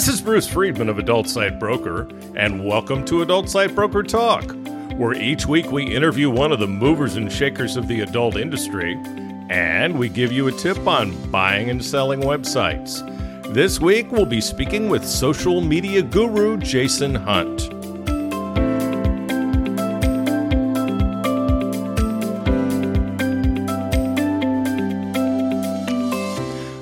This 0.00 0.08
is 0.08 0.22
Bruce 0.22 0.48
Friedman 0.48 0.88
of 0.88 0.98
Adult 0.98 1.28
Site 1.28 1.60
Broker, 1.60 2.08
and 2.34 2.64
welcome 2.64 3.04
to 3.04 3.20
Adult 3.20 3.50
Site 3.50 3.74
Broker 3.74 4.02
Talk, 4.02 4.50
where 4.96 5.12
each 5.12 5.44
week 5.44 5.70
we 5.70 5.94
interview 5.94 6.30
one 6.30 6.52
of 6.52 6.58
the 6.58 6.66
movers 6.66 7.16
and 7.16 7.30
shakers 7.30 7.76
of 7.76 7.86
the 7.86 8.00
adult 8.00 8.36
industry, 8.36 8.94
and 9.50 9.98
we 9.98 10.08
give 10.08 10.32
you 10.32 10.48
a 10.48 10.52
tip 10.52 10.78
on 10.86 11.30
buying 11.30 11.68
and 11.68 11.84
selling 11.84 12.22
websites. 12.22 13.04
This 13.52 13.78
week 13.78 14.10
we'll 14.10 14.24
be 14.24 14.40
speaking 14.40 14.88
with 14.88 15.04
social 15.04 15.60
media 15.60 16.00
guru 16.00 16.56
Jason 16.56 17.14
Hunt. 17.14 17.79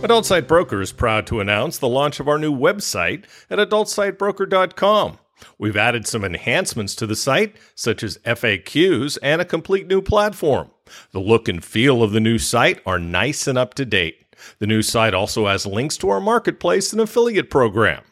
Adult 0.09 0.25
Site 0.25 0.49
Broker 0.49 0.81
is 0.81 0.91
proud 0.91 1.27
to 1.27 1.39
announce 1.39 1.77
the 1.77 1.87
launch 1.87 2.19
of 2.19 2.29
our 2.29 2.39
new 2.39 2.51
website 2.51 3.27
at 3.51 3.59
adultsitebroker.com. 3.59 5.19
We've 5.59 5.77
added 5.77 6.07
some 6.07 6.25
enhancements 6.25 6.95
to 6.95 7.07
the 7.07 7.15
site, 7.15 7.57
such 7.75 8.03
as 8.03 8.17
FAQs 8.25 9.19
and 9.23 9.43
a 9.43 9.45
complete 9.45 9.87
new 9.87 10.01
platform. 10.01 10.71
The 11.11 11.21
look 11.21 11.47
and 11.47 11.63
feel 11.63 12.03
of 12.03 12.13
the 12.13 12.21
new 12.21 12.39
site 12.39 12.81
are 12.87 12.99
nice 12.99 13.47
and 13.47 13.59
up 13.59 13.75
to 13.75 13.85
date. 13.85 14.35
The 14.61 14.67
new 14.67 14.81
site 14.81 15.13
also 15.13 15.47
has 15.47 15.67
links 15.67 15.99
to 15.99 16.09
our 16.09 16.23
marketplace 16.23 16.91
and 16.91 17.03
affiliate 17.03 17.51
program. 17.51 18.03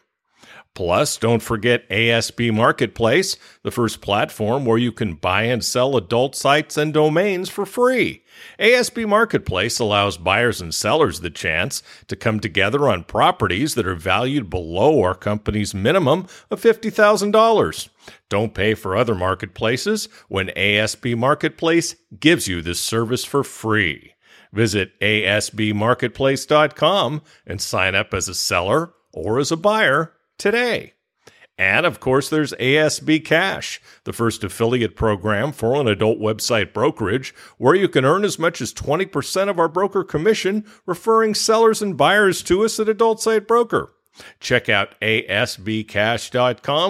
Plus, 0.75 1.17
don't 1.17 1.41
forget 1.41 1.89
ASB 1.89 2.53
Marketplace, 2.53 3.37
the 3.63 3.71
first 3.71 4.01
platform 4.01 4.65
where 4.65 4.77
you 4.77 4.91
can 4.91 5.15
buy 5.15 5.45
and 5.45 5.65
sell 5.65 5.97
adult 5.97 6.35
sites 6.35 6.77
and 6.77 6.93
domains 6.93 7.49
for 7.49 7.65
free. 7.65 8.23
ASB 8.59 9.07
Marketplace 9.07 9.79
allows 9.79 10.17
buyers 10.17 10.61
and 10.61 10.73
sellers 10.73 11.19
the 11.19 11.29
chance 11.29 11.83
to 12.07 12.15
come 12.15 12.39
together 12.39 12.87
on 12.87 13.03
properties 13.03 13.75
that 13.75 13.87
are 13.87 13.95
valued 13.95 14.49
below 14.49 15.01
our 15.01 15.15
company's 15.15 15.73
minimum 15.73 16.27
of 16.49 16.61
$50,000. 16.61 17.89
Don't 18.29 18.53
pay 18.53 18.73
for 18.73 18.95
other 18.95 19.15
marketplaces 19.15 20.07
when 20.27 20.47
ASB 20.49 21.17
Marketplace 21.17 21.95
gives 22.19 22.47
you 22.47 22.61
this 22.61 22.79
service 22.79 23.25
for 23.25 23.43
free. 23.43 24.13
Visit 24.53 24.97
asbmarketplace.com 25.01 27.21
and 27.45 27.61
sign 27.61 27.95
up 27.95 28.13
as 28.13 28.29
a 28.29 28.35
seller 28.35 28.93
or 29.13 29.39
as 29.39 29.51
a 29.51 29.57
buyer 29.57 30.13
today. 30.37 30.93
And 31.57 31.85
of 31.87 31.99
course, 31.99 32.29
there's 32.29 32.53
ASB 32.53 33.25
Cash, 33.25 33.81
the 34.03 34.13
first 34.13 34.43
affiliate 34.43 34.95
program 34.95 35.51
for 35.51 35.79
an 35.81 35.87
adult 35.87 36.19
website 36.19 36.71
brokerage, 36.71 37.33
where 37.57 37.73
you 37.73 37.89
can 37.89 38.05
earn 38.05 38.23
as 38.23 38.37
much 38.37 38.61
as 38.61 38.73
20% 38.73 39.49
of 39.49 39.57
our 39.59 39.67
broker 39.67 40.03
commission 40.03 40.65
referring 40.85 41.33
sellers 41.33 41.81
and 41.81 41.97
buyers 41.97 42.43
to 42.43 42.63
us 42.63 42.79
at 42.79 42.87
Adult 42.87 43.21
Site 43.21 43.47
Broker. 43.47 43.91
Check 44.39 44.69
out 44.69 44.99
asbcash.com 45.01 45.37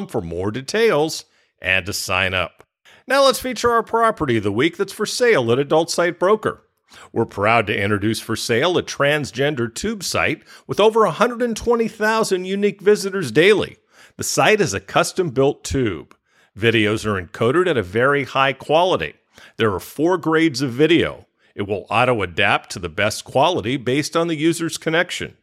for 0.07 0.21
more 0.21 0.51
details 0.51 1.25
and 1.61 1.85
to 1.85 1.93
sign 1.93 2.33
up. 2.33 2.63
Now 3.07 3.23
let's 3.23 3.39
feature 3.39 3.71
our 3.71 3.83
property 3.83 4.37
of 4.37 4.43
the 4.43 4.52
week 4.52 4.75
that's 4.75 4.91
for 4.91 5.05
sale 5.05 5.49
at 5.52 5.59
Adult 5.59 5.89
Site 5.89 6.19
Broker. 6.19 6.63
We're 7.11 7.25
proud 7.25 7.67
to 7.67 7.77
introduce 7.77 8.19
for 8.19 8.35
sale 8.35 8.77
a 8.77 8.83
transgender 8.83 9.73
tube 9.73 10.03
site 10.03 10.43
with 10.67 10.79
over 10.79 11.02
120,000 11.02 12.45
unique 12.45 12.81
visitors 12.81 13.31
daily. 13.31 13.77
The 14.17 14.23
site 14.23 14.61
is 14.61 14.73
a 14.73 14.79
custom 14.79 15.29
built 15.29 15.63
tube. 15.63 16.15
Videos 16.57 17.05
are 17.05 17.21
encoded 17.21 17.67
at 17.67 17.77
a 17.77 17.83
very 17.83 18.23
high 18.23 18.51
quality. 18.51 19.13
There 19.57 19.71
are 19.71 19.79
four 19.79 20.17
grades 20.17 20.63
of 20.63 20.71
video. 20.71 21.27
It 21.53 21.67
will 21.67 21.85
auto 21.91 22.23
adapt 22.23 22.71
to 22.71 22.79
the 22.79 22.89
best 22.89 23.25
quality 23.25 23.77
based 23.77 24.17
on 24.17 24.27
the 24.27 24.35
user's 24.35 24.79
connection. 24.79 25.37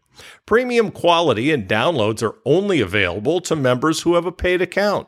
Premium 0.45 0.91
quality 0.91 1.53
and 1.53 1.69
downloads 1.69 2.21
are 2.21 2.35
only 2.45 2.81
available 2.81 3.41
to 3.43 3.55
members 3.55 4.01
who 4.01 4.17
have 4.17 4.27
a 4.27 4.33
paid 4.33 4.61
account. 4.61 5.07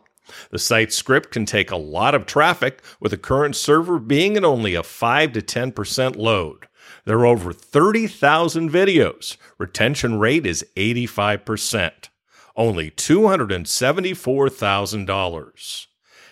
The 0.50 0.60
site 0.60 0.92
script 0.92 1.32
can 1.32 1.44
take 1.44 1.72
a 1.72 1.76
lot 1.76 2.14
of 2.14 2.24
traffic, 2.24 2.84
with 3.00 3.10
the 3.10 3.18
current 3.18 3.56
server 3.56 3.98
being 3.98 4.36
at 4.36 4.44
only 4.44 4.76
a 4.76 4.84
5 4.84 5.32
to 5.32 5.42
10% 5.42 6.14
load. 6.14 6.68
There 7.04 7.18
are 7.18 7.26
over 7.26 7.52
30,000 7.52 8.70
videos. 8.70 9.36
Retention 9.58 10.20
rate 10.20 10.46
is 10.46 10.64
85%. 10.76 12.10
Only 12.56 12.90
$274,000. 12.90 15.86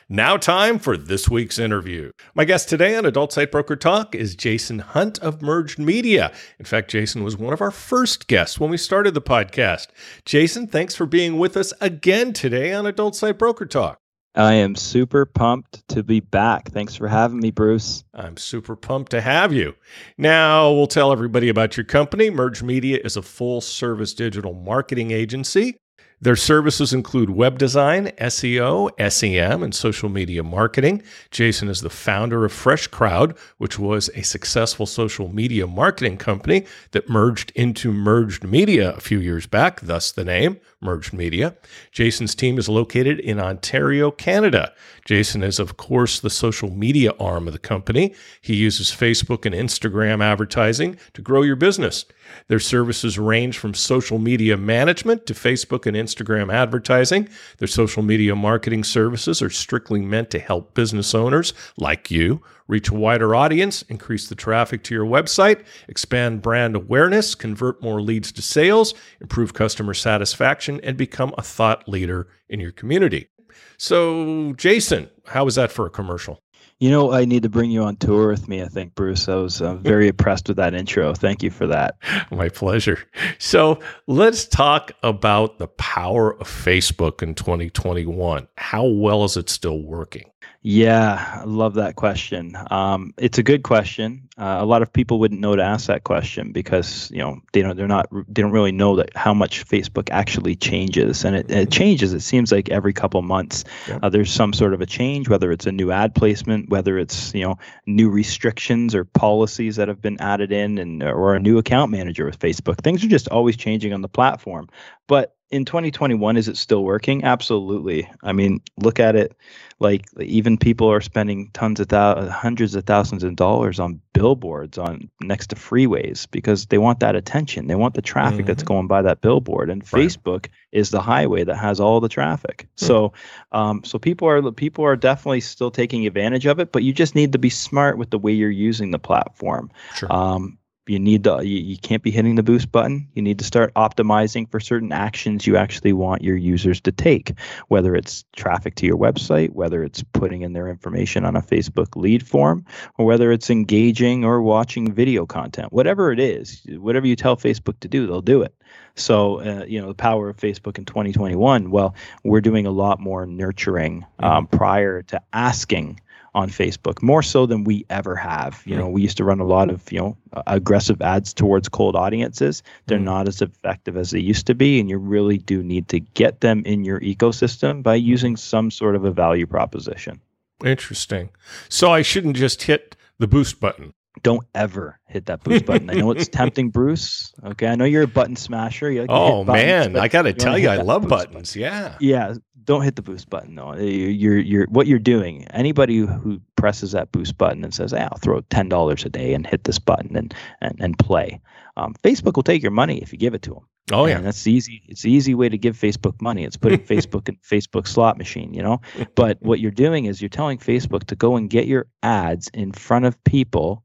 Now, 0.09 0.37
time 0.37 0.79
for 0.79 0.97
this 0.97 1.29
week's 1.29 1.59
interview. 1.59 2.11
My 2.35 2.45
guest 2.45 2.69
today 2.69 2.97
on 2.97 3.07
Adult 3.07 3.33
Site 3.33 3.51
Broker 3.51 3.77
Talk 3.77 4.15
is 4.15 4.35
Jason 4.35 4.79
Hunt 4.79 5.19
of 5.21 5.43
Merged 5.43 5.79
Media. 5.79 6.33
In 6.59 6.65
fact, 6.65 6.91
Jason 6.91 7.25
was 7.25 7.37
one 7.37 7.53
of 7.53 7.61
our 7.61 7.71
first 7.71 8.27
guests 8.27 8.61
when 8.61 8.71
we 8.71 8.77
started 8.77 9.15
the 9.15 9.23
podcast. 9.23 9.89
Jason, 10.25 10.67
thanks 10.67 10.95
for 10.95 11.07
being 11.07 11.39
with 11.39 11.57
us 11.57 11.73
again 11.81 12.33
today 12.33 12.73
on 12.73 12.87
Adult 12.87 13.17
Site 13.17 13.39
Broker 13.39 13.67
Talk. 13.67 13.99
I 14.35 14.55
am 14.55 14.75
super 14.75 15.27
pumped 15.27 15.87
to 15.89 16.03
be 16.03 16.21
back. 16.21 16.71
Thanks 16.71 16.97
for 16.97 17.09
having 17.09 17.39
me, 17.39 17.51
Bruce. 17.51 18.05
I'm 18.13 18.37
super 18.37 18.77
pumped 18.77 19.11
to 19.13 19.21
have 19.21 19.53
you. 19.53 19.75
Now, 20.19 20.73
we'll 20.73 20.87
tell 20.87 21.13
everybody 21.13 21.49
about 21.49 21.77
your 21.77 21.85
company. 21.85 22.31
Merged 22.31 22.63
Media 22.63 22.99
is 23.05 23.17
a 23.17 23.23
full 23.23 23.61
service 23.61 24.13
digital 24.13 24.53
marketing 24.53 25.13
agency. 25.13 25.77
Their 26.25 26.37
services 26.37 26.95
include 26.95 27.29
web 27.29 27.59
design, 27.59 28.07
SEO, 28.17 28.91
SEM, 29.11 29.63
and 29.63 29.75
social 29.75 30.09
media 30.09 30.43
marketing. 30.43 31.03
Jason 31.31 31.69
is 31.69 31.83
the 31.83 31.91
founder 31.91 32.47
of 32.47 32.53
Fresh 32.53 32.87
Crowd, 32.87 33.37
which 33.59 33.79
was 33.79 34.09
a 34.15 34.23
successful 34.23 34.87
social 34.87 35.29
media 35.29 35.67
marketing 35.67 36.17
company 36.17 36.65
that 36.93 37.11
merged 37.11 37.53
into 37.55 37.93
Merged 37.93 38.43
Media 38.43 38.95
a 38.95 39.01
few 39.01 39.21
years 39.21 39.47
back, 39.47 39.83
thus 39.83 40.13
the 40.13 40.25
name 40.25 40.57
Merged 40.85 41.13
Media. 41.13 41.57
Jason's 41.91 42.35
team 42.35 42.59
is 42.59 42.69
located 42.69 43.19
in 43.19 43.41
Ontario, 43.41 44.11
Canada. 44.11 44.73
Jason 45.05 45.43
is, 45.43 45.59
of 45.59 45.77
course, 45.77 46.21
the 46.21 46.31
social 46.31 46.71
media 46.71 47.13
arm 47.19 47.47
of 47.47 47.53
the 47.53 47.59
company. 47.59 48.15
He 48.41 48.55
uses 48.55 48.91
Facebook 48.91 49.45
and 49.45 49.55
Instagram 49.55 50.23
advertising 50.23 50.99
to 51.15 51.23
grow 51.23 51.43
your 51.43 51.57
business. 51.57 52.05
Their 52.49 52.61
services 52.61 53.19
range 53.19 53.59
from 53.59 53.75
social 53.75 54.19
media 54.19 54.57
management 54.57 55.27
to 55.27 55.35
Facebook 55.35 55.87
and 55.87 55.97
Instagram 55.97 56.53
advertising. 56.53 57.29
Their 57.59 57.69
social 57.69 58.03
media 58.03 58.35
marketing 58.37 58.85
services 58.85 59.43
are 59.43 59.51
strictly 59.51 60.01
meant 60.01 60.31
to 60.31 60.39
help 60.39 60.75
business 60.75 61.15
owners 61.15 61.53
like 61.77 62.11
you 62.11 62.43
reach 62.67 62.89
a 62.89 62.95
wider 62.95 63.35
audience, 63.35 63.83
increase 63.83 64.29
the 64.29 64.35
traffic 64.35 64.83
to 64.85 64.95
your 64.95 65.05
website, 65.05 65.65
expand 65.89 66.43
brand 66.43 66.77
awareness, 66.77 67.35
convert 67.35 67.83
more 67.83 68.01
leads 68.01 68.33
to 68.33 68.43
sales, 68.43 68.95
improve 69.21 69.55
customer 69.55 69.95
satisfaction, 69.95 70.81
and 70.83 70.97
become 70.97 71.35
a 71.37 71.43
thought 71.43 71.89
leader 71.89 72.29
in 72.49 72.61
your 72.61 72.73
community. 72.73 73.29
So, 73.77 74.53
Jason, 74.55 75.11
how 75.27 75.45
was 75.45 75.57
that 75.57 75.71
for 75.71 75.87
a 75.87 75.91
commercial? 75.91 76.41
You 76.81 76.91
know, 76.91 77.13
I 77.13 77.25
need 77.25 77.45
to 77.45 77.49
bring 77.49 77.71
you 77.71 77.83
on 77.85 77.97
tour 77.97 78.29
with 78.29 78.49
me, 78.49 78.61
I 78.63 78.67
think, 78.67 78.95
Bruce. 78.95 79.29
I 79.29 79.37
was 79.37 79.63
uh, 79.63 79.75
very 79.83 80.09
impressed 80.09 80.49
with 80.49 80.57
that 80.57 80.75
intro. 80.75 81.15
Thank 81.15 81.43
you 81.43 81.51
for 81.51 81.67
that. 81.69 81.97
My 82.31 82.49
pleasure. 82.49 82.99
So 83.39 83.79
let's 84.07 84.45
talk 84.45 84.93
about 85.03 85.59
the 85.59 85.69
power 85.69 86.39
of 86.41 86.49
Facebook 86.49 87.23
in 87.23 87.35
2021. 87.35 88.49
How 88.57 88.85
well 88.85 89.25
is 89.25 89.37
it 89.37 89.49
still 89.49 89.83
working? 89.83 90.25
Yeah, 90.67 91.41
I 91.43 91.45
love 91.45 91.75
that 91.75 91.95
question. 91.95 92.57
Um, 92.71 93.13
it's 93.19 93.37
a 93.37 93.43
good 93.43 93.63
question. 93.65 94.31
Uh, 94.39 94.57
a 94.61 94.65
lot 94.65 94.81
of 94.81 94.91
people 94.91 95.19
wouldn't 95.19 95.43
know 95.43 95.55
to 95.55 95.63
ask 95.63 95.89
that 95.89 96.05
question 96.05 96.53
because 96.53 97.11
you 97.11 97.19
know 97.19 97.39
they 97.53 97.61
don't 97.61 97.77
they're 97.77 97.87
not 97.87 98.09
they 98.11 98.41
don't 98.41 98.51
really 98.51 98.73
know 98.73 98.97
that 98.97 99.15
how 99.15 99.35
much 99.35 99.67
Facebook 99.67 100.09
actually 100.11 100.57
changes, 100.57 101.23
and 101.23 101.37
it, 101.37 101.51
it 101.51 101.71
changes. 101.71 102.15
It 102.15 102.21
seems 102.21 102.51
like 102.51 102.71
every 102.71 102.95
couple 102.95 103.21
months 103.21 103.65
yeah. 103.87 103.99
uh, 104.03 104.09
there's 104.09 104.33
some 104.33 104.55
sort 104.55 104.73
of 104.73 104.81
a 104.81 104.87
change, 104.87 105.29
whether 105.29 105.53
it's 105.53 105.67
a 105.67 105.73
new 105.73 105.91
ad 105.91 106.15
placement, 106.15 106.71
whether 106.71 106.99
it's 106.99 107.35
you 107.35 107.43
know 107.43 107.59
new 107.85 108.09
restrictions 108.09 108.95
or 108.95 109.05
policies 109.05 109.77
that 109.77 109.89
have 109.89 110.01
been 110.01 110.19
added 110.19 110.51
in, 110.51 110.79
and 110.79 111.03
or 111.03 111.35
a 111.35 111.41
new 111.41 111.59
account 111.59 111.91
manager 111.91 112.25
with 112.25 112.39
Facebook. 112.39 112.79
Things 112.79 113.05
are 113.05 113.09
just 113.09 113.29
always 113.29 113.59
changing 113.59 113.93
on 113.93 114.01
the 114.01 114.09
platform. 114.09 114.71
But 115.09 115.37
in 115.55 115.65
2021 115.65 116.37
is 116.37 116.49
it 116.49 116.57
still 116.57 116.83
working 116.83 117.23
absolutely 117.23 118.11
i 118.25 118.33
mean 118.33 118.61
look 118.77 118.99
at 118.99 119.15
it 119.15 119.37
like 119.79 120.05
even 120.19 120.59
people 120.59 120.91
are 120.91 121.01
spending 121.01 121.51
tons 121.53 121.79
of 121.79 121.89
thousands, 121.89 122.33
hundreds 122.33 122.75
of 122.75 122.85
thousands 122.85 123.23
of 123.23 123.37
dollars 123.37 123.79
on 123.79 124.01
billboards 124.15 124.79
on 124.79 125.09
next 125.21 125.49
to 125.49 125.57
freeways 125.57 126.29
because 126.33 126.67
they 126.67 126.79
want 126.79 126.99
that 126.99 127.15
attention 127.15 127.69
they 127.69 127.77
want 127.77 127.95
the 127.95 128.03
traffic 128.03 128.39
mm-hmm. 128.39 128.47
that's 128.47 128.65
going 128.65 128.89
by 128.89 129.01
that 129.01 129.21
billboard 129.21 129.71
and 129.71 129.83
right. 129.93 130.03
facebook 130.03 130.47
is 130.73 130.91
the 130.91 131.01
highway 131.01 131.45
that 131.45 131.57
has 131.57 131.79
all 131.79 132.01
the 132.01 132.09
traffic 132.09 132.67
mm-hmm. 132.77 132.87
so 132.87 133.13
um, 133.53 133.85
so 133.85 133.97
people 133.97 134.29
are 134.29 134.51
people 134.51 134.85
are 134.85 134.97
definitely 134.97 135.41
still 135.41 135.71
taking 135.71 136.05
advantage 136.05 136.47
of 136.47 136.59
it 136.59 136.73
but 136.73 136.83
you 136.83 136.93
just 136.93 137.15
need 137.15 137.31
to 137.31 137.39
be 137.39 137.51
smart 137.51 137.97
with 137.97 138.11
the 138.11 138.19
way 138.19 138.33
you're 138.33 138.51
using 138.51 138.91
the 138.91 138.99
platform 138.99 139.71
sure. 139.95 140.13
Um, 140.13 140.59
you 140.87 140.99
need 140.99 141.25
to 141.25 141.41
you, 141.43 141.59
you 141.59 141.79
can't 141.79 142.03
be 142.03 142.11
hitting 142.11 142.35
the 142.35 142.43
boost 142.43 142.71
button. 142.71 143.09
You 143.15 143.23
need 143.23 143.39
to 143.39 143.45
start 143.45 143.73
optimizing 143.75 144.51
for 144.51 144.61
certain 144.61 144.93
actions 144.93 145.47
you 145.47 145.57
actually 145.57 145.93
want 145.93 146.23
your 146.23 146.37
users 146.37 146.81
to 146.83 146.93
take 146.93 147.39
whether 147.69 147.95
it's 147.95 148.25
traffic 148.37 148.75
to 148.77 148.87
your 148.87 148.99
website 148.99 149.51
whether 149.51 149.83
it's 149.83 150.03
putting 150.13 150.43
in 150.43 150.53
their 150.53 150.69
information 150.69 151.25
on 151.25 151.37
a 151.37 151.43
facebook 151.43 151.97
lead 151.97 152.27
form 152.27 152.65
or 152.99 153.07
whether 153.07 153.33
it's 153.33 153.51
engaging 153.51 154.25
or 154.25 154.43
watching 154.43 154.93
video 154.93 155.27
content. 155.27 155.73
Whatever 155.73 156.13
it 156.13 156.21
is 156.21 156.63
whatever 156.79 157.07
you 157.07 157.17
tell 157.17 157.37
facebook 157.37 157.81
to 157.81 157.89
do 157.89 158.07
they'll 158.07 158.21
do 158.21 158.43
it. 158.43 158.55
So 158.95 159.41
uh, 159.41 159.65
you 159.67 159.81
know 159.81 159.89
the 159.89 159.95
power 159.95 160.29
of 160.29 160.37
facebook 160.37 160.79
in 160.79 160.85
2021 160.85 161.71
well 161.71 161.95
we're 162.23 162.41
doing 162.41 162.67
a 162.67 162.71
lot 162.71 163.01
more 163.01 163.27
nurturing 163.27 164.05
um, 164.19 164.47
prior 164.47 165.03
to 165.03 165.21
asking 165.33 166.01
on 166.35 166.51
Facebook, 166.51 167.01
more 167.03 167.23
so 167.23 167.47
than 167.47 167.65
we 167.65 167.87
ever 167.91 168.17
have. 168.17 168.63
You 168.67 168.77
know, 168.77 168.89
we 168.89 169.03
used 169.03 169.17
to 169.19 169.25
run 169.25 169.41
a 169.41 169.45
lot 169.45 169.71
of, 169.71 169.91
you 169.93 169.99
know, 169.99 170.17
aggressive 170.47 171.01
ads 171.01 171.33
towards 171.33 171.69
cold 171.69 171.95
audiences. 171.97 172.63
They're 172.87 172.99
mm 172.99 173.05
not 173.05 173.29
as 173.29 173.43
effective 173.43 173.99
as 173.99 174.13
they 174.13 174.19
used 174.19 174.47
to 174.47 174.55
be, 174.55 174.81
and 174.81 174.89
you 174.89 174.97
really 174.97 175.37
do 175.37 175.63
need 175.63 175.89
to 175.89 176.01
get 176.01 176.41
them 176.41 176.63
in 176.65 176.85
your 176.85 177.01
ecosystem 177.01 177.83
by 177.83 177.97
using 177.97 178.35
some 178.37 178.71
sort 178.71 178.97
of 178.97 179.05
a 179.05 179.11
value 179.11 179.47
proposition. 179.47 180.21
Interesting. 180.65 181.29
So 181.69 181.93
I 181.93 182.01
shouldn't 182.01 182.37
just 182.37 182.63
hit 182.63 182.97
the 183.19 183.27
boost 183.27 183.61
button. 183.61 183.93
Don't 184.23 184.47
ever 184.55 184.99
hit 185.07 185.27
that 185.27 185.43
boost 185.43 185.67
button. 185.67 185.91
I 185.91 185.95
know 185.95 186.11
it's 186.13 186.29
tempting, 186.33 186.71
Bruce. 186.71 187.33
Okay, 187.45 187.67
I 187.67 187.75
know 187.75 187.85
you're 187.85 188.05
a 188.05 188.09
button 188.09 188.37
smasher. 188.37 188.93
Like 188.93 189.11
oh 189.11 189.45
man, 189.45 189.97
I 189.97 190.09
got 190.09 190.23
to 190.23 190.33
tell 190.33 190.57
you, 190.59 190.69
I 190.69 190.77
love 190.77 191.09
buttons. 191.09 191.51
Button. 191.51 191.61
Yeah. 191.61 191.97
Yeah 192.01 192.35
don't 192.65 192.83
hit 192.83 192.97
the 192.97 193.03
boost 193.03 193.29
button 193.31 193.55
though. 193.55 193.75
You're 193.75 194.39
you're 194.39 194.67
what 194.67 194.87
you're 194.87 194.99
doing. 194.99 195.45
Anybody 195.49 195.99
who 195.99 196.41
presses 196.57 196.93
that 196.93 197.13
boost 197.13 197.37
button 197.39 197.65
and 197.65 197.75
says, 197.75 197.93
hey, 197.93 198.09
"I'll 198.11 198.19
throw 198.19 198.41
ten 198.43 198.69
dollars 198.69 199.05
a 199.05 199.09
day 199.09 199.35
and 199.35 199.47
hit 199.47 199.65
this 199.65 199.79
button 199.79 200.17
and 200.17 200.35
and 200.61 200.77
and 200.81 200.99
play," 200.99 201.41
um, 201.77 201.95
Facebook 202.03 202.37
will 202.37 202.43
take 202.43 202.63
your 202.63 202.71
money 202.71 202.99
if 202.99 203.13
you 203.13 203.19
give 203.19 203.35
it 203.35 203.43
to 203.43 203.55
them. 203.55 203.67
Oh 203.93 204.07
yeah, 204.07 204.17
and 204.17 204.27
that's 204.27 204.47
easy. 204.47 204.83
It's 204.89 205.03
the 205.03 205.11
easy 205.11 205.35
way 205.35 205.49
to 205.49 205.59
give 205.59 205.79
Facebook 205.79 206.21
money. 206.23 206.45
It's 206.45 206.57
putting 206.57 206.79
Facebook 206.95 207.29
in 207.29 207.37
Facebook 207.37 207.87
slot 207.87 208.17
machine, 208.19 208.55
you 208.55 208.63
know. 208.63 208.81
But 209.15 209.39
what 209.43 209.61
you're 209.61 209.71
doing 209.71 210.07
is 210.07 210.23
you're 210.23 210.29
telling 210.29 210.59
Facebook 210.59 211.05
to 211.05 211.17
go 211.17 211.37
and 211.37 211.51
get 211.51 211.67
your 211.67 211.87
ads 212.03 212.49
in 212.55 212.73
front 212.73 213.05
of 213.05 213.23
people. 213.25 213.85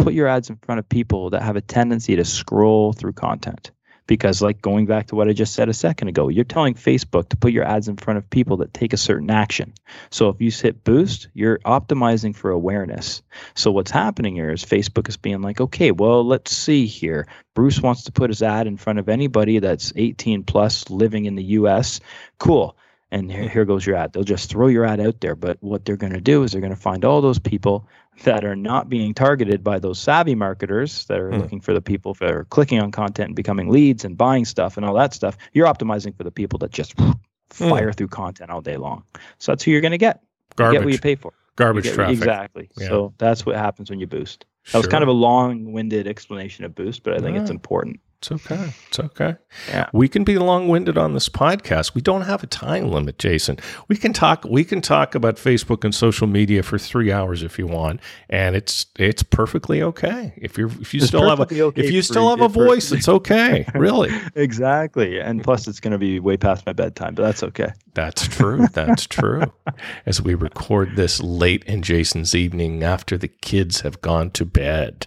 Put 0.00 0.14
your 0.14 0.28
ads 0.28 0.48
in 0.48 0.56
front 0.56 0.78
of 0.78 0.88
people 0.88 1.28
that 1.30 1.42
have 1.42 1.56
a 1.56 1.60
tendency 1.60 2.16
to 2.16 2.24
scroll 2.24 2.94
through 2.94 3.12
content. 3.12 3.70
Because 4.06 4.40
like 4.40 4.62
going 4.62 4.86
back 4.86 5.06
to 5.08 5.14
what 5.14 5.28
i 5.28 5.32
just 5.32 5.52
said 5.52 5.68
a 5.68 5.74
second 5.74 6.08
ago 6.08 6.28
you're 6.28 6.42
telling 6.42 6.74
facebook 6.74 7.28
to 7.28 7.36
put 7.36 7.52
your 7.52 7.64
ads 7.64 7.86
in 7.86 7.96
front 7.96 8.16
of 8.16 8.28
people 8.28 8.56
that 8.56 8.74
take 8.74 8.92
a 8.92 8.96
certain 8.96 9.30
action. 9.30 9.74
So 10.10 10.30
if 10.30 10.40
you 10.40 10.50
hit 10.50 10.82
boost 10.84 11.28
you're 11.34 11.58
optimizing 11.58 12.34
for 12.34 12.50
awareness. 12.50 13.22
So 13.54 13.70
what's 13.70 13.90
happening 13.90 14.34
here 14.34 14.50
is 14.50 14.64
facebook 14.64 15.08
is 15.08 15.18
being 15.18 15.42
like 15.42 15.60
okay 15.60 15.90
well 15.92 16.26
let's 16.26 16.50
see 16.50 16.86
here. 16.86 17.28
Bruce 17.54 17.80
wants 17.80 18.04
to 18.04 18.12
put 18.12 18.30
his 18.30 18.42
ad 18.42 18.66
in 18.66 18.78
front 18.78 18.98
of 18.98 19.08
anybody 19.08 19.58
that's 19.58 19.92
18 19.94 20.44
plus 20.44 20.88
living 20.88 21.26
in 21.26 21.36
the 21.36 21.44
us 21.44 22.00
cool 22.38 22.74
and 23.10 23.30
here, 23.30 23.48
here 23.48 23.64
goes 23.64 23.84
your 23.84 23.96
ad. 23.96 24.12
They'll 24.12 24.22
just 24.22 24.50
throw 24.50 24.68
your 24.68 24.84
ad 24.84 25.00
out 25.00 25.20
there. 25.20 25.34
But 25.34 25.58
what 25.60 25.84
they're 25.84 25.96
going 25.96 26.12
to 26.12 26.20
do 26.20 26.42
is 26.42 26.52
they're 26.52 26.60
going 26.60 26.74
to 26.74 26.80
find 26.80 27.04
all 27.04 27.20
those 27.20 27.38
people 27.38 27.88
that 28.24 28.44
are 28.44 28.56
not 28.56 28.88
being 28.88 29.14
targeted 29.14 29.64
by 29.64 29.78
those 29.78 29.98
savvy 29.98 30.34
marketers 30.34 31.04
that 31.06 31.18
are 31.18 31.30
mm. 31.30 31.40
looking 31.40 31.60
for 31.60 31.72
the 31.72 31.80
people 31.80 32.14
that 32.14 32.30
are 32.30 32.44
clicking 32.44 32.80
on 32.80 32.90
content 32.90 33.28
and 33.28 33.36
becoming 33.36 33.68
leads 33.68 34.04
and 34.04 34.16
buying 34.16 34.44
stuff 34.44 34.76
and 34.76 34.86
all 34.86 34.94
that 34.94 35.14
stuff. 35.14 35.36
You're 35.52 35.66
optimizing 35.66 36.16
for 36.16 36.24
the 36.24 36.30
people 36.30 36.58
that 36.60 36.70
just 36.70 36.96
mm. 36.96 37.18
fire 37.50 37.92
through 37.92 38.08
content 38.08 38.50
all 38.50 38.60
day 38.60 38.76
long. 38.76 39.04
So 39.38 39.52
that's 39.52 39.64
who 39.64 39.70
you're 39.70 39.80
going 39.80 39.92
to 39.92 39.98
get. 39.98 40.22
Garbage. 40.56 40.74
You 40.74 40.78
get 40.80 40.84
what 40.84 40.92
you 40.92 41.00
pay 41.00 41.14
for. 41.14 41.32
Garbage 41.56 41.84
get, 41.84 41.94
traffic. 41.94 42.18
Exactly. 42.18 42.70
Yeah. 42.76 42.88
So 42.88 43.14
that's 43.18 43.44
what 43.44 43.56
happens 43.56 43.90
when 43.90 44.00
you 44.00 44.06
boost. 44.06 44.44
That 44.66 44.70
sure. 44.70 44.80
was 44.80 44.86
kind 44.88 45.02
of 45.02 45.08
a 45.08 45.12
long-winded 45.12 46.06
explanation 46.06 46.64
of 46.64 46.74
boost, 46.74 47.02
but 47.02 47.14
I 47.14 47.18
think 47.18 47.36
it's 47.36 47.50
important. 47.50 48.00
It's 48.20 48.30
okay. 48.30 48.74
It's 48.88 49.00
okay. 49.00 49.36
Yeah. 49.68 49.88
We 49.94 50.06
can 50.06 50.24
be 50.24 50.36
long-winded 50.36 50.98
on 50.98 51.14
this 51.14 51.30
podcast. 51.30 51.94
We 51.94 52.02
don't 52.02 52.20
have 52.22 52.42
a 52.42 52.46
time 52.46 52.90
limit, 52.90 53.18
Jason. 53.18 53.58
We 53.88 53.96
can 53.96 54.12
talk 54.12 54.44
we 54.44 54.62
can 54.62 54.82
talk 54.82 55.14
about 55.14 55.36
Facebook 55.36 55.84
and 55.84 55.94
social 55.94 56.26
media 56.26 56.62
for 56.62 56.76
3 56.78 57.10
hours 57.10 57.42
if 57.42 57.58
you 57.58 57.66
want, 57.66 58.00
and 58.28 58.54
it's 58.54 58.84
it's 58.98 59.22
perfectly 59.22 59.80
okay. 59.80 60.34
If 60.36 60.58
you're 60.58 60.68
if 60.82 60.92
you 60.92 60.98
it's 60.98 61.06
still 61.06 61.30
have 61.30 61.40
a 61.40 61.62
okay 61.62 61.82
if 61.82 61.90
you 61.90 62.02
still 62.02 62.28
have 62.28 62.42
a 62.42 62.48
voice, 62.48 62.92
it's 62.92 63.08
okay. 63.08 63.64
Really. 63.74 64.10
exactly. 64.34 65.18
And 65.20 65.42
plus 65.42 65.66
it's 65.66 65.80
going 65.80 65.92
to 65.92 65.98
be 65.98 66.20
way 66.20 66.36
past 66.36 66.66
my 66.66 66.74
bedtime, 66.74 67.14
but 67.14 67.22
that's 67.22 67.42
okay. 67.42 67.72
That's 67.94 68.26
true. 68.28 68.66
That's 68.68 69.06
true. 69.06 69.44
As 70.06 70.20
we 70.20 70.34
record 70.34 70.96
this 70.96 71.20
late 71.22 71.64
in 71.64 71.82
Jason's 71.82 72.34
evening 72.34 72.82
after 72.82 73.16
the 73.16 73.28
kids 73.28 73.80
have 73.80 74.00
gone 74.00 74.30
to 74.32 74.44
bed. 74.44 75.06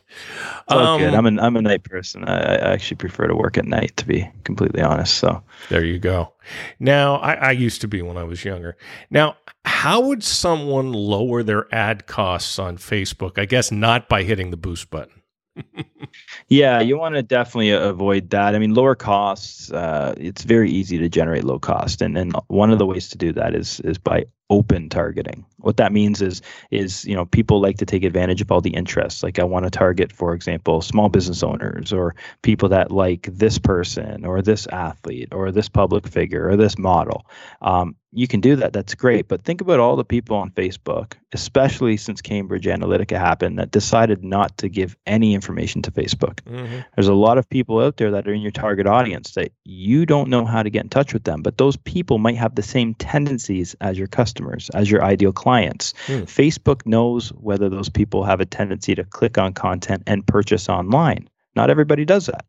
It's 0.68 0.74
um, 0.74 1.00
good. 1.00 1.14
I'm 1.14 1.26
a 1.26 1.42
I'm 1.42 1.56
a 1.56 1.62
night 1.62 1.84
person. 1.84 2.24
I, 2.26 2.56
I, 2.56 2.74
actually 2.74 2.98
prefer 3.10 3.28
to 3.28 3.36
work 3.36 3.58
at 3.58 3.66
night, 3.66 3.98
to 3.98 4.06
be 4.06 4.30
completely 4.44 4.82
honest. 4.82 5.16
So 5.16 5.44
there 5.70 5.84
you 5.84 6.00
go. 6.00 6.34
Now 6.80 7.16
I, 7.18 7.34
I 7.34 7.52
used 7.52 7.82
to 7.82 7.88
be 7.88 8.02
when 8.02 8.18
I 8.18 8.24
was 8.24 8.46
younger. 8.46 8.78
Now, 9.10 9.38
how 9.66 10.00
would 10.02 10.24
someone 10.24 10.94
lower 10.94 11.44
their 11.44 11.74
ad 11.74 12.08
costs 12.08 12.60
on 12.60 12.78
Facebook? 12.78 13.38
I 13.38 13.46
guess 13.46 13.72
not 13.72 14.08
by 14.08 14.24
hitting 14.24 14.52
the 14.52 14.58
boost 14.58 14.90
button 14.90 15.24
yeah, 16.50 16.82
you 16.82 16.98
want 16.98 17.16
to 17.16 17.24
definitely 17.24 17.72
avoid 17.72 18.30
that. 18.32 18.56
I 18.56 18.60
mean, 18.60 18.74
lower 18.74 18.96
costs. 18.96 19.72
Uh, 19.72 20.14
it's 20.18 20.44
very 20.44 20.72
easy 20.72 20.98
to 20.98 21.10
generate 21.10 21.44
low 21.44 21.60
cost, 21.60 22.02
and 22.02 22.18
and 22.18 22.36
one 22.48 22.72
of 22.72 22.80
the 22.80 22.86
ways 22.86 23.10
to 23.10 23.18
do 23.18 23.32
that 23.34 23.56
is 23.56 23.80
is 23.82 23.98
by 23.98 24.26
open 24.50 24.90
targeting. 24.90 25.46
What 25.64 25.78
that 25.78 25.92
means 25.92 26.22
is 26.22 26.42
is 26.72 27.06
you 27.06 27.16
know 27.16 27.26
people 27.26 27.62
like 27.62 27.78
to 27.78 27.86
take 27.86 28.04
advantage 28.04 28.42
of 28.42 28.52
all 28.52 28.62
the 28.62 28.74
interests. 28.74 29.24
Like 29.24 29.40
I 29.40 29.44
want 29.44 29.66
to 29.66 29.72
target, 29.72 30.12
for 30.12 30.34
example, 30.34 30.82
small 30.82 31.10
business 31.10 31.44
owners 31.44 31.92
or 31.94 32.16
people 32.42 32.70
that 32.70 32.92
like 32.92 33.28
this 33.32 33.58
person 33.58 34.26
or 34.26 34.42
this 34.42 34.68
athlete 34.68 35.30
or 35.32 35.52
this 35.52 35.70
public 35.70 36.08
figure 36.08 36.50
or 36.50 36.58
this 36.58 36.78
model. 36.78 37.26
Um, 37.62 37.96
you 38.16 38.28
can 38.28 38.42
do 38.42 38.56
that. 38.58 38.74
That's 38.74 38.94
great. 38.94 39.28
But 39.28 39.44
think 39.44 39.60
about 39.60 39.80
all 39.80 39.96
the 39.96 40.06
people 40.06 40.38
on 40.38 40.52
Facebook, 40.52 41.14
especially 41.34 41.98
since 41.98 42.22
Cambridge 42.22 42.66
Analytica 42.66 43.18
happened, 43.18 43.58
that 43.58 43.72
decided 43.72 44.24
not 44.24 44.56
to 44.60 44.70
give 44.70 44.96
any 45.08 45.34
information 45.34 45.82
to 45.82 45.92
Facebook. 45.92 46.36
Mm-hmm. 46.42 46.82
There's 46.96 47.08
a 47.08 47.14
lot 47.14 47.38
of 47.38 47.50
people 47.50 47.80
out 47.80 47.98
there 47.98 48.12
that 48.12 48.28
are 48.28 48.34
in 48.34 48.42
your 48.42 48.52
target 48.52 48.86
audience 48.86 49.32
that 49.32 49.52
you 49.64 50.06
don't 50.06 50.30
know 50.30 50.46
how 50.46 50.62
to 50.62 50.70
get 50.70 50.84
in 50.84 50.90
touch 50.90 51.14
with 51.14 51.24
them, 51.24 51.42
but 51.42 51.58
those 51.58 51.76
people 51.76 52.20
might 52.20 52.38
have 52.38 52.56
the 52.56 52.62
same 52.62 52.94
tendencies 52.96 53.76
as 53.82 53.98
your 53.98 54.08
customers, 54.08 54.70
as 54.76 54.92
your 54.92 55.04
ideal 55.04 55.34
clients. 55.54 55.94
Mm. 56.08 56.24
Facebook 56.24 56.84
knows 56.86 57.30
whether 57.30 57.70
those 57.70 57.90
people 57.90 58.24
have 58.24 58.42
a 58.42 58.46
tendency 58.46 58.96
to 58.96 59.04
click 59.04 59.38
on 59.38 59.54
content 59.54 60.02
and 60.08 60.26
purchase 60.26 60.68
online. 60.68 61.30
Not 61.56 61.70
everybody 61.70 62.06
does 62.06 62.26
that. 62.26 62.46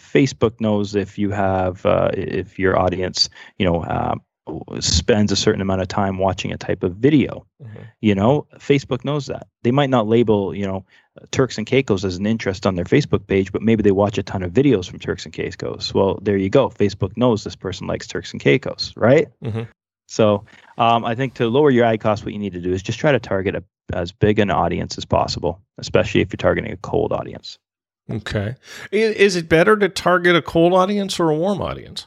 Facebook 0.00 0.58
knows 0.58 0.94
if 0.94 1.18
you 1.18 1.30
have 1.30 1.84
uh, 1.84 2.10
if 2.14 2.58
your 2.58 2.78
audience, 2.78 3.28
you 3.58 3.66
know, 3.66 3.82
uh, 3.82 4.14
spends 4.80 5.32
a 5.32 5.36
certain 5.36 5.60
amount 5.60 5.82
of 5.82 5.88
time 5.88 6.18
watching 6.18 6.52
a 6.52 6.56
type 6.56 6.82
of 6.82 6.96
video. 6.96 7.46
Mm-hmm. 7.62 7.82
You 8.00 8.14
know, 8.14 8.46
Facebook 8.56 9.04
knows 9.04 9.26
that. 9.26 9.48
They 9.62 9.70
might 9.70 9.90
not 9.90 10.06
label, 10.06 10.54
you 10.54 10.66
know, 10.66 10.86
Turks 11.30 11.58
and 11.58 11.66
Caicos 11.66 12.04
as 12.04 12.16
an 12.16 12.26
interest 12.26 12.66
on 12.66 12.74
their 12.74 12.84
Facebook 12.84 13.26
page, 13.26 13.52
but 13.52 13.62
maybe 13.62 13.82
they 13.82 13.92
watch 13.92 14.16
a 14.18 14.22
ton 14.22 14.42
of 14.42 14.52
videos 14.52 14.88
from 14.88 14.98
Turks 14.98 15.26
and 15.26 15.34
Caicos. 15.34 15.92
Well, 15.92 16.18
there 16.22 16.36
you 16.38 16.48
go. 16.48 16.70
Facebook 16.70 17.16
knows 17.16 17.44
this 17.44 17.56
person 17.56 17.86
likes 17.86 18.06
Turks 18.06 18.32
and 18.32 18.40
Caicos, 18.40 18.94
right? 18.96 19.28
Mm-hmm. 19.44 19.64
So 20.06 20.44
um, 20.78 21.04
I 21.04 21.14
think 21.14 21.34
to 21.34 21.48
lower 21.48 21.70
your 21.70 21.84
ad 21.84 22.00
cost, 22.00 22.24
what 22.24 22.32
you 22.32 22.38
need 22.38 22.52
to 22.52 22.60
do 22.60 22.72
is 22.72 22.82
just 22.82 22.98
try 22.98 23.12
to 23.12 23.20
target 23.20 23.54
a, 23.54 23.64
as 23.92 24.12
big 24.12 24.38
an 24.38 24.50
audience 24.50 24.96
as 24.98 25.04
possible, 25.04 25.60
especially 25.78 26.20
if 26.20 26.32
you're 26.32 26.38
targeting 26.38 26.72
a 26.72 26.76
cold 26.76 27.12
audience. 27.12 27.58
Okay. 28.10 28.54
Is 28.92 29.34
it 29.34 29.48
better 29.48 29.76
to 29.76 29.88
target 29.88 30.36
a 30.36 30.42
cold 30.42 30.72
audience 30.72 31.18
or 31.18 31.30
a 31.30 31.34
warm 31.34 31.60
audience? 31.60 32.06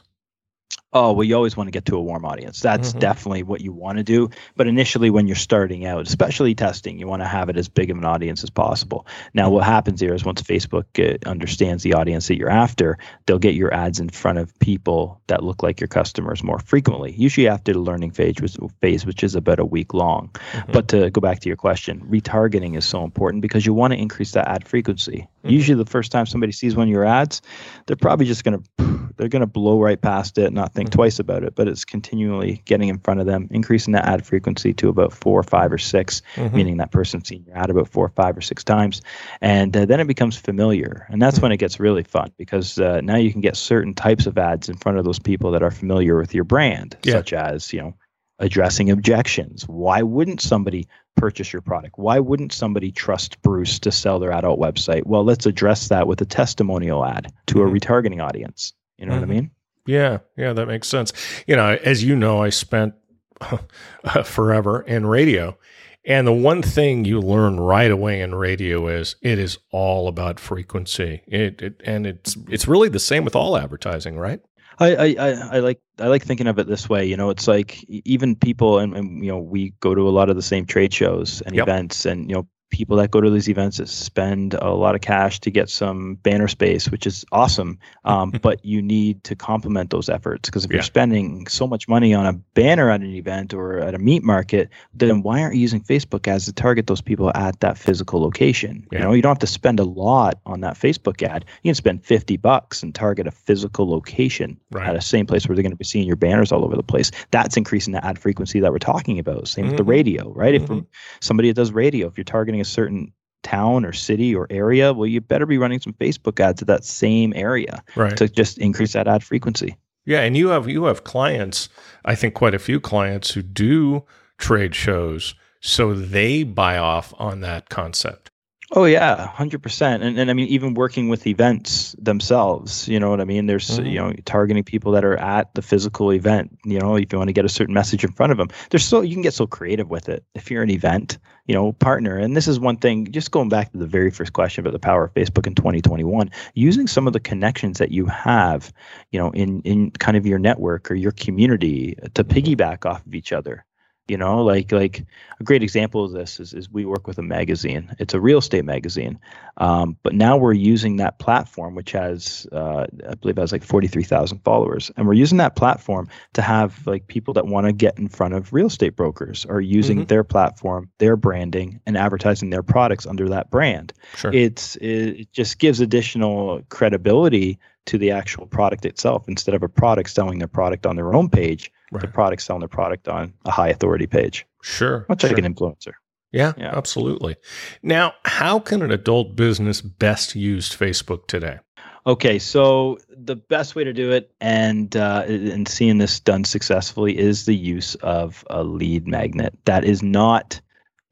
Oh, 0.92 1.12
well, 1.12 1.22
you 1.22 1.36
always 1.36 1.56
want 1.56 1.68
to 1.68 1.70
get 1.70 1.84
to 1.86 1.96
a 1.96 2.00
warm 2.00 2.24
audience. 2.24 2.60
That's 2.60 2.90
mm-hmm. 2.90 2.98
definitely 2.98 3.42
what 3.44 3.60
you 3.60 3.72
want 3.72 3.98
to 3.98 4.04
do. 4.04 4.28
But 4.56 4.66
initially, 4.66 5.08
when 5.08 5.28
you're 5.28 5.36
starting 5.36 5.86
out, 5.86 6.04
especially 6.04 6.56
testing, 6.56 6.98
you 6.98 7.06
want 7.06 7.22
to 7.22 7.28
have 7.28 7.48
it 7.48 7.56
as 7.56 7.68
big 7.68 7.90
of 7.90 7.98
an 7.98 8.04
audience 8.04 8.42
as 8.42 8.50
possible. 8.50 9.06
Now, 9.32 9.44
mm-hmm. 9.44 9.54
what 9.54 9.64
happens 9.64 10.00
here 10.00 10.12
is 10.14 10.24
once 10.24 10.42
Facebook 10.42 10.84
uh, 10.98 11.16
understands 11.28 11.84
the 11.84 11.94
audience 11.94 12.26
that 12.26 12.38
you're 12.38 12.50
after, 12.50 12.98
they'll 13.26 13.38
get 13.38 13.54
your 13.54 13.72
ads 13.72 14.00
in 14.00 14.08
front 14.08 14.38
of 14.38 14.58
people 14.58 15.20
that 15.28 15.44
look 15.44 15.62
like 15.62 15.78
your 15.78 15.86
customers 15.86 16.42
more 16.42 16.58
frequently, 16.58 17.12
usually 17.12 17.46
after 17.46 17.72
the 17.72 17.78
learning 17.78 18.10
phase, 18.10 18.40
which, 18.40 18.56
phase, 18.80 19.06
which 19.06 19.22
is 19.22 19.36
about 19.36 19.60
a 19.60 19.64
week 19.64 19.94
long. 19.94 20.30
Mm-hmm. 20.52 20.72
But 20.72 20.88
to 20.88 21.10
go 21.10 21.20
back 21.20 21.38
to 21.40 21.48
your 21.48 21.56
question, 21.56 22.00
retargeting 22.00 22.76
is 22.76 22.84
so 22.84 23.04
important 23.04 23.42
because 23.42 23.64
you 23.64 23.74
want 23.74 23.92
to 23.92 23.98
increase 23.98 24.32
that 24.32 24.48
ad 24.48 24.66
frequency. 24.66 25.28
Mm-hmm. 25.44 25.50
Usually, 25.50 25.76
the 25.76 25.88
first 25.88 26.10
time 26.10 26.26
somebody 26.26 26.50
sees 26.50 26.74
one 26.74 26.88
of 26.88 26.92
your 26.92 27.04
ads, 27.04 27.42
they're 27.86 27.94
probably 27.94 28.26
just 28.26 28.42
going 28.42 28.60
to 28.60 28.90
they're 29.20 29.28
going 29.28 29.40
to 29.40 29.46
blow 29.46 29.78
right 29.78 30.00
past 30.00 30.38
it, 30.38 30.50
not 30.50 30.72
think 30.80 30.90
twice 30.90 31.18
about 31.18 31.44
it. 31.44 31.54
But 31.54 31.68
it's 31.68 31.84
continually 31.84 32.62
getting 32.64 32.88
in 32.88 32.98
front 32.98 33.20
of 33.20 33.26
them, 33.26 33.48
increasing 33.50 33.92
that 33.92 34.06
ad 34.06 34.26
frequency 34.26 34.72
to 34.74 34.88
about 34.88 35.12
four, 35.12 35.42
five, 35.42 35.72
or 35.72 35.78
6 35.78 36.22
mm-hmm. 36.34 36.56
meaning 36.56 36.76
that 36.78 36.90
person's 36.90 37.28
seen 37.28 37.44
your 37.46 37.56
ad 37.56 37.70
about 37.70 37.88
four, 37.88 38.08
five, 38.08 38.36
or 38.36 38.40
six 38.40 38.64
times, 38.64 39.02
and 39.40 39.76
uh, 39.76 39.84
then 39.84 40.00
it 40.00 40.06
becomes 40.06 40.36
familiar, 40.36 41.06
and 41.10 41.20
that's 41.20 41.36
mm-hmm. 41.36 41.46
when 41.46 41.52
it 41.52 41.58
gets 41.58 41.78
really 41.78 42.02
fun 42.02 42.32
because 42.36 42.78
uh, 42.78 43.00
now 43.02 43.16
you 43.16 43.32
can 43.32 43.40
get 43.40 43.56
certain 43.56 43.94
types 43.94 44.26
of 44.26 44.38
ads 44.38 44.68
in 44.68 44.76
front 44.76 44.98
of 44.98 45.04
those 45.04 45.18
people 45.18 45.50
that 45.50 45.62
are 45.62 45.70
familiar 45.70 46.16
with 46.18 46.34
your 46.34 46.44
brand, 46.44 46.96
yeah. 47.02 47.12
such 47.12 47.32
as 47.32 47.72
you 47.72 47.80
know 47.80 47.94
addressing 48.38 48.90
objections. 48.90 49.68
Why 49.68 50.00
wouldn't 50.02 50.40
somebody 50.40 50.88
purchase 51.16 51.52
your 51.52 51.60
product. 51.60 51.98
Why 51.98 52.18
wouldn't 52.18 52.52
somebody 52.52 52.90
trust 52.90 53.42
Bruce 53.42 53.78
to 53.80 53.92
sell 53.92 54.18
their 54.18 54.32
adult 54.32 54.58
website? 54.58 55.04
Well, 55.04 55.22
let's 55.22 55.44
address 55.44 55.88
that 55.88 56.06
with 56.06 56.20
a 56.22 56.24
testimonial 56.24 57.04
ad 57.04 57.32
to 57.46 57.56
mm-hmm. 57.56 57.76
a 57.76 57.78
retargeting 57.78 58.22
audience. 58.22 58.72
You 58.96 59.06
know 59.06 59.12
mm-hmm. 59.12 59.20
what 59.20 59.24
I 59.24 59.32
mm-hmm. 59.32 59.40
mean? 59.40 59.50
Yeah, 59.90 60.18
yeah, 60.36 60.52
that 60.52 60.66
makes 60.66 60.86
sense. 60.86 61.12
You 61.48 61.56
know, 61.56 61.76
as 61.82 62.04
you 62.04 62.14
know, 62.14 62.40
I 62.40 62.50
spent 62.50 62.94
forever 64.24 64.82
in 64.82 65.06
radio. 65.06 65.58
And 66.06 66.26
the 66.26 66.32
one 66.32 66.62
thing 66.62 67.04
you 67.04 67.20
learn 67.20 67.58
right 67.58 67.90
away 67.90 68.20
in 68.20 68.34
radio 68.34 68.86
is 68.86 69.16
it 69.20 69.38
is 69.38 69.58
all 69.70 70.06
about 70.06 70.38
frequency. 70.38 71.22
It, 71.26 71.60
it 71.60 71.80
and 71.84 72.06
it's 72.06 72.36
it's 72.48 72.68
really 72.68 72.88
the 72.88 73.00
same 73.00 73.24
with 73.24 73.34
all 73.36 73.56
advertising, 73.56 74.16
right? 74.16 74.40
I, 74.78 74.94
I, 74.96 75.30
I 75.56 75.58
like 75.58 75.80
I 75.98 76.06
like 76.06 76.24
thinking 76.24 76.46
of 76.46 76.58
it 76.58 76.68
this 76.68 76.88
way. 76.88 77.04
You 77.04 77.16
know, 77.16 77.28
it's 77.28 77.46
like 77.46 77.84
even 77.88 78.34
people 78.34 78.78
and, 78.78 78.96
and 78.96 79.22
you 79.22 79.30
know 79.30 79.38
we 79.38 79.74
go 79.80 79.94
to 79.94 80.08
a 80.08 80.10
lot 80.10 80.30
of 80.30 80.36
the 80.36 80.42
same 80.42 80.64
trade 80.64 80.94
shows 80.94 81.42
and 81.42 81.54
yep. 81.54 81.64
events, 81.64 82.06
and 82.06 82.30
you 82.30 82.36
know 82.36 82.48
people 82.70 82.96
that 82.96 83.10
go 83.10 83.20
to 83.20 83.30
these 83.30 83.48
events 83.48 83.76
that 83.78 83.88
spend 83.88 84.54
a 84.54 84.70
lot 84.70 84.94
of 84.94 85.00
cash 85.00 85.40
to 85.40 85.50
get 85.50 85.68
some 85.68 86.14
banner 86.16 86.48
space, 86.48 86.88
which 86.90 87.06
is 87.06 87.24
awesome. 87.32 87.78
Um, 88.04 88.30
but 88.42 88.64
you 88.64 88.80
need 88.80 89.22
to 89.24 89.36
complement 89.36 89.90
those 89.90 90.08
efforts 90.08 90.48
because 90.48 90.64
if 90.64 90.70
yeah. 90.70 90.76
you're 90.76 90.82
spending 90.82 91.46
so 91.46 91.66
much 91.66 91.88
money 91.88 92.14
on 92.14 92.26
a 92.26 92.32
banner 92.32 92.90
at 92.90 93.00
an 93.00 93.14
event 93.14 93.52
or 93.52 93.78
at 93.78 93.94
a 93.94 93.98
meat 93.98 94.22
market, 94.22 94.70
then 94.94 95.22
why 95.22 95.42
aren't 95.42 95.54
you 95.54 95.60
using 95.60 95.80
Facebook 95.80 96.26
ads 96.28 96.46
to 96.46 96.52
target 96.52 96.86
those 96.86 97.00
people 97.00 97.30
at 97.34 97.58
that 97.60 97.76
physical 97.76 98.20
location? 98.20 98.86
Yeah. 98.90 98.98
You 98.98 99.04
know, 99.04 99.12
you 99.12 99.22
don't 99.22 99.30
have 99.30 99.38
to 99.40 99.46
spend 99.46 99.80
a 99.80 99.84
lot 99.84 100.40
on 100.46 100.60
that 100.60 100.74
Facebook 100.74 101.22
ad. 101.22 101.44
You 101.62 101.68
can 101.68 101.74
spend 101.74 102.04
50 102.04 102.36
bucks 102.36 102.82
and 102.82 102.94
target 102.94 103.26
a 103.26 103.30
physical 103.30 103.88
location 103.90 104.58
right. 104.70 104.88
at 104.88 104.96
a 104.96 105.00
same 105.00 105.26
place 105.26 105.46
where 105.46 105.56
they're 105.56 105.62
going 105.62 105.72
to 105.72 105.76
be 105.76 105.84
seeing 105.84 106.06
your 106.06 106.16
banners 106.16 106.52
all 106.52 106.64
over 106.64 106.76
the 106.76 106.82
place. 106.82 107.10
That's 107.30 107.56
increasing 107.56 107.92
the 107.92 108.04
ad 108.04 108.18
frequency 108.18 108.60
that 108.60 108.70
we're 108.70 108.78
talking 108.78 109.18
about. 109.18 109.48
Same 109.48 109.64
mm-hmm. 109.64 109.70
with 109.70 109.76
the 109.78 109.82
mm-hmm. 109.82 109.90
radio, 109.90 110.32
right? 110.32 110.60
Mm-hmm. 110.60 110.78
If 110.78 110.84
somebody 111.20 111.48
that 111.48 111.54
does 111.54 111.72
radio, 111.72 112.06
if 112.06 112.16
you're 112.16 112.24
targeting 112.24 112.59
a 112.60 112.64
certain 112.64 113.12
town 113.42 113.84
or 113.84 113.92
city 113.92 114.34
or 114.34 114.46
area, 114.50 114.92
well, 114.92 115.06
you 115.06 115.20
better 115.20 115.46
be 115.46 115.58
running 115.58 115.80
some 115.80 115.94
Facebook 115.94 116.40
ads 116.40 116.58
to 116.60 116.64
that 116.66 116.84
same 116.84 117.32
area 117.34 117.82
right. 117.96 118.16
to 118.16 118.28
just 118.28 118.58
increase 118.58 118.92
that 118.92 119.08
ad 119.08 119.22
frequency. 119.24 119.76
Yeah, 120.04 120.20
and 120.20 120.36
you 120.36 120.48
have 120.48 120.68
you 120.68 120.84
have 120.84 121.04
clients, 121.04 121.68
I 122.04 122.14
think 122.14 122.34
quite 122.34 122.54
a 122.54 122.58
few 122.58 122.80
clients 122.80 123.32
who 123.32 123.42
do 123.42 124.04
trade 124.38 124.74
shows, 124.74 125.34
so 125.60 125.94
they 125.94 126.42
buy 126.42 126.78
off 126.78 127.12
on 127.18 127.40
that 127.40 127.68
concept. 127.68 128.29
Oh 128.72 128.84
yeah, 128.84 129.26
hundred 129.26 129.64
percent. 129.64 130.04
And 130.04 130.16
and 130.16 130.30
I 130.30 130.32
mean, 130.32 130.46
even 130.46 130.74
working 130.74 131.08
with 131.08 131.26
events 131.26 131.96
themselves, 131.98 132.86
you 132.86 133.00
know 133.00 133.10
what 133.10 133.20
I 133.20 133.24
mean. 133.24 133.46
There's 133.46 133.68
mm-hmm. 133.68 133.86
you 133.86 133.98
know 133.98 134.12
targeting 134.26 134.62
people 134.62 134.92
that 134.92 135.04
are 135.04 135.16
at 135.16 135.52
the 135.54 135.62
physical 135.62 136.12
event. 136.12 136.56
You 136.64 136.78
know, 136.78 136.94
if 136.94 137.12
you 137.12 137.18
want 137.18 137.28
to 137.28 137.32
get 137.32 137.44
a 137.44 137.48
certain 137.48 137.74
message 137.74 138.04
in 138.04 138.12
front 138.12 138.30
of 138.30 138.38
them, 138.38 138.48
there's 138.70 138.84
so 138.84 139.00
you 139.00 139.14
can 139.14 139.22
get 139.22 139.34
so 139.34 139.44
creative 139.44 139.90
with 139.90 140.08
it. 140.08 140.24
If 140.36 140.52
you're 140.52 140.62
an 140.62 140.70
event, 140.70 141.18
you 141.46 141.54
know, 141.54 141.72
partner, 141.72 142.16
and 142.16 142.36
this 142.36 142.46
is 142.46 142.60
one 142.60 142.76
thing. 142.76 143.10
Just 143.10 143.32
going 143.32 143.48
back 143.48 143.72
to 143.72 143.78
the 143.78 143.88
very 143.88 144.12
first 144.12 144.34
question 144.34 144.62
about 144.62 144.72
the 144.72 144.78
power 144.78 145.02
of 145.02 145.14
Facebook 145.14 145.48
in 145.48 145.56
2021, 145.56 146.30
using 146.54 146.86
some 146.86 147.08
of 147.08 147.12
the 147.12 147.20
connections 147.20 147.78
that 147.78 147.90
you 147.90 148.06
have, 148.06 148.72
you 149.10 149.18
know, 149.18 149.30
in 149.32 149.62
in 149.62 149.90
kind 149.90 150.16
of 150.16 150.26
your 150.26 150.38
network 150.38 150.92
or 150.92 150.94
your 150.94 151.12
community 151.12 151.96
to 152.14 152.22
mm-hmm. 152.22 152.38
piggyback 152.38 152.86
off 152.86 153.04
of 153.04 153.16
each 153.16 153.32
other 153.32 153.64
you 154.10 154.16
know 154.16 154.42
like 154.42 154.72
like 154.72 155.04
a 155.38 155.44
great 155.44 155.62
example 155.62 156.04
of 156.04 156.10
this 156.10 156.40
is, 156.40 156.52
is 156.52 156.68
we 156.68 156.84
work 156.84 157.06
with 157.06 157.16
a 157.18 157.22
magazine. 157.22 157.94
It's 157.98 158.12
a 158.12 158.20
real 158.20 158.38
estate 158.38 158.64
magazine. 158.64 159.18
Um, 159.56 159.96
but 160.02 160.14
now 160.14 160.36
we're 160.36 160.52
using 160.52 160.96
that 160.96 161.18
platform 161.18 161.74
which 161.76 161.92
has 161.92 162.46
uh, 162.52 162.86
i 163.08 163.14
believe 163.14 163.38
has 163.38 163.52
like 163.52 163.62
43000 163.62 164.40
followers. 164.40 164.90
And 164.96 165.06
we're 165.06 165.14
using 165.14 165.38
that 165.38 165.54
platform 165.54 166.08
to 166.32 166.42
have 166.42 166.84
like 166.86 167.06
people 167.06 167.32
that 167.34 167.46
want 167.46 167.66
to 167.66 167.72
get 167.72 167.98
in 167.98 168.08
front 168.08 168.34
of 168.34 168.52
real 168.52 168.66
estate 168.66 168.96
brokers 168.96 169.46
are 169.46 169.60
using 169.60 169.98
mm-hmm. 169.98 170.06
their 170.06 170.24
platform 170.24 170.90
their 170.98 171.16
branding 171.16 171.80
and 171.86 171.96
advertising 171.96 172.50
their 172.50 172.64
products 172.64 173.06
under 173.06 173.28
that 173.28 173.50
brand. 173.50 173.92
Sure. 174.16 174.32
it's 174.34 174.76
it 174.76 175.32
just 175.32 175.58
gives 175.60 175.80
additional 175.80 176.62
credibility 176.68 177.58
to 177.86 177.96
the 177.96 178.10
actual 178.10 178.46
product 178.46 178.84
itself 178.84 179.28
instead 179.28 179.54
of 179.54 179.62
a 179.62 179.68
product 179.68 180.10
selling 180.10 180.38
their 180.38 180.48
product 180.48 180.84
on 180.84 180.96
their 180.96 181.14
own 181.14 181.28
page 181.28 181.72
right. 181.90 182.00
the 182.00 182.08
product 182.08 182.42
selling 182.42 182.60
their 182.60 182.68
product 182.68 183.08
on 183.08 183.32
a 183.44 183.50
high 183.50 183.68
authority 183.68 184.06
page. 184.06 184.46
Sure. 184.62 185.06
Much 185.08 185.22
sure. 185.22 185.30
like 185.30 185.38
an 185.38 185.54
influencer. 185.54 185.92
Yeah, 186.32 186.52
yeah, 186.56 186.76
absolutely. 186.76 187.36
Now, 187.82 188.14
how 188.24 188.60
can 188.60 188.82
an 188.82 188.92
adult 188.92 189.34
business 189.34 189.80
best 189.80 190.36
use 190.36 190.74
Facebook 190.74 191.26
today? 191.26 191.58
Okay, 192.06 192.38
so 192.38 192.98
the 193.08 193.36
best 193.36 193.74
way 193.74 193.84
to 193.84 193.92
do 193.92 194.12
it, 194.12 194.32
and 194.40 194.96
uh, 194.96 195.24
and 195.26 195.66
seeing 195.66 195.98
this 195.98 196.20
done 196.20 196.44
successfully, 196.44 197.18
is 197.18 197.46
the 197.46 197.56
use 197.56 197.94
of 197.96 198.44
a 198.48 198.62
lead 198.62 199.06
magnet 199.06 199.54
that 199.64 199.84
is 199.84 200.02
not 200.02 200.60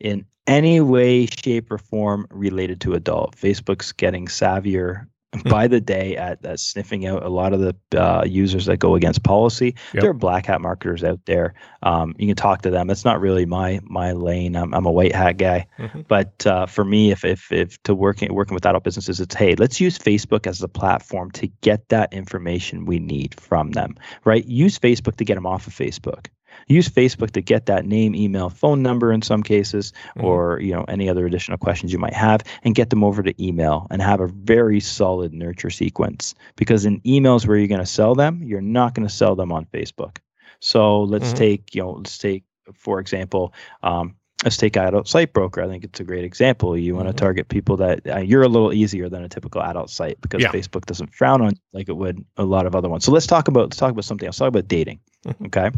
in 0.01 0.25
any 0.47 0.81
way, 0.81 1.27
shape, 1.27 1.71
or 1.71 1.79
form 1.79 2.27
related 2.31 2.81
to 2.83 2.95
adult. 2.95 3.37
Facebook's 3.37 3.93
getting 3.93 4.27
savvier 4.27 5.07
by 5.45 5.67
the 5.67 5.81
day 5.81 6.17
at, 6.17 6.45
at, 6.45 6.59
sniffing 6.59 7.07
out 7.07 7.23
a 7.23 7.29
lot 7.29 7.53
of 7.53 7.61
the 7.61 8.03
uh, 8.03 8.25
users 8.25 8.67
that 8.67 8.79
go 8.79 8.95
against 8.95 9.23
policy. 9.23 9.75
Yep. 9.93 10.01
There 10.01 10.11
are 10.11 10.15
black 10.15 10.47
hat 10.47 10.61
marketers 10.61 11.05
out 11.05 11.21
there. 11.27 11.55
Um, 11.83 12.15
you 12.19 12.27
can 12.27 12.37
talk 12.37 12.63
to 12.63 12.71
them. 12.71 12.89
It's 12.91 13.05
not 13.05 13.21
really 13.21 13.45
my 13.45 13.81
my 13.85 14.13
lane. 14.13 14.57
I'm, 14.57 14.73
I'm 14.73 14.87
a 14.87 14.91
white 14.91 15.15
hat 15.15 15.37
guy, 15.37 15.67
mm-hmm. 15.79 16.03
but 16.09 16.47
uh, 16.47 16.67
for 16.67 16.85
me, 16.85 17.11
if 17.11 17.25
if 17.25 17.53
if 17.53 17.83
to 17.83 17.95
working 17.95 18.33
working 18.35 18.55
with 18.55 18.65
adult 18.65 18.85
businesses, 18.85 19.21
it's 19.21 19.35
hey, 19.35 19.55
let's 19.57 19.81
use 19.81 19.99
Facebook 19.99 20.47
as 20.47 20.63
a 20.63 20.69
platform 20.69 21.31
to 21.33 21.47
get 21.61 21.89
that 21.91 22.13
information 22.13 22.87
we 22.87 22.99
need 22.99 23.39
from 23.39 23.73
them. 23.73 23.97
Right? 24.25 24.45
Use 24.47 24.79
Facebook 24.79 25.17
to 25.17 25.25
get 25.25 25.35
them 25.35 25.47
off 25.47 25.67
of 25.67 25.75
Facebook 25.75 26.29
use 26.69 26.89
Facebook 26.89 27.33
to 27.33 27.41
get 27.41 27.67
that 27.67 27.87
name, 27.87 28.15
email, 28.15 28.51
phone 28.51 28.83
number 28.83 29.13
in 29.13 29.23
some 29.23 29.43
cases, 29.43 29.93
mm-hmm. 30.11 30.25
or 30.25 30.61
you 30.61 30.73
know 30.73 30.85
any 30.89 31.09
other 31.09 31.27
additional 31.27 31.59
questions 31.59 31.93
you 31.93 31.99
might 31.99 32.15
have, 32.15 32.43
and 32.63 32.75
get 32.75 32.91
them 32.91 33.05
over 33.05 33.23
to 33.23 33.45
email 33.45 33.87
and 33.91 34.03
have 34.03 34.21
a 34.21 34.29
very 34.29 34.81
solid 34.81 35.33
nurture 35.33 35.71
sequence. 35.71 36.35
Because 36.57 36.85
in 36.85 37.01
emails 37.03 37.47
where 37.47 37.57
you're 37.57 37.69
going 37.69 37.81
to 37.81 37.87
sell 37.87 38.15
them, 38.15 38.43
you're 38.43 38.61
not 38.61 38.95
going 38.95 39.07
to 39.07 39.15
sell 39.15 39.35
them 39.35 39.53
on 39.53 39.65
Facebook. 39.67 40.19
So 40.61 41.03
let's 41.03 41.29
mm-hmm. 41.29 41.37
take 41.37 41.75
you 41.75 41.83
know 41.83 41.93
let's 41.93 42.19
take 42.19 42.45
for 42.75 43.01
example. 43.01 43.55
Um, 43.83 44.17
let's 44.45 44.57
take 44.57 44.77
adult 44.77 45.09
site 45.09 45.33
broker. 45.33 45.63
I 45.63 45.69
think 45.69 45.85
it's 45.85 45.99
a 45.99 46.05
great 46.05 46.25
example. 46.25 46.77
You 46.77 46.95
want 46.95 47.07
to 47.07 47.11
mm-hmm. 47.11 47.19
target 47.19 47.49
people 47.49 47.77
that 47.79 48.07
uh, 48.07 48.19
you're 48.19 48.43
a 48.43 48.49
little 48.49 48.73
easier 48.73 49.09
than 49.09 49.25
a 49.25 49.29
typical 49.29 49.63
adult 49.63 49.91
site 49.91 50.21
because 50.21 50.43
yeah. 50.43 50.53
Facebook 50.53 50.87
doesn't 50.87 51.13
frown 51.13 51.43
on 51.43 51.53
like 51.73 51.89
it 51.89 51.97
would 51.97 52.25
a 52.37 52.45
lot 52.45 52.67
of 52.67 52.77
other 52.77 52.89
ones. 52.89 53.05
So 53.05 53.13
let's 53.13 53.27
talk 53.27 53.49
about 53.49 53.65
let's 53.65 53.77
talk 53.77 53.91
about 53.91 54.05
something 54.05 54.27
else. 54.27 54.35
Let's 54.35 54.47
talk 54.47 54.49
about 54.49 54.69
dating. 54.69 55.01
Mm-hmm. 55.27 55.47
Okay. 55.47 55.71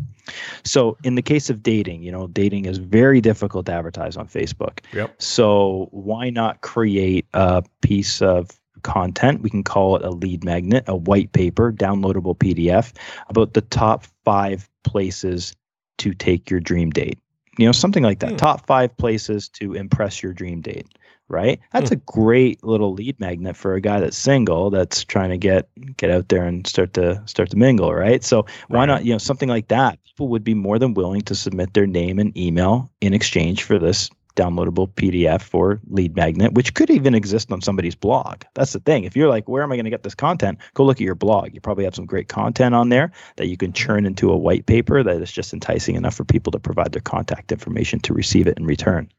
So 0.65 0.99
in 1.05 1.15
the 1.15 1.23
case 1.23 1.49
of 1.49 1.63
dating, 1.63 2.03
you 2.03 2.13
know, 2.13 2.27
dating 2.27 2.67
is 2.67 2.79
very 2.79 3.21
difficult 3.21 3.67
to 3.67 3.73
advertise 3.73 4.17
on 4.17 4.29
Facebook. 4.29 4.81
Yep. 4.93 5.23
So 5.23 5.89
why 5.93 6.29
not 6.29 6.61
create 6.61 7.27
a 7.33 7.63
piece 7.81 8.21
of 8.21 8.51
content? 8.83 9.41
We 9.41 9.49
can 9.49 9.65
call 9.65 9.97
it 9.97 10.03
a 10.03 10.11
lead 10.11 10.45
magnet, 10.45 10.85
a 10.87 10.97
white 10.97 11.33
paper, 11.33 11.73
downloadable 11.73 12.37
PDF 12.37 12.93
about 13.29 13.55
the 13.55 13.63
top 13.63 14.05
five 14.25 14.69
places 14.85 15.55
to 15.99 16.13
take 16.13 16.51
your 16.51 16.61
dream 16.61 16.91
date 16.91 17.19
you 17.59 17.67
know 17.67 17.73
something 17.73 18.03
like 18.03 18.21
that 18.21 18.33
mm. 18.33 18.39
top 18.39 18.67
five 18.67 18.97
places 18.97 19.49
to 19.49 19.75
impress 19.75 20.23
your 20.23 20.33
dream 20.33 20.61
date 20.61 20.87
right 21.29 21.61
that's 21.73 21.91
mm. 21.91 21.95
a 21.95 21.97
great 21.97 22.63
little 22.65 22.93
lead 22.93 23.19
magnet 23.21 23.57
for 23.57 23.75
a 23.75 23.81
guy 23.81 24.01
that's 24.01 24.17
single 24.17 24.71
that's 24.71 25.05
trying 25.05 25.31
to 25.31 25.39
get 25.39 25.69
get 25.97 26.11
out 26.11 26.29
there 26.29 26.45
and 26.45 26.67
start 26.67 26.93
to 26.93 27.23
start 27.27 27.51
to 27.51 27.57
mingle 27.57 27.95
right 27.95 28.25
so 28.25 28.45
why 28.69 28.79
right. 28.79 28.87
not 28.87 29.05
you 29.05 29.13
know 29.13 29.19
something 29.19 29.49
like 29.49 29.69
that 29.69 29.99
people 30.05 30.29
would 30.29 30.45
be 30.45 30.55
more 30.55 30.79
than 30.79 30.95
willing 30.95 31.21
to 31.21 31.35
submit 31.35 31.75
their 31.75 31.87
name 31.87 32.19
and 32.19 32.37
email 32.37 32.91
in 33.01 33.15
exchange 33.15 33.63
for 33.63 33.79
this 33.79 34.11
downloadable 34.37 34.93
PDF 34.95 35.55
or 35.55 35.81
lead 35.89 36.17
magnet, 36.17 36.53
which 36.55 36.75
could 36.75 36.91
even 36.91 37.15
exist 37.15 37.51
on 37.53 37.61
somebody's 37.61 37.95
blog. 37.95 38.43
That's 38.55 38.73
the 38.73 38.81
thing. 38.81 39.05
If 39.05 39.17
you're 39.17 39.29
like, 39.29 39.49
where 39.49 39.63
am 39.63 39.73
I 39.73 39.77
going 39.77 39.85
to 39.85 39.91
get 39.91 40.03
this 40.03 40.15
content? 40.15 40.59
Go 40.75 40.85
look 40.85 40.99
at 40.99 41.05
your 41.05 41.15
blog. 41.15 41.55
You 41.55 41.61
probably 41.61 41.85
have 41.85 41.95
some 41.95 42.07
great 42.07 42.29
content 42.29 42.75
on 42.75 42.89
there 42.89 43.13
that 43.37 43.49
you 43.49 43.57
can 43.57 43.73
churn 43.73 44.07
into 44.07 44.31
a 44.31 44.37
white 44.37 44.67
paper 44.67 45.03
that 45.03 45.21
is 45.21 45.33
just 45.33 45.53
enticing 45.53 45.97
enough 45.97 46.15
for 46.15 46.25
people 46.25 46.51
to 46.53 46.59
provide 46.59 46.93
their 46.93 47.03
contact 47.03 47.53
information 47.53 48.01
to 48.01 48.15
receive 48.15 48.47
it 48.47 48.59
in 48.59 48.65
return. 48.65 49.11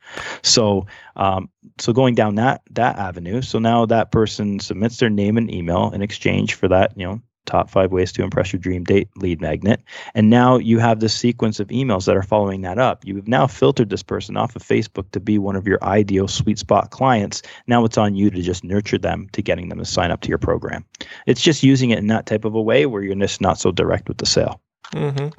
So, 0.42 0.86
um, 1.16 1.50
so 1.80 1.94
going 1.94 2.16
down 2.16 2.36
that 2.36 2.62
that 2.72 2.98
avenue. 2.98 3.42
So 3.42 3.60
now 3.60 3.86
that 3.86 4.12
person 4.12 4.60
submits 4.60 4.98
their 4.98 5.10
name 5.10 5.38
and 5.38 5.54
email 5.54 5.92
in 5.92 6.02
exchange 6.02 6.56
for 6.56 6.68
that, 6.68 6.98
you 6.98 7.06
know, 7.06 7.22
top 7.46 7.70
five 7.70 7.92
ways 7.92 8.12
to 8.14 8.24
impress 8.24 8.54
your 8.54 8.60
dream 8.60 8.84
date 8.84 9.10
lead 9.18 9.42
magnet. 9.42 9.82
And 10.14 10.30
now 10.30 10.58
you 10.58 10.80
have 10.80 11.00
this 11.00 11.14
sequence 11.14 11.60
of 11.60 11.68
emails 11.70 12.06
that 12.06 12.16
are 12.16 12.24
following 12.24 12.62
that 12.62 12.78
up. 12.78 13.06
You've 13.06 13.28
now 13.28 13.48
filtered 13.48 13.90
this 13.90 14.04
person 14.04 14.38
off 14.38 14.56
of 14.56 14.64
Facebook 14.64 15.10
to 15.12 15.20
be 15.20 15.38
one 15.38 15.56
of 15.56 15.68
your 15.68 15.84
ideal 15.84 16.28
sweet 16.28 16.60
spot 16.60 16.92
clients. 16.92 17.42
Now 17.68 17.84
it's 17.86 17.98
on 17.98 18.16
you 18.16 18.30
to 18.30 18.42
just 18.42 18.64
nurture 18.64 18.98
them 18.98 19.28
to 19.34 19.42
getting 19.42 19.70
them 19.70 19.80
to 19.80 19.86
sign 19.86 20.12
up 20.12 20.22
to 20.22 20.30
your 20.30 20.38
program. 20.38 20.86
It's 21.26 21.42
just 21.42 21.64
using 21.64 21.90
it 21.90 22.00
in 22.00 22.08
that 22.08 22.26
type 22.26 22.46
of 22.46 22.56
a 22.56 22.62
way 22.62 22.86
where 22.86 23.02
you're 23.02 23.16
just 23.16 23.42
not 23.42 23.60
so 23.60 23.72
direct 23.72 24.08
with 24.08 24.18
the 24.18 24.26
sale. 24.26 24.62
Mm-hmm. 24.94 25.30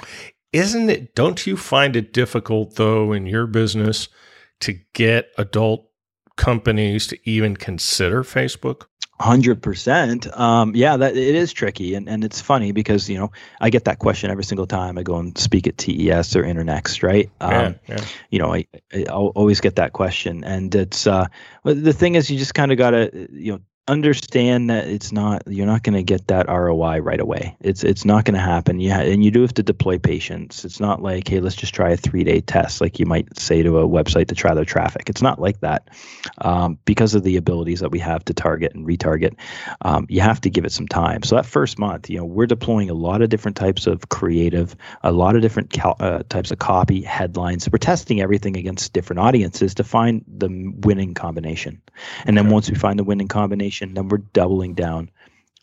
Isn't 0.52 0.90
it? 0.90 1.14
Don't 1.14 1.47
you 1.47 1.56
find 1.56 1.97
it 1.97 2.12
difficult 2.12 2.76
though 2.76 3.12
in 3.12 3.26
your 3.26 3.47
business 3.47 4.09
to 4.61 4.78
get 4.92 5.30
adult 5.38 5.88
companies 6.37 7.06
to 7.06 7.18
even 7.28 7.56
consider 7.56 8.23
Facebook? 8.23 8.87
Hundred 9.22 9.62
percent. 9.62 10.26
Um, 10.36 10.74
yeah, 10.74 10.96
that 10.96 11.16
it 11.16 11.34
is 11.36 11.52
tricky, 11.52 11.94
and, 11.94 12.08
and 12.08 12.24
it's 12.24 12.40
funny 12.40 12.72
because 12.72 13.08
you 13.08 13.16
know 13.18 13.30
I 13.60 13.70
get 13.70 13.84
that 13.84 14.00
question 14.00 14.32
every 14.32 14.42
single 14.42 14.66
time 14.66 14.98
I 14.98 15.04
go 15.04 15.16
and 15.16 15.38
speak 15.38 15.68
at 15.68 15.78
TES 15.78 16.34
or 16.34 16.42
Internext, 16.42 17.04
right? 17.04 17.30
Um, 17.40 17.52
yeah, 17.52 17.72
yeah. 17.86 18.04
You 18.30 18.38
know, 18.40 18.52
I, 18.52 18.66
I 18.92 19.04
always 19.12 19.60
get 19.60 19.76
that 19.76 19.92
question, 19.92 20.42
and 20.42 20.74
it's 20.74 21.06
uh, 21.06 21.26
the 21.62 21.92
thing 21.92 22.16
is, 22.16 22.32
you 22.32 22.36
just 22.36 22.54
kind 22.54 22.72
of 22.72 22.78
gotta 22.78 23.28
you 23.30 23.52
know 23.52 23.60
understand 23.88 24.70
that 24.70 24.86
it's 24.86 25.10
not 25.10 25.42
you're 25.48 25.66
not 25.66 25.82
going 25.82 25.94
to 25.94 26.04
get 26.04 26.28
that 26.28 26.48
ROI 26.48 26.98
right 26.98 27.18
away. 27.18 27.56
It's 27.60 27.82
it's 27.82 28.04
not 28.04 28.24
going 28.24 28.34
to 28.34 28.40
happen. 28.40 28.78
Yeah, 28.78 29.00
and 29.00 29.24
you 29.24 29.32
do 29.32 29.42
have 29.42 29.54
to 29.54 29.62
deploy 29.62 29.98
patience. 29.98 30.64
It's 30.64 30.78
not 30.78 31.02
like 31.02 31.26
hey, 31.26 31.40
let's 31.40 31.56
just 31.56 31.74
try 31.74 31.90
a 31.90 31.96
three 31.96 32.22
day 32.22 32.40
test, 32.40 32.80
like 32.80 33.00
you 33.00 33.06
might 33.06 33.36
say 33.38 33.62
to 33.62 33.78
a 33.78 33.88
website 33.88 34.28
to 34.28 34.36
try 34.36 34.54
their 34.54 34.64
traffic. 34.64 35.08
It's 35.08 35.22
not 35.22 35.40
like 35.40 35.60
that 35.60 35.88
um, 36.38 36.78
because 36.84 37.14
of 37.14 37.24
the 37.24 37.36
abilities 37.36 37.80
that 37.80 37.90
we 37.90 37.98
have 37.98 38.24
to 38.26 38.34
target 38.34 38.72
and 38.74 38.86
retarget. 38.86 39.34
Um, 39.80 40.06
you 40.08 40.20
have 40.20 40.40
to 40.42 40.50
give 40.50 40.64
it 40.64 40.72
some 40.72 40.86
time. 40.86 41.24
So 41.24 41.34
that 41.34 41.46
first 41.46 41.78
month, 41.78 42.08
you 42.08 42.18
know, 42.18 42.24
we're 42.24 42.46
deploying 42.46 42.88
a 42.88 42.94
lot 42.94 43.20
of 43.20 43.30
different 43.30 43.56
types 43.56 43.88
of 43.88 44.08
creative, 44.10 44.76
a 45.02 45.10
lot 45.10 45.34
of 45.34 45.42
different 45.42 45.70
cal- 45.70 45.96
uh, 45.98 46.22
types 46.28 46.52
of 46.52 46.60
copy, 46.60 47.02
headlines. 47.02 47.68
We're 47.70 47.78
testing 47.78 48.20
everything 48.20 48.56
against 48.56 48.92
different 48.92 49.18
audiences 49.18 49.74
to 49.74 49.84
find 49.84 50.24
the 50.28 50.72
winning 50.84 51.14
combination, 51.14 51.82
and 52.26 52.38
then 52.38 52.48
once 52.48 52.70
we 52.70 52.76
find 52.76 52.96
the 52.96 53.04
winning 53.04 53.28
combination 53.28 53.71
then 53.80 54.08
we're 54.08 54.18
doubling 54.18 54.74
down 54.74 55.10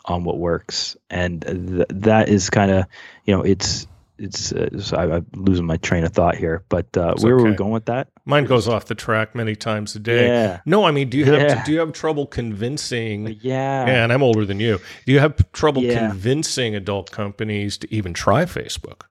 on 0.06 0.24
what 0.24 0.38
works, 0.38 0.98
and 1.10 1.42
th- 1.42 1.88
that 1.90 2.30
is 2.30 2.50
kind 2.50 2.72
of 2.72 2.86
you 3.26 3.36
know 3.36 3.44
it's 3.44 3.88
it's 4.20 4.52
uh, 4.52 4.80
so 4.80 4.98
I, 4.98 5.18
am 5.18 5.28
losing 5.34 5.66
my 5.66 5.78
train 5.78 6.04
of 6.04 6.14
thought 6.14 6.36
here, 6.36 6.64
but 6.70 6.96
uh, 6.98 7.16
where 7.20 7.36
okay. 7.36 7.44
were 7.44 7.50
we 7.50 7.56
going 7.56 7.72
with 7.72 7.86
that? 7.86 8.10
Mine 8.26 8.46
goes 8.46 8.68
off 8.68 8.86
the 8.86 8.96
track 8.96 9.34
many 9.34 9.56
times 9.56 9.96
a 9.96 10.00
day. 10.00 10.28
Yeah. 10.28 10.62
No, 10.66 10.84
I 10.84 10.92
mean, 10.92 11.10
do 11.10 11.18
you 11.18 11.26
have 11.26 11.42
yeah. 11.42 11.64
do 11.64 11.72
you 11.72 11.80
have 11.80 11.94
trouble 11.94 12.28
convincing? 12.28 13.40
Yeah. 13.42 13.86
Yeah, 13.86 14.04
and 14.04 14.14
I'm 14.14 14.24
older 14.24 14.46
than 14.46 14.60
you. 14.60 14.80
Do 15.06 15.12
you 15.12 15.20
have 15.20 15.52
trouble 15.52 15.84
yeah. 15.84 16.10
convincing 16.10 16.76
adult 16.76 17.12
companies 17.12 17.78
to 17.80 17.94
even 17.94 18.14
try 18.14 18.44
Facebook? 18.46 19.04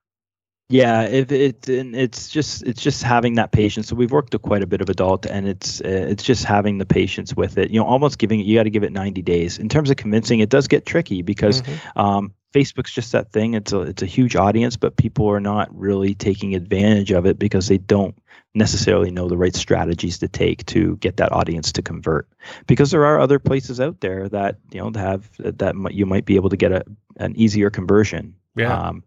Yeah, 0.70 1.04
if 1.04 1.32
it 1.32 1.66
it's 1.66 2.28
just 2.28 2.62
it's 2.62 2.82
just 2.82 3.02
having 3.02 3.36
that 3.36 3.52
patience. 3.52 3.88
So 3.88 3.96
we've 3.96 4.12
worked 4.12 4.34
with 4.34 4.42
quite 4.42 4.62
a 4.62 4.66
bit 4.66 4.82
of 4.82 4.90
adult, 4.90 5.24
and 5.24 5.48
it's 5.48 5.80
uh, 5.80 5.88
it's 5.88 6.22
just 6.22 6.44
having 6.44 6.76
the 6.76 6.84
patience 6.84 7.34
with 7.34 7.56
it. 7.56 7.70
You 7.70 7.80
know, 7.80 7.86
almost 7.86 8.18
giving 8.18 8.40
it. 8.40 8.46
You 8.46 8.58
got 8.58 8.64
to 8.64 8.70
give 8.70 8.82
it 8.82 8.92
90 8.92 9.22
days. 9.22 9.58
In 9.58 9.70
terms 9.70 9.88
of 9.88 9.96
convincing, 9.96 10.40
it 10.40 10.50
does 10.50 10.68
get 10.68 10.84
tricky 10.84 11.22
because 11.22 11.62
mm-hmm. 11.62 11.98
um, 11.98 12.34
Facebook's 12.52 12.92
just 12.92 13.12
that 13.12 13.32
thing. 13.32 13.54
It's 13.54 13.72
a 13.72 13.80
it's 13.80 14.02
a 14.02 14.06
huge 14.06 14.36
audience, 14.36 14.76
but 14.76 14.96
people 14.96 15.30
are 15.30 15.40
not 15.40 15.74
really 15.74 16.14
taking 16.14 16.54
advantage 16.54 17.12
of 17.12 17.24
it 17.24 17.38
because 17.38 17.68
they 17.68 17.78
don't 17.78 18.14
necessarily 18.54 19.10
know 19.10 19.26
the 19.26 19.38
right 19.38 19.54
strategies 19.54 20.18
to 20.18 20.28
take 20.28 20.66
to 20.66 20.96
get 20.96 21.16
that 21.16 21.32
audience 21.32 21.72
to 21.72 21.82
convert. 21.82 22.28
Because 22.66 22.90
there 22.90 23.06
are 23.06 23.20
other 23.20 23.38
places 23.38 23.80
out 23.80 24.00
there 24.00 24.28
that 24.28 24.56
you 24.70 24.82
know 24.82 24.92
have 25.00 25.30
that 25.38 25.74
you 25.94 26.04
might 26.04 26.26
be 26.26 26.36
able 26.36 26.50
to 26.50 26.58
get 26.58 26.72
a 26.72 26.84
an 27.16 27.34
easier 27.36 27.70
conversion. 27.70 28.34
Yeah. 28.54 28.76
Um, 28.76 29.04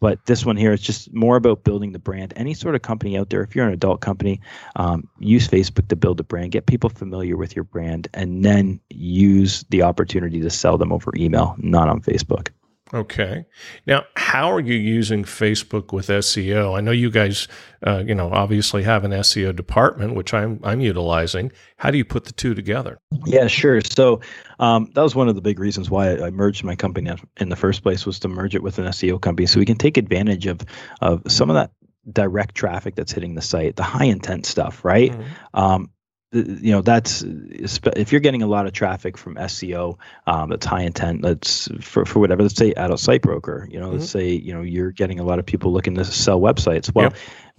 but 0.00 0.24
this 0.26 0.44
one 0.44 0.56
here 0.56 0.72
is 0.72 0.80
just 0.80 1.12
more 1.14 1.36
about 1.36 1.62
building 1.62 1.92
the 1.92 1.98
brand. 1.98 2.32
Any 2.36 2.54
sort 2.54 2.74
of 2.74 2.82
company 2.82 3.16
out 3.18 3.30
there, 3.30 3.42
if 3.42 3.54
you're 3.54 3.66
an 3.66 3.74
adult 3.74 4.00
company, 4.00 4.40
um, 4.76 5.08
use 5.18 5.46
Facebook 5.46 5.88
to 5.88 5.96
build 5.96 6.18
a 6.20 6.24
brand, 6.24 6.52
get 6.52 6.66
people 6.66 6.90
familiar 6.90 7.36
with 7.36 7.54
your 7.54 7.64
brand, 7.64 8.08
and 8.14 8.44
then 8.44 8.80
use 8.88 9.64
the 9.68 9.82
opportunity 9.82 10.40
to 10.40 10.50
sell 10.50 10.78
them 10.78 10.92
over 10.92 11.12
email, 11.16 11.54
not 11.58 11.88
on 11.88 12.00
Facebook. 12.00 12.48
Okay. 12.92 13.44
Now, 13.86 14.04
how 14.16 14.50
are 14.50 14.60
you 14.60 14.74
using 14.74 15.22
Facebook 15.22 15.92
with 15.92 16.08
SEO? 16.08 16.76
I 16.76 16.80
know 16.80 16.90
you 16.90 17.10
guys, 17.10 17.46
uh, 17.86 18.02
you 18.04 18.14
know, 18.14 18.32
obviously 18.32 18.82
have 18.82 19.04
an 19.04 19.12
SEO 19.12 19.54
department, 19.54 20.14
which 20.14 20.34
I'm 20.34 20.60
I'm 20.64 20.80
utilizing. 20.80 21.52
How 21.76 21.90
do 21.90 21.98
you 21.98 22.04
put 22.04 22.24
the 22.24 22.32
two 22.32 22.54
together? 22.54 22.98
Yeah, 23.26 23.46
sure. 23.46 23.80
So 23.80 24.20
um, 24.58 24.90
that 24.94 25.02
was 25.02 25.14
one 25.14 25.28
of 25.28 25.36
the 25.36 25.40
big 25.40 25.60
reasons 25.60 25.88
why 25.88 26.16
I 26.16 26.30
merged 26.30 26.64
my 26.64 26.74
company 26.74 27.10
in 27.36 27.48
the 27.48 27.56
first 27.56 27.82
place 27.82 28.04
was 28.04 28.18
to 28.20 28.28
merge 28.28 28.54
it 28.56 28.62
with 28.62 28.78
an 28.78 28.86
SEO 28.86 29.20
company, 29.20 29.46
so 29.46 29.60
we 29.60 29.66
can 29.66 29.78
take 29.78 29.96
advantage 29.96 30.46
of 30.46 30.60
of 31.00 31.22
some 31.28 31.48
of 31.48 31.54
that 31.54 31.70
direct 32.10 32.54
traffic 32.56 32.96
that's 32.96 33.12
hitting 33.12 33.34
the 33.34 33.42
site, 33.42 33.76
the 33.76 33.82
high 33.82 34.06
intent 34.06 34.46
stuff, 34.46 34.84
right? 34.84 35.12
Mm-hmm. 35.12 35.60
Um, 35.60 35.90
you 36.32 36.70
know 36.70 36.80
that's 36.80 37.22
if 37.22 38.12
you're 38.12 38.20
getting 38.20 38.42
a 38.42 38.46
lot 38.46 38.66
of 38.66 38.72
traffic 38.72 39.18
from 39.18 39.34
SEO 39.34 39.98
um, 40.28 40.50
that's 40.50 40.64
high 40.64 40.82
intent 40.82 41.22
that's 41.22 41.68
for, 41.80 42.04
for 42.04 42.20
whatever 42.20 42.42
let's 42.42 42.54
say 42.54 42.72
adult 42.72 43.00
site 43.00 43.22
broker 43.22 43.66
you 43.70 43.80
know 43.80 43.86
mm-hmm. 43.88 43.98
let's 43.98 44.10
say 44.10 44.30
you 44.30 44.54
know 44.54 44.62
you're 44.62 44.92
getting 44.92 45.18
a 45.18 45.24
lot 45.24 45.40
of 45.40 45.46
people 45.46 45.72
looking 45.72 45.94
to 45.96 46.04
sell 46.04 46.40
websites 46.40 46.94
well 46.94 47.12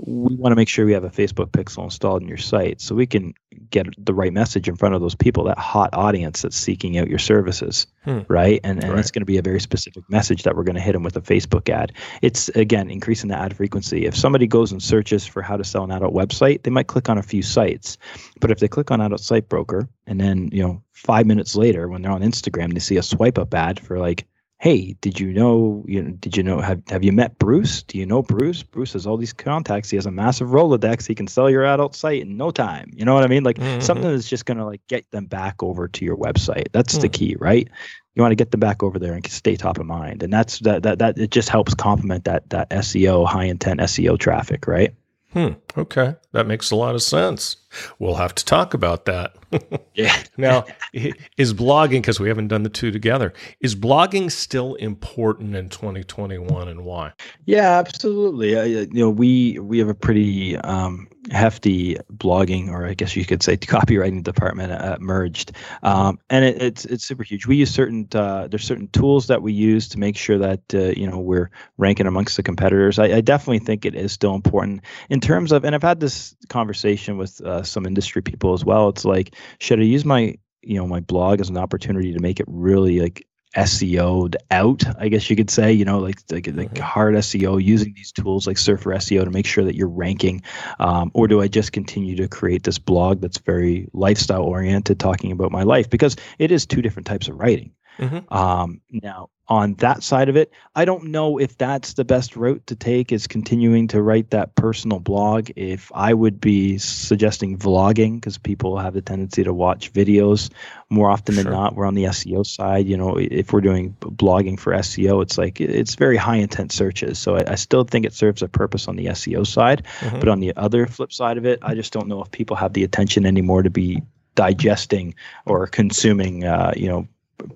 we 0.06 0.36
want 0.36 0.52
to 0.52 0.56
make 0.56 0.68
sure 0.68 0.86
we 0.86 0.94
have 0.94 1.04
a 1.04 1.10
Facebook 1.10 1.52
pixel 1.52 1.84
installed 1.84 2.22
in 2.22 2.28
your 2.28 2.38
site 2.38 2.82
so 2.82 2.96
we 2.96 3.06
can 3.06 3.34
get 3.70 3.88
the 4.04 4.14
right 4.14 4.34
message 4.34 4.68
in 4.68 4.76
front 4.76 4.96
of 4.96 5.02
those 5.02 5.16
people, 5.16 5.44
that 5.44 5.58
hot 5.58 5.90
audience 5.94 6.42
that's 6.42 6.58
seeking 6.58 6.98
out 6.98 7.08
your 7.08 7.20
services, 7.20 7.86
hmm. 8.04 8.20
right? 8.28 8.60
And 8.64 8.84
and 8.84 8.94
right. 8.94 9.00
it's 9.00 9.12
going 9.12 9.22
to 9.22 9.26
be 9.26 9.38
a 9.38 9.42
very 9.42 9.60
specific 9.60 10.04
message 10.10 10.44
that 10.44 10.56
we're 10.56 10.64
going 10.64 10.76
to 10.76 10.82
hit 10.82 10.94
them 10.94 11.04
with 11.04 11.16
a 11.18 11.22
Facebook 11.22 11.70
ad. 11.70 11.92
It's 12.22 12.50
again 12.50 12.90
increasing 12.90 13.30
the 13.30 13.38
ad 13.38 13.56
frequency. 13.56 14.06
If 14.06 14.16
somebody 14.16 14.48
goes 14.48 14.72
and 14.72 14.82
searches 14.82 15.26
for 15.26 15.42
how 15.42 15.58
to 15.58 15.64
sell 15.64 15.84
an 15.84 15.92
adult 15.92 16.14
website, 16.14 16.64
they 16.64 16.72
might 16.72 16.88
click 16.88 17.10
on 17.10 17.18
a 17.18 17.24
few 17.24 17.44
sites, 17.44 17.98
but 18.40 18.52
if 18.52 18.60
they 18.60 18.68
click 18.68 18.92
on 18.92 19.02
adult 19.02 19.22
site 19.22 19.50
broker 19.50 19.88
and 20.08 20.20
then 20.20 20.50
you 20.52 20.64
know 20.64 20.82
five 20.94 21.26
minutes 21.26 21.56
later 21.56 21.88
when 21.88 22.02
they're 22.02 22.12
on 22.12 22.22
Instagram, 22.22 22.74
they 22.74 22.80
see 22.80 22.98
a 22.98 23.04
swipe 23.04 23.38
up 23.38 23.54
ad 23.54 23.80
for 23.80 24.00
like 24.00 24.26
hey, 24.62 24.96
did 25.02 25.20
you 25.20 25.34
know, 25.34 25.84
you 25.88 26.04
know, 26.04 26.12
did 26.12 26.38
you 26.38 26.44
know, 26.44 26.62
have, 26.62 26.84
have 26.90 27.04
you 27.04 27.12
met 27.12 27.40
Bruce? 27.40 27.82
Do 27.82 27.98
you 27.98 28.06
know 28.06 28.22
Bruce? 28.22 28.62
Bruce 28.62 28.94
has 28.94 29.08
all 29.08 29.18
these 29.18 29.34
contacts. 29.34 29.90
He 29.90 29.98
has 29.98 30.06
a 30.06 30.12
massive 30.12 30.50
Rolodex. 30.50 31.08
He 31.08 31.16
can 31.16 31.26
sell 31.26 31.50
your 31.50 31.66
adult 31.66 31.96
site 31.96 32.22
in 32.22 32.38
no 32.38 32.52
time. 32.52 32.92
You 32.94 33.04
know 33.04 33.16
what 33.16 33.24
I 33.24 33.28
mean? 33.28 33.44
Like 33.44 33.58
mm-hmm. 33.58 33.82
something 33.82 34.08
that's 34.08 34.30
just 34.30 34.46
going 34.46 34.60
to 34.60 34.66
like 34.66 34.82
get 34.88 35.10
them 35.10 35.26
back 35.26 35.64
over 35.64 35.88
to 35.88 36.06
your 36.06 36.16
website. 36.16 36.68
That's 36.74 36.96
mm. 36.96 37.02
the 37.02 37.10
key, 37.10 37.36
right? 37.40 37.68
You 38.14 38.22
want 38.22 38.34
to 38.34 38.36
get 38.36 38.52
them 38.52 38.60
back 38.60 38.84
over 38.84 39.00
there 39.00 39.14
and 39.14 39.26
stay 39.32 39.56
top 39.56 39.80
of 39.80 39.88
mind. 39.88 40.22
And 40.22 40.32
that's 40.32 40.60
that, 40.60 40.84
that, 40.84 41.00
that 41.00 41.18
it 41.18 41.32
just 41.32 41.50
helps 41.50 41.74
complement 41.74 42.26
that, 42.26 42.48
that 42.52 42.70
SEO, 42.70 43.26
high 43.26 43.46
intent 43.46 43.80
SEO 43.80 44.20
traffic, 44.20 44.68
right? 44.68 44.94
Hmm. 45.34 45.54
Okay. 45.76 46.18
That 46.34 46.46
makes 46.46 46.70
a 46.70 46.76
lot 46.76 46.94
of 46.94 47.02
sense. 47.02 47.56
We'll 47.98 48.16
have 48.16 48.36
to 48.36 48.46
talk 48.46 48.76
about 48.76 49.06
that. 49.06 49.34
yeah. 49.94 50.24
now, 50.38 50.66
is 50.94 51.54
blogging, 51.54 52.02
because 52.02 52.20
we 52.20 52.28
haven't 52.28 52.48
done 52.48 52.64
the 52.64 52.70
two 52.70 52.92
together, 52.92 53.34
is 53.60 53.76
blogging 53.76 54.32
still 54.32 54.76
important 54.76 55.56
in 55.56 55.70
2021 55.70 56.68
and 56.68 56.86
why? 56.86 57.14
Yeah, 57.46 57.78
absolutely. 57.78 58.58
Uh, 58.58 58.64
you 58.64 58.88
know, 58.92 59.10
we, 59.10 59.60
we 59.60 59.80
have 59.80 59.90
a 59.90 59.94
pretty 59.94 60.58
um, 60.58 61.08
hefty 61.32 61.98
blogging, 62.14 62.70
or 62.70 62.86
I 62.86 62.94
guess 62.94 63.16
you 63.16 63.26
could 63.26 63.44
say 63.44 63.58
copywriting 63.58 64.24
department 64.24 64.72
uh, 64.72 64.98
merged. 65.00 65.52
Um, 65.84 66.20
and 66.30 66.46
it, 66.46 66.62
it's, 66.62 66.86
it's 66.86 67.06
super 67.06 67.24
huge. 67.24 67.46
We 67.46 67.58
use 67.58 67.72
certain, 67.72 68.08
uh, 68.14 68.48
there's 68.48 68.66
certain 68.66 68.88
tools 68.90 69.28
that 69.28 69.42
we 69.42 69.54
use 69.54 69.88
to 69.90 70.00
make 70.00 70.18
sure 70.18 70.38
that, 70.38 70.62
uh, 70.74 70.94
you 71.00 71.08
know, 71.08 71.20
we're 71.20 71.50
ranking 71.78 72.08
amongst 72.08 72.38
the 72.38 72.44
competitors. 72.44 73.00
I, 73.00 73.06
I, 73.06 73.22
definitely 73.22 73.60
think 73.60 73.86
it 73.86 73.96
is 73.96 74.12
still 74.12 74.34
important 74.34 74.82
in 75.10 75.20
terms 75.20 75.52
of, 75.52 75.64
and 75.64 75.76
I've 75.76 75.84
had 75.84 76.00
this 76.00 76.36
conversation 76.50 77.18
with 77.18 77.40
uh, 77.42 77.64
some 77.64 77.86
industry 77.86 78.22
people 78.22 78.54
as 78.54 78.66
well. 78.66 78.90
It's 78.90 79.06
like, 79.06 79.36
should 79.60 79.80
I 79.80 79.84
use 79.84 80.06
my 80.06 80.36
you 80.62 80.78
know 80.78 80.88
my 80.88 81.00
blog 81.00 81.40
as 81.40 81.50
an 81.50 81.58
opportunity 81.58 82.14
to 82.14 82.20
make 82.20 82.40
it 82.40 82.46
really 82.48 83.00
like 83.00 83.26
SEO'd 83.56 84.38
out, 84.50 84.84
I 84.98 85.10
guess 85.10 85.30
you 85.30 85.36
could 85.36 85.50
say, 85.50 85.74
you 85.74 85.84
know, 85.84 86.00
like 86.00 86.20
like, 86.32 86.48
like 86.48 86.74
mm-hmm. 86.74 86.84
hard 86.84 87.16
SEO 87.16 87.62
using 87.62 87.94
these 87.94 88.12
tools 88.12 88.48
like 88.48 88.58
Surfer 88.58 88.92
SEO 88.92 89.26
to 89.26 89.30
make 89.30 89.46
sure 89.46 89.66
that 89.66 89.76
you're 89.76 89.90
ranking, 89.90 90.42
um, 90.80 91.12
or 91.14 91.28
do 91.28 91.42
I 91.42 91.48
just 91.48 91.74
continue 91.74 92.16
to 92.16 92.28
create 92.28 92.64
this 92.64 92.80
blog 92.80 93.20
that's 93.20 93.40
very 93.40 93.90
lifestyle 93.94 94.44
oriented, 94.44 95.00
talking 95.00 95.32
about 95.32 95.52
my 95.52 95.64
life 95.64 95.90
because 95.90 96.16
it 96.40 96.52
is 96.52 96.66
two 96.66 96.82
different 96.82 97.08
types 97.08 97.28
of 97.28 97.38
writing. 97.38 97.74
Mm-hmm. 98.00 98.34
Um, 98.34 98.82
now, 98.90 99.30
on 99.52 99.74
that 99.76 100.02
side 100.02 100.30
of 100.30 100.38
it, 100.38 100.50
I 100.78 100.86
don't 100.86 101.08
know 101.08 101.38
if 101.38 101.58
that's 101.58 101.96
the 101.96 102.06
best 102.06 102.38
route 102.38 102.66
to 102.68 102.76
take 102.76 103.12
is 103.12 103.28
continuing 103.28 103.86
to 103.90 104.02
write 104.02 104.30
that 104.30 104.56
personal 104.56 105.00
blog. 105.00 105.50
If 105.58 105.92
I 105.94 106.14
would 106.14 106.40
be 106.40 106.78
suggesting 106.78 107.58
vlogging 107.58 108.16
because 108.16 108.38
people 108.38 108.78
have 108.78 108.94
the 108.94 109.02
tendency 109.02 109.44
to 109.44 109.54
watch 109.54 109.92
videos 109.92 110.50
more 110.90 111.10
often 111.10 111.36
sure. 111.36 111.44
than 111.44 111.52
not. 111.52 111.76
We're 111.76 111.86
on 111.86 111.96
the 111.96 112.06
SEO 112.06 112.46
side. 112.46 112.88
You 112.88 112.96
know, 112.96 113.18
if 113.18 113.52
we're 113.52 113.60
doing 113.60 113.94
blogging 114.00 114.58
for 114.58 114.72
SEO, 114.72 115.22
it's 115.22 115.38
like 115.38 115.60
it's 115.60 115.96
very 115.96 116.16
high 116.16 116.38
intent 116.38 116.72
searches. 116.72 117.20
So 117.20 117.36
I, 117.36 117.52
I 117.52 117.56
still 117.56 117.84
think 117.84 118.06
it 118.06 118.14
serves 118.14 118.42
a 118.42 118.48
purpose 118.48 118.88
on 118.88 118.96
the 118.96 119.08
SEO 119.08 119.46
side. 119.46 119.84
Mm-hmm. 120.00 120.20
But 120.20 120.30
on 120.30 120.40
the 120.40 120.56
other 120.56 120.88
flip 120.88 121.12
side 121.12 121.38
of 121.38 121.46
it, 121.46 121.60
I 121.62 121.76
just 121.76 121.92
don't 121.92 122.08
know 122.08 122.22
if 122.24 122.32
people 122.32 122.56
have 122.56 122.72
the 122.72 122.86
attention 122.86 123.26
anymore 123.26 123.64
to 123.64 123.70
be 123.70 124.02
digesting 124.36 125.14
or 125.46 125.68
consuming, 125.68 126.46
uh, 126.46 126.72
you 126.74 126.88
know, 126.88 127.06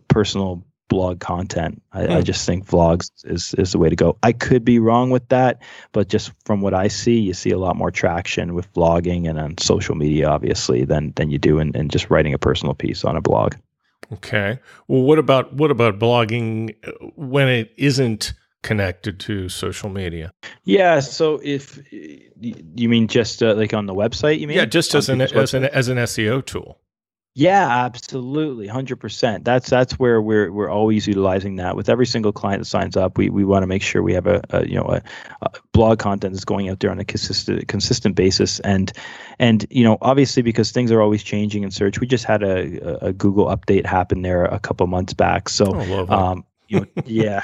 personal 0.09 0.61
blog 0.87 1.19
content. 1.19 1.81
I, 1.91 2.05
hmm. 2.05 2.11
I, 2.13 2.21
just 2.21 2.45
think 2.45 2.65
vlogs 2.65 3.09
is 3.23 3.53
is 3.55 3.71
the 3.71 3.79
way 3.79 3.89
to 3.89 3.95
go. 3.95 4.17
I 4.23 4.31
could 4.31 4.63
be 4.63 4.79
wrong 4.79 5.09
with 5.09 5.27
that, 5.29 5.61
but 5.91 6.09
just 6.09 6.31
from 6.45 6.61
what 6.61 6.73
I 6.73 6.87
see, 6.87 7.19
you 7.19 7.33
see 7.33 7.51
a 7.51 7.57
lot 7.57 7.75
more 7.75 7.91
traction 7.91 8.53
with 8.53 8.71
vlogging 8.73 9.29
and 9.29 9.39
on 9.39 9.57
social 9.57 9.95
media, 9.95 10.29
obviously, 10.29 10.85
than 10.85 11.13
than 11.15 11.29
you 11.29 11.37
do 11.37 11.59
in, 11.59 11.75
in 11.75 11.89
just 11.89 12.09
writing 12.09 12.33
a 12.33 12.39
personal 12.39 12.73
piece 12.73 13.03
on 13.03 13.15
a 13.15 13.21
blog. 13.21 13.55
Okay. 14.13 14.59
Well, 14.87 15.01
what 15.01 15.19
about 15.19 15.53
what 15.53 15.71
about 15.71 15.99
blogging 15.99 16.75
uh, 16.87 16.91
when 17.15 17.47
it 17.47 17.73
isn't 17.77 18.33
connected 18.61 19.19
to 19.21 19.49
social 19.49 19.89
media? 19.89 20.31
Yeah. 20.63 20.99
So 20.99 21.39
if 21.43 21.79
you 21.91 22.89
mean 22.89 23.07
just 23.07 23.41
uh, 23.41 23.53
like 23.55 23.73
on 23.73 23.85
the 23.85 23.95
website, 23.95 24.39
you 24.39 24.47
mean? 24.47 24.57
Yeah, 24.57 24.65
just 24.65 24.93
as 24.95 25.09
an 25.09 25.21
as 25.21 25.53
an 25.53 25.65
as 25.65 25.87
an 25.87 25.97
SEO 25.97 26.45
tool. 26.45 26.79
Yeah, 27.37 27.67
absolutely, 27.83 28.65
hundred 28.65 29.01
percent. 29.01 29.43
That's 29.43 29.69
that's 29.69 29.99
where 29.99 30.21
we're 30.21 30.49
we're 30.53 30.69
always 30.69 31.05
utilizing 31.05 31.57
that 31.57 31.75
with 31.75 31.89
every 31.89 32.05
single 32.05 32.31
client 32.31 32.61
that 32.61 32.65
signs 32.65 32.95
up. 32.95 33.17
We 33.17 33.29
we 33.29 33.43
want 33.43 33.63
to 33.63 33.67
make 33.67 33.81
sure 33.81 34.01
we 34.01 34.13
have 34.13 34.25
a, 34.25 34.41
a 34.51 34.65
you 34.65 34.75
know 34.75 34.85
a, 34.85 35.01
a, 35.41 35.51
blog 35.73 35.99
content 35.99 36.33
that's 36.33 36.45
going 36.45 36.69
out 36.69 36.79
there 36.79 36.91
on 36.91 36.99
a 36.99 37.03
consistent 37.03 37.67
consistent 37.67 38.15
basis, 38.15 38.61
and 38.61 38.89
and 39.37 39.67
you 39.69 39.83
know 39.83 39.97
obviously 40.01 40.43
because 40.43 40.71
things 40.71 40.93
are 40.93 41.01
always 41.01 41.23
changing 41.23 41.63
in 41.63 41.71
search. 41.71 41.99
We 41.99 42.07
just 42.07 42.23
had 42.23 42.41
a, 42.41 43.07
a 43.07 43.11
Google 43.11 43.47
update 43.47 43.85
happen 43.85 44.21
there 44.21 44.45
a 44.45 44.59
couple 44.59 44.87
months 44.87 45.13
back, 45.13 45.49
so 45.49 45.73
oh, 45.75 46.07
um, 46.07 46.45
you 46.69 46.79
know, 46.79 46.85
yeah, 47.05 47.41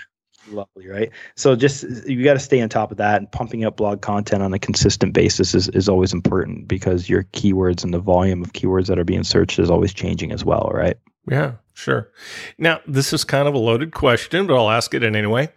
lovely, 0.51 0.87
right? 0.87 1.09
So 1.35 1.55
just 1.55 1.83
you 2.07 2.23
got 2.23 2.33
to 2.33 2.39
stay 2.39 2.61
on 2.61 2.69
top 2.69 2.91
of 2.91 2.97
that, 2.97 3.17
and 3.17 3.31
pumping 3.31 3.63
up 3.63 3.77
blog 3.77 4.01
content 4.01 4.43
on 4.43 4.53
a 4.53 4.59
consistent 4.59 5.13
basis 5.13 5.55
is, 5.55 5.69
is 5.69 5.89
always 5.89 6.13
important 6.13 6.67
because 6.67 7.09
your 7.09 7.23
keywords 7.25 7.83
and 7.83 7.93
the 7.93 7.99
volume 7.99 8.41
of 8.41 8.53
keywords 8.53 8.87
that 8.87 8.99
are 8.99 9.03
being 9.03 9.23
searched 9.23 9.59
is 9.59 9.69
always 9.69 9.93
changing 9.93 10.31
as 10.31 10.45
well, 10.45 10.69
right? 10.73 10.97
Yeah, 11.29 11.53
sure. 11.73 12.11
Now 12.57 12.81
this 12.87 13.13
is 13.13 13.23
kind 13.23 13.47
of 13.47 13.53
a 13.53 13.59
loaded 13.59 13.93
question, 13.93 14.47
but 14.47 14.55
I'll 14.55 14.71
ask 14.71 14.93
it 14.93 15.03
anyway. 15.03 15.49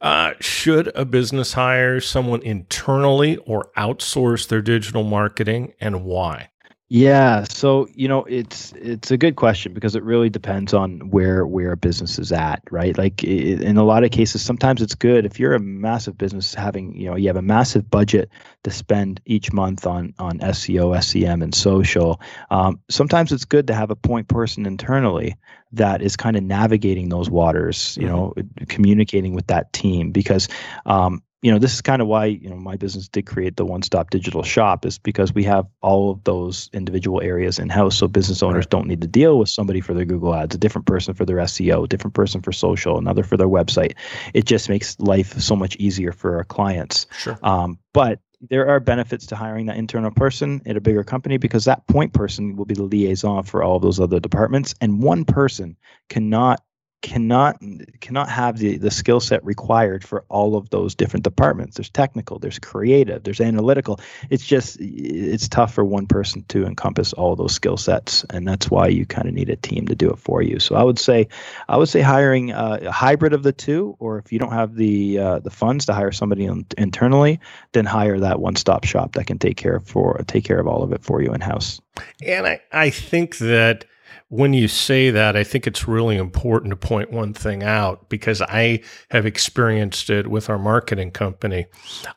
Uh, 0.00 0.34
should 0.40 0.92
a 0.94 1.04
business 1.04 1.54
hire 1.54 2.00
someone 2.00 2.40
internally 2.42 3.36
or 3.38 3.68
outsource 3.76 4.46
their 4.46 4.62
digital 4.62 5.02
marketing, 5.02 5.72
and 5.80 6.04
why? 6.04 6.50
Yeah, 6.90 7.44
so 7.50 7.86
you 7.94 8.08
know 8.08 8.24
it's 8.24 8.72
it's 8.72 9.10
a 9.10 9.18
good 9.18 9.36
question 9.36 9.74
because 9.74 9.94
it 9.94 10.02
really 10.02 10.30
depends 10.30 10.72
on 10.72 11.10
where 11.10 11.46
where 11.46 11.72
a 11.72 11.76
business 11.76 12.18
is 12.18 12.32
at, 12.32 12.62
right? 12.70 12.96
Like 12.96 13.22
in 13.22 13.76
a 13.76 13.84
lot 13.84 14.04
of 14.04 14.10
cases, 14.10 14.40
sometimes 14.40 14.80
it's 14.80 14.94
good 14.94 15.26
if 15.26 15.38
you're 15.38 15.52
a 15.52 15.60
massive 15.60 16.16
business 16.16 16.54
having 16.54 16.96
you 16.96 17.10
know 17.10 17.14
you 17.14 17.26
have 17.26 17.36
a 17.36 17.42
massive 17.42 17.90
budget 17.90 18.30
to 18.64 18.70
spend 18.70 19.20
each 19.26 19.52
month 19.52 19.86
on 19.86 20.14
on 20.18 20.38
SEO, 20.38 21.02
SEM, 21.04 21.42
and 21.42 21.54
social. 21.54 22.22
Um, 22.48 22.80
sometimes 22.88 23.32
it's 23.32 23.44
good 23.44 23.66
to 23.66 23.74
have 23.74 23.90
a 23.90 23.96
point 23.96 24.28
person 24.28 24.64
internally 24.64 25.36
that 25.72 26.00
is 26.00 26.16
kind 26.16 26.38
of 26.38 26.42
navigating 26.42 27.10
those 27.10 27.28
waters, 27.28 27.98
you 28.00 28.06
mm-hmm. 28.06 28.16
know, 28.16 28.34
communicating 28.68 29.34
with 29.34 29.48
that 29.48 29.74
team 29.74 30.10
because 30.10 30.48
um, 30.86 31.22
you 31.40 31.52
know, 31.52 31.58
this 31.58 31.72
is 31.72 31.80
kind 31.80 32.02
of 32.02 32.08
why, 32.08 32.26
you 32.26 32.50
know, 32.50 32.56
my 32.56 32.76
business 32.76 33.06
did 33.06 33.26
create 33.26 33.56
the 33.56 33.64
one 33.64 33.82
stop 33.82 34.10
digital 34.10 34.42
shop 34.42 34.84
is 34.84 34.98
because 34.98 35.32
we 35.32 35.44
have 35.44 35.66
all 35.82 36.10
of 36.10 36.24
those 36.24 36.68
individual 36.72 37.20
areas 37.20 37.60
in 37.60 37.68
house. 37.68 37.96
So 37.96 38.08
business 38.08 38.42
owners 38.42 38.62
right. 38.62 38.70
don't 38.70 38.88
need 38.88 39.00
to 39.02 39.06
deal 39.06 39.38
with 39.38 39.48
somebody 39.48 39.80
for 39.80 39.94
their 39.94 40.04
Google 40.04 40.34
ads, 40.34 40.56
a 40.56 40.58
different 40.58 40.86
person 40.86 41.14
for 41.14 41.24
their 41.24 41.36
SEO, 41.36 41.84
a 41.84 41.88
different 41.88 42.14
person 42.14 42.40
for 42.40 42.50
social, 42.50 42.98
another 42.98 43.22
for 43.22 43.36
their 43.36 43.48
website. 43.48 43.94
It 44.34 44.46
just 44.46 44.68
makes 44.68 44.98
life 44.98 45.38
so 45.40 45.54
much 45.54 45.76
easier 45.76 46.10
for 46.10 46.36
our 46.36 46.44
clients. 46.44 47.06
Sure. 47.18 47.38
Um, 47.44 47.78
but 47.92 48.18
there 48.40 48.68
are 48.68 48.80
benefits 48.80 49.26
to 49.26 49.36
hiring 49.36 49.66
that 49.66 49.76
internal 49.76 50.10
person 50.10 50.60
at 50.66 50.76
a 50.76 50.80
bigger 50.80 51.04
company 51.04 51.36
because 51.38 51.64
that 51.64 51.86
point 51.86 52.12
person 52.12 52.56
will 52.56 52.64
be 52.64 52.74
the 52.74 52.84
liaison 52.84 53.42
for 53.42 53.62
all 53.62 53.76
of 53.76 53.82
those 53.82 54.00
other 54.00 54.20
departments. 54.20 54.74
And 54.80 55.02
one 55.02 55.24
person 55.24 55.76
cannot 56.08 56.62
cannot 57.02 57.62
cannot 58.00 58.28
have 58.28 58.58
the 58.58 58.76
the 58.76 58.90
skill 58.90 59.20
set 59.20 59.44
required 59.44 60.04
for 60.04 60.24
all 60.28 60.56
of 60.56 60.70
those 60.70 60.94
different 60.94 61.24
departments. 61.24 61.76
There's 61.76 61.90
technical 61.90 62.38
there's 62.38 62.58
creative 62.58 63.22
there's 63.22 63.40
analytical. 63.40 64.00
It's 64.30 64.44
just 64.44 64.78
it's 64.80 65.48
tough 65.48 65.74
for 65.74 65.84
one 65.84 66.06
person 66.06 66.44
to 66.48 66.66
encompass 66.66 67.12
all 67.12 67.36
those 67.36 67.54
skill 67.54 67.76
sets 67.76 68.24
and 68.30 68.46
that's 68.46 68.70
why 68.70 68.88
you 68.88 69.06
kind 69.06 69.28
of 69.28 69.34
need 69.34 69.50
a 69.50 69.56
team 69.56 69.86
to 69.86 69.94
do 69.94 70.10
it 70.10 70.18
for 70.18 70.42
you. 70.42 70.58
So 70.58 70.74
i 70.74 70.82
would 70.82 70.98
say 70.98 71.28
i 71.68 71.76
would 71.76 71.88
say 71.88 72.00
hiring 72.00 72.52
uh, 72.52 72.78
a 72.82 72.90
hybrid 72.90 73.32
of 73.32 73.42
the 73.42 73.52
two 73.52 73.96
or 73.98 74.18
if 74.18 74.32
you 74.32 74.38
don't 74.38 74.52
have 74.52 74.74
the 74.74 75.18
uh, 75.18 75.38
the 75.38 75.50
funds 75.50 75.86
to 75.86 75.92
hire 75.92 76.12
somebody 76.12 76.44
in, 76.44 76.66
internally 76.76 77.40
then 77.72 77.84
hire 77.84 78.18
that 78.18 78.40
one 78.40 78.56
stop 78.56 78.84
shop 78.84 79.12
that 79.12 79.26
can 79.26 79.38
take 79.38 79.56
care 79.56 79.76
of 79.76 79.86
for 79.86 80.18
take 80.26 80.44
care 80.44 80.58
of 80.58 80.66
all 80.66 80.82
of 80.82 80.92
it 80.92 81.02
for 81.02 81.22
you 81.22 81.32
in 81.32 81.40
house 81.40 81.80
and 82.26 82.46
i 82.46 82.60
i 82.72 82.90
think 82.90 83.38
that 83.38 83.84
when 84.30 84.52
you 84.52 84.68
say 84.68 85.10
that, 85.10 85.36
I 85.36 85.44
think 85.44 85.66
it's 85.66 85.88
really 85.88 86.16
important 86.16 86.70
to 86.70 86.76
point 86.76 87.10
one 87.10 87.32
thing 87.32 87.62
out 87.62 88.10
because 88.10 88.42
I 88.42 88.82
have 89.10 89.24
experienced 89.24 90.10
it 90.10 90.26
with 90.26 90.50
our 90.50 90.58
marketing 90.58 91.12
company. 91.12 91.66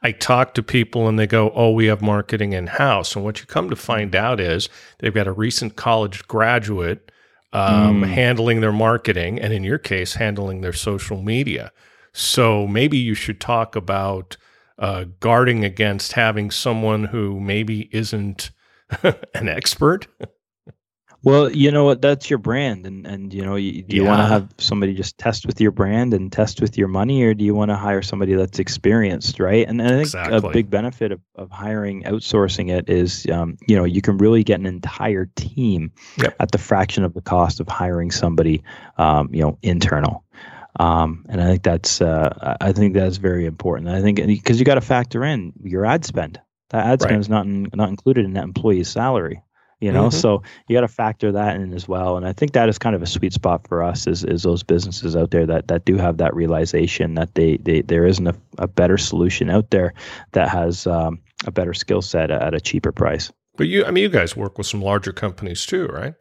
I 0.03 0.11
talk 0.11 0.53
to 0.55 0.63
people 0.63 1.07
and 1.07 1.17
they 1.17 1.27
go, 1.27 1.51
Oh, 1.55 1.71
we 1.71 1.85
have 1.85 2.01
marketing 2.01 2.51
in 2.51 2.67
house. 2.67 3.15
And 3.15 3.23
what 3.23 3.39
you 3.39 3.45
come 3.45 3.69
to 3.69 3.77
find 3.77 4.13
out 4.13 4.41
is 4.41 4.67
they've 4.99 5.13
got 5.13 5.27
a 5.27 5.31
recent 5.31 5.77
college 5.77 6.27
graduate 6.27 7.11
um, 7.53 8.01
mm. 8.01 8.07
handling 8.07 8.61
their 8.61 8.71
marketing, 8.71 9.39
and 9.39 9.53
in 9.53 9.63
your 9.63 9.77
case, 9.77 10.13
handling 10.13 10.61
their 10.61 10.73
social 10.73 11.21
media. 11.21 11.71
So 12.13 12.67
maybe 12.67 12.97
you 12.97 13.13
should 13.13 13.39
talk 13.39 13.75
about 13.75 14.37
uh, 14.79 15.05
guarding 15.19 15.63
against 15.63 16.13
having 16.13 16.51
someone 16.51 17.05
who 17.05 17.39
maybe 17.39 17.89
isn't 17.91 18.51
an 19.03 19.49
expert. 19.49 20.07
Well, 21.23 21.51
you 21.51 21.69
know 21.69 21.83
what? 21.83 22.01
That's 22.01 22.31
your 22.31 22.39
brand, 22.39 22.87
and 22.87 23.05
and 23.05 23.31
you 23.31 23.45
know, 23.45 23.55
you, 23.55 23.83
do 23.83 23.95
you 23.95 24.03
yeah. 24.03 24.09
want 24.09 24.21
to 24.21 24.25
have 24.25 24.49
somebody 24.57 24.95
just 24.95 25.19
test 25.19 25.45
with 25.45 25.61
your 25.61 25.69
brand 25.69 26.15
and 26.15 26.31
test 26.31 26.61
with 26.61 26.79
your 26.79 26.87
money, 26.87 27.21
or 27.21 27.35
do 27.35 27.45
you 27.45 27.53
want 27.53 27.69
to 27.69 27.75
hire 27.75 28.01
somebody 28.01 28.33
that's 28.33 28.57
experienced, 28.57 29.39
right? 29.39 29.67
And, 29.67 29.79
and 29.79 29.89
I 29.89 29.93
think 29.93 30.07
exactly. 30.07 30.49
a 30.49 30.51
big 30.51 30.71
benefit 30.71 31.11
of, 31.11 31.21
of 31.35 31.51
hiring, 31.51 32.03
outsourcing 32.03 32.71
it 32.71 32.89
is, 32.89 33.27
um, 33.31 33.57
you 33.67 33.75
know, 33.75 33.83
you 33.83 34.01
can 34.01 34.17
really 34.17 34.43
get 34.43 34.59
an 34.59 34.65
entire 34.65 35.29
team 35.35 35.91
yep. 36.17 36.35
at 36.39 36.51
the 36.51 36.57
fraction 36.57 37.03
of 37.03 37.13
the 37.13 37.21
cost 37.21 37.59
of 37.59 37.67
hiring 37.67 38.09
somebody, 38.09 38.63
um, 38.97 39.29
you 39.31 39.41
know, 39.41 39.59
internal. 39.61 40.23
Um, 40.79 41.25
and 41.29 41.39
I 41.39 41.45
think 41.45 41.63
that's 41.63 42.01
uh, 42.01 42.57
I 42.59 42.71
think 42.71 42.95
that's 42.95 43.17
very 43.17 43.45
important. 43.45 43.89
I 43.89 44.01
think 44.01 44.25
because 44.25 44.57
you 44.57 44.65
got 44.65 44.75
to 44.75 44.81
factor 44.81 45.23
in 45.23 45.53
your 45.61 45.85
ad 45.85 46.03
spend. 46.03 46.39
That 46.71 46.87
ad 46.87 47.01
spend 47.01 47.17
right. 47.17 47.19
is 47.19 47.29
not 47.29 47.45
in, 47.45 47.67
not 47.75 47.89
included 47.89 48.25
in 48.25 48.33
that 48.33 48.45
employee's 48.45 48.87
salary 48.87 49.43
you 49.81 49.91
know? 49.91 50.07
Mm-hmm. 50.07 50.17
so 50.17 50.41
you 50.67 50.75
got 50.75 50.81
to 50.81 50.87
factor 50.87 51.31
that 51.31 51.55
in 51.57 51.73
as 51.73 51.87
well 51.87 52.15
and 52.15 52.25
i 52.25 52.31
think 52.31 52.53
that 52.53 52.69
is 52.69 52.77
kind 52.77 52.95
of 52.95 53.01
a 53.01 53.07
sweet 53.07 53.33
spot 53.33 53.67
for 53.67 53.83
us 53.83 54.07
is, 54.07 54.23
is 54.23 54.43
those 54.43 54.63
businesses 54.63 55.15
out 55.15 55.31
there 55.31 55.45
that, 55.45 55.67
that 55.67 55.85
do 55.85 55.97
have 55.97 56.17
that 56.17 56.33
realization 56.33 57.15
that 57.15 57.35
they, 57.35 57.57
they 57.57 57.81
there 57.81 58.05
isn't 58.05 58.27
a, 58.27 58.35
a 58.57 58.67
better 58.67 58.97
solution 58.97 59.49
out 59.49 59.69
there 59.71 59.93
that 60.31 60.47
has 60.49 60.87
um, 60.87 61.19
a 61.45 61.51
better 61.51 61.73
skill 61.73 62.01
set 62.01 62.31
at 62.31 62.53
a 62.53 62.61
cheaper 62.61 62.91
price. 62.91 63.31
But 63.57 63.67
you 63.67 63.83
i 63.85 63.91
mean 63.91 64.03
you 64.03 64.09
guys 64.09 64.35
work 64.35 64.57
with 64.57 64.67
some 64.67 64.81
larger 64.81 65.11
companies 65.11 65.65
too 65.65 65.87
right 65.87 66.13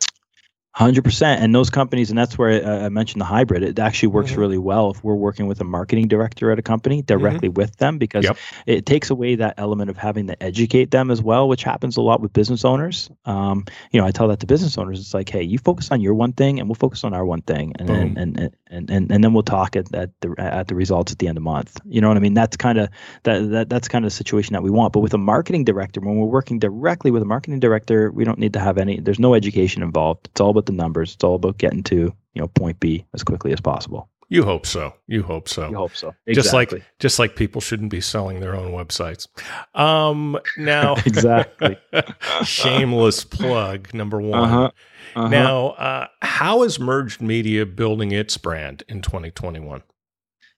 Hundred 0.72 1.02
percent, 1.02 1.42
and 1.42 1.52
those 1.52 1.68
companies, 1.68 2.10
and 2.10 2.18
that's 2.18 2.38
where 2.38 2.64
I, 2.64 2.84
I 2.84 2.88
mentioned 2.90 3.20
the 3.20 3.24
hybrid. 3.24 3.64
It 3.64 3.80
actually 3.80 4.10
works 4.10 4.30
mm-hmm. 4.30 4.40
really 4.40 4.58
well 4.58 4.92
if 4.92 5.02
we're 5.02 5.16
working 5.16 5.48
with 5.48 5.60
a 5.60 5.64
marketing 5.64 6.06
director 6.06 6.52
at 6.52 6.60
a 6.60 6.62
company 6.62 7.02
directly 7.02 7.48
mm-hmm. 7.48 7.60
with 7.60 7.76
them 7.78 7.98
because 7.98 8.24
yep. 8.24 8.36
it 8.66 8.86
takes 8.86 9.10
away 9.10 9.34
that 9.34 9.54
element 9.58 9.90
of 9.90 9.96
having 9.96 10.28
to 10.28 10.40
educate 10.40 10.92
them 10.92 11.10
as 11.10 11.20
well, 11.20 11.48
which 11.48 11.64
happens 11.64 11.96
a 11.96 12.00
lot 12.00 12.20
with 12.20 12.32
business 12.32 12.64
owners. 12.64 13.10
Um, 13.24 13.64
you 13.90 14.00
know, 14.00 14.06
I 14.06 14.12
tell 14.12 14.28
that 14.28 14.38
to 14.40 14.46
business 14.46 14.78
owners. 14.78 15.00
It's 15.00 15.12
like, 15.12 15.28
hey, 15.28 15.42
you 15.42 15.58
focus 15.58 15.90
on 15.90 16.00
your 16.00 16.14
one 16.14 16.34
thing, 16.34 16.60
and 16.60 16.68
we'll 16.68 16.76
focus 16.76 17.02
on 17.02 17.14
our 17.14 17.24
one 17.24 17.42
thing, 17.42 17.72
and 17.80 17.88
then 17.88 18.16
and, 18.16 18.38
and, 18.38 18.56
and 18.68 18.90
and 18.90 19.10
and 19.10 19.24
then 19.24 19.32
we'll 19.32 19.42
talk 19.42 19.74
at, 19.74 19.92
at 19.92 20.10
the 20.20 20.36
at 20.38 20.68
the 20.68 20.76
results 20.76 21.10
at 21.10 21.18
the 21.18 21.26
end 21.26 21.36
of 21.36 21.42
the 21.42 21.50
month. 21.50 21.80
You 21.84 22.00
know 22.00 22.06
what 22.06 22.16
I 22.16 22.20
mean? 22.20 22.34
That's 22.34 22.56
kind 22.56 22.78
of 22.78 22.90
that, 23.24 23.50
that 23.50 23.68
that's 23.70 23.88
kind 23.88 24.04
of 24.04 24.12
the 24.12 24.16
situation 24.16 24.52
that 24.52 24.62
we 24.62 24.70
want. 24.70 24.92
But 24.92 25.00
with 25.00 25.14
a 25.14 25.18
marketing 25.18 25.64
director, 25.64 26.00
when 26.00 26.14
we're 26.14 26.26
working 26.26 26.60
directly 26.60 27.10
with 27.10 27.22
a 27.22 27.26
marketing 27.26 27.58
director, 27.58 28.12
we 28.12 28.22
don't 28.22 28.38
need 28.38 28.52
to 28.52 28.60
have 28.60 28.78
any. 28.78 29.00
There's 29.00 29.18
no 29.18 29.34
education 29.34 29.82
involved. 29.82 30.28
It's 30.30 30.40
all 30.40 30.59
about 30.60 30.66
the 30.66 30.72
numbers. 30.82 31.14
It's 31.14 31.24
all 31.24 31.36
about 31.36 31.58
getting 31.58 31.82
to 31.84 31.96
you 31.96 32.42
know 32.42 32.48
point 32.48 32.78
B 32.80 33.06
as 33.14 33.22
quickly 33.22 33.52
as 33.52 33.60
possible. 33.60 34.08
You 34.28 34.44
hope 34.44 34.64
so. 34.64 34.94
You 35.08 35.24
hope 35.24 35.48
so. 35.48 35.68
You 35.70 35.76
hope 35.76 35.96
so. 35.96 36.14
Exactly. 36.26 36.34
Just 36.34 36.52
like 36.54 36.84
just 37.00 37.18
like 37.18 37.34
people 37.34 37.60
shouldn't 37.60 37.90
be 37.90 38.00
selling 38.00 38.38
their 38.38 38.54
own 38.54 38.70
websites. 38.70 39.26
Um, 39.74 40.38
now, 40.56 40.94
exactly. 41.04 41.76
shameless 42.44 43.24
plug 43.24 43.92
number 43.92 44.20
one. 44.20 44.44
Uh-huh. 44.44 44.70
Uh-huh. 45.16 45.28
Now, 45.28 45.68
uh, 45.70 46.06
how 46.22 46.62
is 46.62 46.78
Merged 46.78 47.20
Media 47.20 47.66
building 47.66 48.12
its 48.12 48.36
brand 48.36 48.84
in 48.88 49.02
2021? 49.02 49.82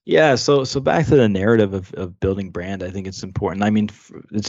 Yeah, 0.04 0.34
so 0.34 0.64
so 0.64 0.80
back 0.80 1.06
to 1.06 1.16
the 1.16 1.28
narrative 1.28 1.74
of, 1.74 1.94
of 1.94 2.18
building 2.18 2.50
brand, 2.50 2.82
I 2.82 2.90
think 2.90 3.06
it's 3.06 3.22
important. 3.22 3.62
I 3.62 3.70
mean, 3.70 3.88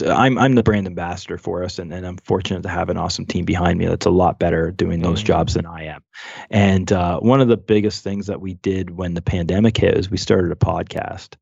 I'm 0.04 0.36
I'm 0.36 0.56
the 0.56 0.64
brand 0.64 0.88
ambassador 0.88 1.38
for 1.38 1.62
us, 1.62 1.78
and, 1.78 1.92
and 1.92 2.04
I'm 2.04 2.16
fortunate 2.16 2.64
to 2.64 2.68
have 2.68 2.88
an 2.88 2.96
awesome 2.96 3.24
team 3.24 3.44
behind 3.44 3.78
me 3.78 3.86
that's 3.86 4.06
a 4.06 4.10
lot 4.10 4.40
better 4.40 4.72
doing 4.72 5.00
those 5.00 5.20
mm-hmm. 5.20 5.28
jobs 5.28 5.54
than 5.54 5.64
I 5.64 5.84
am. 5.84 6.02
And 6.50 6.90
uh, 6.90 7.20
one 7.20 7.40
of 7.40 7.46
the 7.46 7.56
biggest 7.56 8.02
things 8.02 8.26
that 8.26 8.40
we 8.40 8.54
did 8.54 8.90
when 8.90 9.14
the 9.14 9.22
pandemic 9.22 9.76
hit 9.76 9.96
is 9.96 10.10
we 10.10 10.16
started 10.16 10.50
a 10.50 10.56
podcast, 10.56 11.36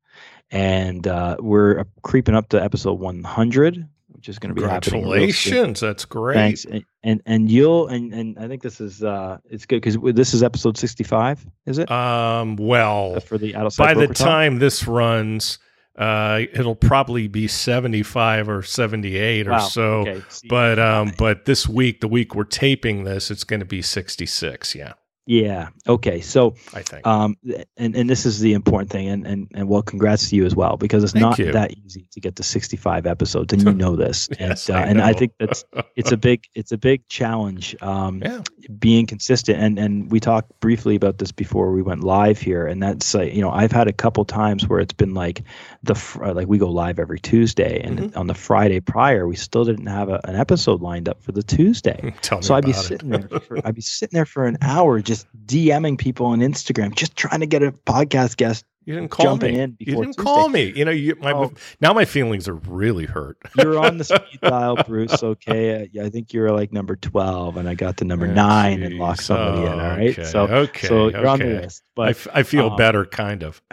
and 0.51 1.07
uh, 1.07 1.39
we're 1.41 1.87
creeping 2.03 2.35
up 2.35 2.51
to 2.51 2.63
episode 2.63 3.01
100 3.01 3.89
which 4.13 4.29
is 4.29 4.39
going 4.39 4.51
to 4.51 4.55
be. 4.55 4.61
Congratulations! 4.61 5.81
That's 5.81 6.05
great. 6.05 6.35
Thanks, 6.35 6.65
and 6.65 6.85
and, 7.03 7.23
and 7.27 7.51
you'll 7.51 7.89
and, 7.89 8.13
and 8.13 8.39
I 8.39 8.49
think 8.49 8.63
this 8.63 8.81
is 8.81 9.03
uh 9.03 9.39
it's 9.49 9.67
good 9.67 9.83
because 9.83 9.97
this 10.15 10.35
is 10.35 10.43
episode 10.43 10.77
sixty 10.77 11.05
five. 11.05 11.45
Is 11.67 11.79
it? 11.79 11.91
Um. 11.91 12.57
Well, 12.57 13.21
for 13.21 13.39
the 13.39 13.53
by 13.79 13.95
the 13.95 14.09
time 14.09 14.59
this 14.59 14.87
runs. 14.87 15.59
Uh, 15.95 16.47
it'll 16.55 16.75
probably 16.75 17.29
be 17.29 17.47
75 17.47 18.49
or 18.49 18.63
78 18.63 19.47
wow. 19.47 19.57
or 19.57 19.61
so. 19.61 19.93
Okay. 20.01 20.23
But 20.49 20.79
um, 20.79 21.13
but 21.19 21.45
this 21.45 21.69
week, 21.69 22.01
the 22.01 22.09
week 22.09 22.35
we're 22.35 22.45
taping 22.45 23.05
this, 23.05 23.31
it's 23.31 23.45
going 23.45 23.61
to 23.61 23.67
be 23.67 23.83
66. 23.83 24.75
Yeah. 24.75 24.95
Yeah. 25.27 25.69
Okay. 25.87 26.21
So, 26.21 26.55
I 26.75 26.83
think. 26.83 27.07
um, 27.07 27.37
and 27.77 27.95
and 27.97 28.11
this 28.11 28.27
is 28.27 28.41
the 28.41 28.55
important 28.55 28.91
thing, 28.91 29.09
and 29.09 29.27
and 29.27 29.49
and 29.55 29.69
well, 29.69 29.83
congrats 29.83 30.31
to 30.31 30.37
you 30.37 30.45
as 30.47 30.57
well, 30.57 30.77
because 30.77 31.05
it's 31.05 31.13
Thank 31.13 31.23
not 31.23 31.39
you. 31.39 31.53
that 31.53 31.73
easy 31.85 32.07
to 32.13 32.21
get 32.21 32.37
to 32.37 32.43
65 32.43 33.07
episodes, 33.07 33.53
and 33.53 33.63
you 33.63 33.73
know 33.73 33.95
this. 33.97 34.29
yes, 34.41 34.69
and 34.69 34.77
uh, 34.77 34.81
I 34.81 34.85
and 34.87 35.01
I 35.03 35.13
think 35.13 35.33
that's 35.39 35.65
it's 35.97 36.11
a 36.13 36.17
big 36.17 36.45
it's 36.55 36.73
a 36.73 36.79
big 36.79 37.07
challenge. 37.09 37.77
Um, 37.83 38.21
yeah. 38.25 38.41
being 38.79 39.07
consistent 39.07 39.59
and 39.61 39.79
and 39.79 40.11
we 40.11 40.19
talked 40.21 40.51
briefly 40.61 40.95
about 40.97 41.19
this 41.19 41.33
before 41.33 41.73
we 41.73 41.83
went 41.83 42.03
live 42.05 42.39
here 42.41 42.67
and 42.67 42.83
that's 42.83 43.13
like 43.15 43.35
you 43.35 43.41
know 43.41 43.51
i've 43.51 43.73
had 43.73 43.89
a 43.89 43.93
couple 43.93 44.25
times 44.25 44.69
where 44.69 44.79
it's 44.79 44.93
been 44.93 45.15
like 45.15 45.43
the 45.83 45.95
fr- 45.95 46.25
uh, 46.27 46.33
like 46.35 46.47
we 46.47 46.59
go 46.59 46.69
live 46.71 46.99
every 46.99 47.19
tuesday 47.19 47.81
and 47.83 47.99
Mm-hmm. 47.99 48.19
on 48.19 48.27
the 48.29 48.35
friday 48.35 48.79
prior 48.81 49.27
we 49.27 49.35
still 49.37 49.65
didn't 49.65 49.87
have 49.87 50.09
a, 50.09 50.21
an 50.25 50.37
episode 50.37 50.81
lined 50.81 51.09
up 51.09 51.23
for 51.23 51.33
the 51.33 51.43
tuesday 51.43 52.15
Tell 52.23 52.39
me 52.39 52.43
so 52.45 52.55
i'd 52.55 52.65
be 52.65 52.71
it. 52.71 52.75
sitting 52.77 53.11
there 53.11 53.29
for, 53.41 53.67
i'd 53.67 53.75
be 53.75 53.81
sitting 53.83 54.17
there 54.17 54.27
for 54.27 54.47
an 54.47 54.57
hour 54.63 55.01
just 55.01 55.12
dming 55.47 55.99
people 55.99 56.27
on 56.27 56.41
instagram 56.41 56.95
just 56.95 57.17
trying 57.17 57.41
to 57.41 57.47
get 57.47 57.63
a 57.63 57.73
podcast 57.73 58.37
guest 58.37 58.65
You 58.85 58.95
didn't 58.95 59.11
call 59.11 59.27
jumping 59.27 59.55
me. 59.55 59.61
in 59.61 59.77
you 59.79 59.95
didn't 59.97 60.17
call 60.17 60.49
me. 60.49 60.73
You 60.75 60.85
know, 60.85 60.91
you 60.91 61.17
my 61.21 61.33
Oh. 61.33 61.53
now 61.81 61.93
my 61.93 62.05
feelings 62.05 62.49
are 62.49 62.55
really 62.55 63.07
hurt. 63.07 63.39
you're 63.59 63.79
on 63.79 63.99
the 63.99 64.05
speed 64.05 64.41
dial 64.43 64.77
bruce 64.87 65.23
okay 65.23 65.89
yeah, 65.93 66.05
i 66.05 66.09
think 66.11 66.33
you're 66.33 66.51
like 66.51 66.73
number 66.73 66.97
12 66.97 67.57
and 67.59 67.69
i 67.69 67.75
got 67.75 67.97
the 67.99 68.05
number 68.05 68.27
Oh, 68.27 68.33
nine 68.33 68.83
and 68.83 68.99
locked 68.99 69.23
somebody 69.23 69.63
in 69.63 69.69
all 69.73 69.79
right 69.79 70.11
Okay, 70.19 70.25
so 70.25 70.47
okay, 70.47 70.87
so 70.89 71.09
you're 71.09 71.27
on 71.29 71.39
the 71.39 71.45
list 71.63 71.83
I, 71.87 71.91
but 71.97 72.09
f- 72.11 72.29
I 72.33 72.43
feel 72.43 72.71
um, 72.71 72.77
better, 72.77 73.05
kind 73.05 73.43
of. 73.45 73.63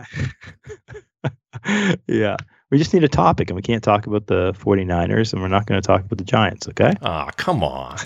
yeah. 2.08 2.38
We 2.72 2.78
just 2.78 2.94
need 2.94 3.04
a 3.04 3.08
topic 3.10 3.50
and 3.50 3.56
we 3.56 3.64
can't 3.64 3.84
talk 3.84 4.06
about 4.06 4.28
the 4.28 4.54
49ers 4.54 5.34
and 5.34 5.42
we're 5.42 5.48
not 5.48 5.66
going 5.66 5.82
to 5.82 5.86
talk 5.88 6.02
about 6.06 6.20
the 6.20 6.24
Giants, 6.24 6.68
okay? 6.68 6.94
Ah, 7.02 7.32
come 7.36 7.64
on. 7.64 7.98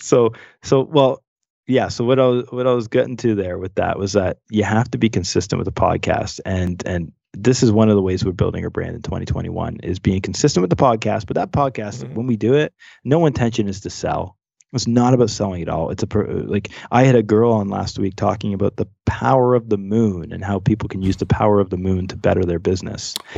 so 0.00 0.32
so 0.62 0.82
well 0.82 1.22
yeah, 1.66 1.88
so 1.88 2.04
what 2.04 2.18
I 2.18 2.26
was 2.26 2.44
what 2.50 2.66
I 2.66 2.72
was 2.72 2.88
getting 2.88 3.16
to 3.18 3.34
there 3.34 3.58
with 3.58 3.74
that 3.76 3.98
was 3.98 4.12
that 4.12 4.38
you 4.50 4.64
have 4.64 4.90
to 4.92 4.98
be 4.98 5.08
consistent 5.08 5.58
with 5.58 5.66
the 5.66 5.80
podcast 5.80 6.40
and 6.44 6.82
and 6.86 7.12
this 7.36 7.62
is 7.64 7.72
one 7.72 7.88
of 7.88 7.96
the 7.96 8.02
ways 8.02 8.24
we're 8.24 8.30
building 8.30 8.62
our 8.62 8.70
brand 8.70 8.94
in 8.94 9.02
2021 9.02 9.78
is 9.82 9.98
being 9.98 10.20
consistent 10.20 10.62
with 10.62 10.70
the 10.70 10.76
podcast, 10.76 11.26
but 11.26 11.34
that 11.34 11.50
podcast 11.50 12.04
Mhm. 12.04 12.14
when 12.14 12.26
we 12.28 12.36
do 12.36 12.54
it, 12.54 12.72
no 13.02 13.26
intention 13.26 13.66
is 13.68 13.80
to 13.80 13.90
sell. 13.90 14.36
It's 14.72 14.86
not 14.86 15.14
about 15.14 15.30
selling 15.30 15.62
at 15.62 15.68
all. 15.68 15.90
It's 15.90 16.02
a 16.04 16.06
like 16.46 16.70
I 16.92 17.04
had 17.04 17.14
a 17.16 17.22
girl 17.22 17.52
on 17.52 17.68
last 17.68 17.98
week 17.98 18.14
talking 18.16 18.54
about 18.54 18.76
the 18.76 18.86
power 19.06 19.54
of 19.54 19.68
the 19.68 19.76
moon 19.78 20.32
and 20.32 20.44
how 20.44 20.58
people 20.60 20.88
can 20.88 21.02
use 21.02 21.16
the 21.16 21.26
power 21.26 21.58
of 21.60 21.70
the 21.70 21.76
moon 21.76 22.06
to 22.08 22.16
better 22.16 22.44
their 22.44 22.58
business. 22.60 23.14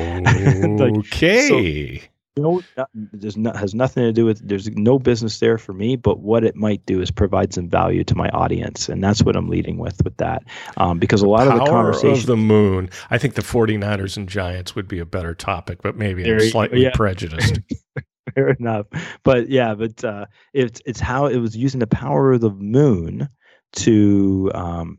Okay. 0.81 2.09
No, 2.37 2.63
no- 2.77 2.87
there's 2.95 3.37
not 3.37 3.57
has 3.57 3.75
nothing 3.75 4.05
to 4.05 4.13
do 4.13 4.25
with 4.25 4.47
there's 4.47 4.69
no 4.71 4.99
business 4.99 5.39
there 5.41 5.59
for 5.59 5.73
me 5.73 5.97
but 5.97 6.21
what 6.21 6.45
it 6.45 6.55
might 6.57 6.85
do 6.87 7.01
is 7.01 7.11
provide 7.11 7.53
some 7.53 7.69
value 7.69 8.05
to 8.05 8.15
my 8.15 8.29
audience 8.31 8.89
and 8.89 9.03
that's 9.03 9.23
what 9.23 9.37
i'm 9.37 9.49
leading 9.49 9.79
with 9.79 10.01
with 10.05 10.17
that 10.19 10.43
um, 10.77 10.99
because 10.99 11.23
a 11.23 11.29
lot 11.29 11.49
of 11.49 11.59
the 11.59 11.65
conversation 11.65 12.13
of 12.13 12.27
the 12.27 12.37
moon. 12.37 12.91
I 13.11 13.19
think 13.19 13.35
the 13.35 13.43
49ers 13.43 14.17
and 14.17 14.29
Giants 14.29 14.75
would 14.75 14.89
be 14.89 14.99
a 14.99 15.05
better 15.07 15.35
topic, 15.35 15.83
but 15.83 15.97
maybe 15.97 16.23
There 16.23 16.37
I'm 16.37 16.51
slightly 16.51 16.83
yeah. 16.83 16.91
prejudiced. 16.95 17.61
fair 18.35 18.51
enough 18.51 18.87
but 19.23 19.49
yeah 19.49 19.75
but 19.75 20.03
uh, 20.05 20.27
it's 20.53 20.83
it's 20.85 20.99
how 20.99 21.27
it 21.27 21.37
was 21.39 21.57
using 21.57 21.79
the 21.79 21.87
power 21.87 22.33
of 22.33 22.41
the 22.41 22.51
moon 22.51 23.29
to 23.73 24.51
um, 24.55 24.99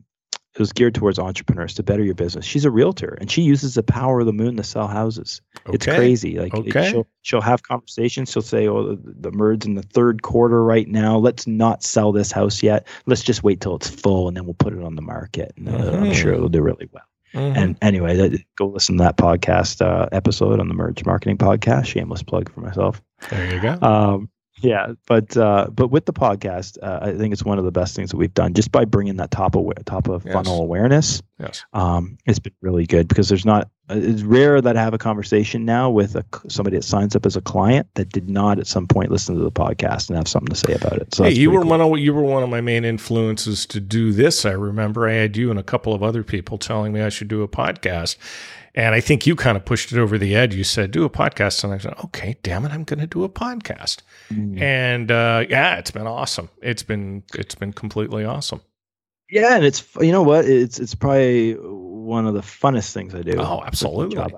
it 0.54 0.58
was 0.60 0.72
geared 0.72 0.94
towards 0.94 1.18
entrepreneurs 1.18 1.74
to 1.74 1.82
better 1.82 2.02
your 2.02 2.14
business 2.14 2.44
she's 2.44 2.64
a 2.64 2.70
realtor 2.70 3.16
and 3.20 3.30
she 3.30 3.42
uses 3.42 3.74
the 3.74 3.82
power 3.82 4.20
of 4.20 4.26
the 4.26 4.32
moon 4.32 4.56
to 4.56 4.62
sell 4.64 4.86
houses 4.88 5.40
It's 5.72 5.86
crazy. 5.96 6.38
Like 6.38 6.52
it- 6.66 6.72
she'll 6.90 7.06
she'll 7.22 7.40
have 7.42 7.62
conversations. 7.62 8.30
She'll 8.32 8.40
say, 8.42 8.66
"Oh, 8.68 8.94
the, 8.96 9.14
the 9.20 9.30
merge 9.32 9.66
in 9.66 9.74
the 9.74 9.82
third 9.82 10.22
quarter 10.22 10.64
right 10.64 10.88
now. 10.88 11.18
Let's 11.18 11.46
not 11.46 11.82
sell 11.82 12.10
this 12.12 12.32
house 12.32 12.62
yet. 12.62 12.86
Let's 13.06 13.22
just 13.22 13.42
wait 13.42 13.60
till 13.60 13.76
it's 13.76 13.88
full, 13.90 14.28
and 14.28 14.36
then 14.36 14.44
we'll 14.46 14.54
put 14.54 14.72
it 14.72 14.82
on 14.82 14.94
the 14.96 15.02
market. 15.02 15.52
And 15.58 15.68
uh, 15.68 15.90
I'm 15.98 16.14
sure 16.14 16.32
it'll 16.32 16.48
do 16.48 16.62
really 16.62 16.88
well." 16.90 17.02
Mhm. 17.34 17.56
And 17.56 17.76
anyway, 17.82 18.16
that, 18.16 18.42
go 18.56 18.68
listen 18.68 18.96
to 18.96 19.04
that 19.04 19.18
podcast 19.18 19.82
uh, 19.84 20.08
episode 20.12 20.58
on 20.58 20.68
the 20.68 20.74
Merge 20.74 21.04
Marketing 21.04 21.36
Podcast. 21.36 21.84
Shameless 21.86 22.22
plug 22.22 22.50
for 22.50 22.60
myself. 22.60 23.02
there 23.28 23.54
you 23.54 23.60
go. 23.60 23.78
Um, 23.82 24.30
yeah, 24.60 24.92
but 25.06 25.36
uh, 25.36 25.68
but 25.72 25.88
with 25.88 26.06
the 26.06 26.12
podcast, 26.12 26.78
uh, 26.82 26.98
I 27.02 27.12
think 27.12 27.32
it's 27.32 27.44
one 27.44 27.58
of 27.58 27.64
the 27.64 27.72
best 27.72 27.94
things 27.96 28.10
that 28.10 28.16
we've 28.16 28.34
done 28.34 28.54
just 28.54 28.72
by 28.72 28.84
bringing 28.84 29.16
that 29.16 29.30
top 29.30 29.56
of 29.56 29.72
top 29.84 30.08
of 30.08 30.24
Yes. 30.24 30.34
funnel 30.34 30.60
awareness 30.60 31.22
yes. 31.38 31.64
um, 31.72 32.18
it's 32.26 32.38
been 32.38 32.52
really 32.60 32.86
good 32.86 33.08
because 33.08 33.28
there's 33.28 33.44
not 33.46 33.70
it's 33.90 34.22
rare 34.22 34.60
that 34.60 34.76
I 34.76 34.82
have 34.82 34.92
a 34.92 34.98
conversation 34.98 35.64
now 35.64 35.88
with 35.88 36.14
a, 36.14 36.22
somebody 36.48 36.76
that 36.76 36.82
signs 36.82 37.16
up 37.16 37.24
as 37.24 37.36
a 37.36 37.40
client 37.40 37.86
that 37.94 38.10
did 38.10 38.28
not 38.28 38.58
at 38.58 38.66
some 38.66 38.86
point 38.86 39.10
listen 39.10 39.34
to 39.36 39.42
the 39.42 39.50
podcast 39.50 40.08
and 40.08 40.16
have 40.18 40.28
something 40.28 40.48
to 40.48 40.54
say 40.56 40.74
about 40.74 40.98
it. 40.98 41.14
So 41.14 41.24
hey, 41.24 41.32
you 41.32 41.50
were 41.50 41.62
cool. 41.62 41.70
one 41.70 41.80
of 41.80 41.98
you 41.98 42.12
were 42.12 42.22
one 42.22 42.42
of 42.42 42.50
my 42.50 42.60
main 42.60 42.84
influences 42.84 43.64
to 43.66 43.80
do 43.80 44.12
this. 44.12 44.44
I 44.44 44.50
remember 44.50 45.08
I 45.08 45.12
had 45.14 45.36
you 45.38 45.48
and 45.50 45.58
a 45.58 45.62
couple 45.62 45.94
of 45.94 46.02
other 46.02 46.22
people 46.22 46.58
telling 46.58 46.92
me 46.92 47.00
I 47.00 47.08
should 47.08 47.28
do 47.28 47.42
a 47.42 47.48
podcast, 47.48 48.16
and 48.74 48.94
I 48.94 49.00
think 49.00 49.26
you 49.26 49.36
kind 49.36 49.56
of 49.56 49.64
pushed 49.64 49.92
it 49.92 49.98
over 49.98 50.18
the 50.18 50.34
edge. 50.36 50.54
You 50.54 50.64
said 50.64 50.90
do 50.90 51.04
a 51.04 51.10
podcast, 51.10 51.64
and 51.64 51.72
I 51.72 51.78
said, 51.78 51.94
okay, 52.04 52.36
damn 52.42 52.64
it, 52.64 52.72
I'm 52.72 52.84
going 52.84 53.00
to 53.00 53.06
do 53.06 53.24
a 53.24 53.28
podcast. 53.28 54.02
Mm. 54.30 54.60
And 54.60 55.10
uh, 55.10 55.44
yeah, 55.48 55.76
it's 55.76 55.90
been 55.90 56.06
awesome. 56.06 56.48
It's 56.62 56.82
been 56.82 57.22
it's 57.34 57.54
been 57.54 57.72
completely 57.72 58.24
awesome. 58.24 58.60
yeah, 59.30 59.56
and 59.56 59.64
it's 59.64 59.84
you 60.00 60.12
know 60.12 60.22
what 60.22 60.44
it's 60.44 60.78
it's 60.78 60.94
probably 60.94 61.56
one 62.08 62.26
of 62.26 62.34
the 62.34 62.40
funnest 62.40 62.92
things 62.92 63.14
I 63.14 63.22
do. 63.22 63.34
Oh, 63.38 63.62
absolutely. 63.64 64.18
I, 64.18 64.28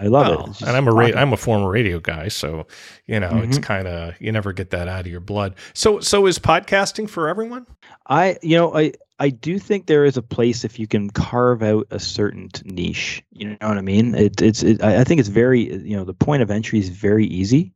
I 0.00 0.06
love 0.06 0.48
it. 0.50 0.60
And 0.66 0.76
I'm 0.76 0.88
a 0.88 0.92
ra- 0.92 1.12
I'm 1.14 1.32
a 1.32 1.36
former 1.36 1.70
radio 1.70 2.00
guy, 2.00 2.28
so 2.28 2.66
you 3.06 3.20
know 3.20 3.30
it's 3.44 3.58
Mhm. 3.58 3.62
kind 3.62 3.86
of 3.88 4.14
you 4.20 4.32
never 4.32 4.52
get 4.52 4.70
that 4.70 4.88
out 4.88 5.00
of 5.00 5.06
your 5.06 5.20
blood. 5.20 5.54
So 5.74 6.00
so 6.00 6.26
is 6.26 6.38
podcasting 6.38 7.08
for 7.08 7.28
everyone? 7.28 7.66
I 8.08 8.38
you 8.42 8.56
know 8.56 8.74
I 8.76 8.92
I 9.20 9.30
do 9.30 9.58
think 9.58 9.86
there 9.86 10.04
is 10.04 10.16
a 10.16 10.22
place 10.22 10.64
if 10.64 10.78
you 10.78 10.86
can 10.86 11.10
carve 11.10 11.62
out 11.62 11.86
a 11.90 11.98
certain 12.00 12.48
niche. 12.64 13.22
You 13.32 13.50
know 13.60 13.68
what 13.68 13.78
I 13.78 13.82
mean? 13.82 14.14
It, 14.14 14.40
it's 14.42 14.62
it, 14.62 14.82
I 14.82 15.04
think 15.04 15.20
it's 15.20 15.28
very 15.28 15.60
you 15.86 15.96
know 15.96 16.04
the 16.04 16.14
point 16.14 16.42
of 16.42 16.50
entry 16.50 16.78
is 16.78 16.88
very 16.88 17.26
easy. 17.26 17.72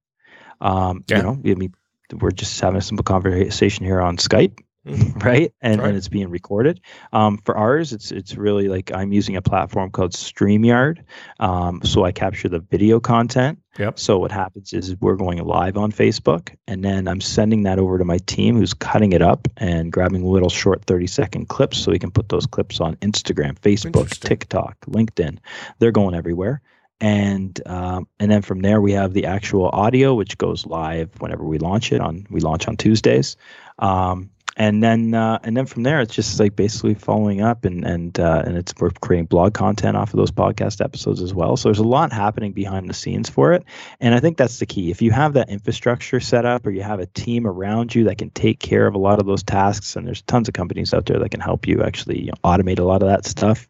Um, 0.60 1.04
Yeah. 1.08 1.16
You 1.18 1.22
know, 1.24 1.38
I 1.44 1.54
mean, 1.54 1.74
we're 2.20 2.30
just 2.30 2.60
having 2.60 2.78
a 2.78 2.82
simple 2.82 3.02
conversation 3.04 3.84
here 3.84 4.00
on 4.00 4.16
Skype. 4.16 4.58
right? 5.24 5.52
And 5.60 5.80
Right. 5.80 5.88
and 5.88 5.96
it's 5.96 6.08
being 6.08 6.28
recorded. 6.28 6.80
Um, 7.12 7.38
for 7.38 7.56
ours, 7.56 7.92
it's 7.92 8.10
it's 8.10 8.36
really 8.36 8.68
like 8.68 8.90
I'm 8.92 9.12
using 9.12 9.36
a 9.36 9.42
platform 9.42 9.90
called 9.90 10.12
Streamyard. 10.12 11.04
Um, 11.38 11.82
so 11.84 12.04
I 12.04 12.12
capture 12.12 12.48
the 12.48 12.58
video 12.58 12.98
content. 12.98 13.60
Yep. 13.78 13.98
So 13.98 14.18
what 14.18 14.32
happens 14.32 14.72
is 14.72 14.96
we're 15.00 15.16
going 15.16 15.42
live 15.44 15.76
on 15.76 15.92
Facebook, 15.92 16.54
and 16.66 16.84
then 16.84 17.06
I'm 17.08 17.20
sending 17.20 17.62
that 17.62 17.78
over 17.78 17.96
to 17.96 18.04
my 18.04 18.18
team, 18.26 18.56
who's 18.56 18.74
cutting 18.74 19.12
it 19.12 19.22
up 19.22 19.48
and 19.56 19.92
grabbing 19.92 20.24
little 20.24 20.50
short 20.50 20.84
30 20.84 21.06
second 21.06 21.48
clips, 21.48 21.78
so 21.78 21.90
we 21.92 21.98
can 21.98 22.10
put 22.10 22.28
those 22.28 22.46
clips 22.46 22.80
on 22.80 22.96
Instagram, 22.96 23.58
Facebook, 23.60 24.10
TikTok, 24.20 24.76
LinkedIn. 24.86 25.38
They're 25.78 25.92
going 25.92 26.14
everywhere. 26.14 26.60
And 27.00 27.60
um, 27.66 28.06
and 28.20 28.30
then 28.30 28.42
from 28.42 28.60
there 28.60 28.80
we 28.80 28.92
have 28.92 29.12
the 29.12 29.26
actual 29.26 29.68
audio, 29.72 30.14
which 30.14 30.38
goes 30.38 30.66
live 30.66 31.10
whenever 31.20 31.44
we 31.44 31.58
launch 31.58 31.92
it 31.92 32.00
on. 32.00 32.26
We 32.30 32.40
launch 32.40 32.68
on 32.68 32.76
Tuesdays. 32.76 33.36
Um, 33.78 34.30
and 34.56 34.82
then 34.82 35.14
uh, 35.14 35.38
and 35.42 35.56
then 35.56 35.66
from 35.66 35.82
there 35.82 36.00
it's 36.00 36.14
just 36.14 36.38
like 36.38 36.56
basically 36.56 36.94
following 36.94 37.40
up 37.40 37.64
and 37.64 37.84
and 37.84 38.18
uh, 38.20 38.42
and 38.44 38.56
it's 38.56 38.74
we're 38.78 38.90
creating 38.90 39.26
blog 39.26 39.54
content 39.54 39.96
off 39.96 40.12
of 40.12 40.18
those 40.18 40.30
podcast 40.30 40.84
episodes 40.84 41.22
as 41.22 41.32
well. 41.34 41.56
So 41.56 41.68
there's 41.68 41.78
a 41.78 41.84
lot 41.84 42.12
happening 42.12 42.52
behind 42.52 42.88
the 42.88 42.94
scenes 42.94 43.28
for 43.28 43.52
it. 43.52 43.64
And 44.00 44.14
i 44.14 44.20
think 44.20 44.36
that's 44.36 44.58
the 44.58 44.66
key. 44.66 44.90
If 44.90 45.02
you 45.02 45.10
have 45.10 45.34
that 45.34 45.48
infrastructure 45.48 46.20
set 46.20 46.44
up 46.44 46.66
or 46.66 46.70
you 46.70 46.82
have 46.82 47.00
a 47.00 47.06
team 47.06 47.46
around 47.46 47.94
you 47.94 48.04
that 48.04 48.18
can 48.18 48.30
take 48.30 48.58
care 48.58 48.86
of 48.86 48.94
a 48.94 48.98
lot 48.98 49.20
of 49.20 49.26
those 49.26 49.42
tasks 49.42 49.96
and 49.96 50.06
there's 50.06 50.22
tons 50.22 50.48
of 50.48 50.54
companies 50.54 50.92
out 50.94 51.06
there 51.06 51.18
that 51.18 51.30
can 51.30 51.40
help 51.40 51.66
you 51.66 51.82
actually 51.82 52.20
you 52.20 52.26
know, 52.26 52.32
automate 52.44 52.78
a 52.78 52.84
lot 52.84 53.02
of 53.02 53.08
that 53.08 53.24
stuff 53.24 53.68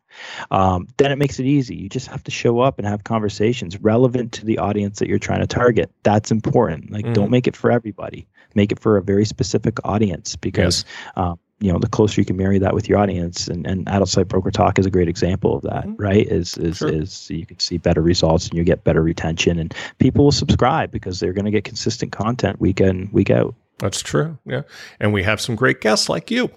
um, 0.51 0.88
then 0.99 1.12
it 1.12 1.16
makes 1.16 1.38
it 1.38 1.47
easy. 1.47 1.75
You 1.77 1.88
just 1.88 2.09
have 2.09 2.23
to 2.25 2.31
show 2.31 2.61
up 2.61 2.79
and 2.79 2.87
have 2.87 3.05
conversations 3.05 3.79
relevant 3.81 4.33
to 4.33 4.45
the 4.45 4.59
audience 4.59 4.99
that 4.99 5.09
you're 5.09 5.18
trying 5.18 5.40
to 5.40 5.47
target. 5.47 5.90
That's 6.03 6.31
important. 6.31 6.90
Like 6.90 7.07
Mhm. 7.07 7.14
don't 7.14 7.31
make 7.31 7.47
it 7.47 7.57
for 7.57 7.71
everybody 7.71 8.27
make 8.57 8.73
it 8.73 8.79
for 8.81 8.97
a 8.97 9.03
very 9.03 9.25
specific 9.25 9.79
audience 9.85 10.37
because 10.37 10.85
um, 11.17 11.38
you 11.61 11.73
know 11.73 11.79
the 11.79 11.88
closer 11.88 12.21
you 12.21 12.25
can 12.25 12.37
marry 12.37 12.59
that 12.59 12.75
with 12.75 12.88
your 12.88 12.99
audience 12.99 13.47
and, 13.49 13.67
and 13.67 13.88
adult 13.88 14.09
site 14.09 14.27
broker 14.29 14.51
talk 14.51 14.79
is 14.79 14.87
a 14.87 14.91
great 14.91 15.09
example 15.09 15.57
of 15.57 15.62
that 15.62 15.87
Mhm. 15.87 15.95
right 15.99 16.27
is 16.27 16.57
is 16.59 16.79
Sure. 16.79 16.88
is 16.88 17.31
you 17.31 17.47
can 17.47 17.59
see 17.61 17.79
better 17.79 18.03
results 18.03 18.49
and 18.49 18.59
you 18.59 18.65
get 18.65 18.83
better 18.85 19.03
retention 19.03 19.59
and 19.59 19.73
people 19.99 20.25
will 20.25 20.33
subscribe 20.33 20.91
because 20.91 21.21
they're 21.21 21.33
going 21.33 21.45
to 21.45 21.51
get 21.53 21.65
consistent 21.65 22.11
content 22.12 22.61
week 22.61 22.81
in 22.81 23.09
week 23.12 23.31
out 23.31 23.55
That's 23.79 24.01
true. 24.03 24.38
Yeah. 24.47 24.62
And 25.01 25.12
we 25.12 25.23
have 25.25 25.41
some 25.41 25.57
great 25.57 25.81
guests 25.81 26.09
like 26.09 26.31
you. 26.31 26.51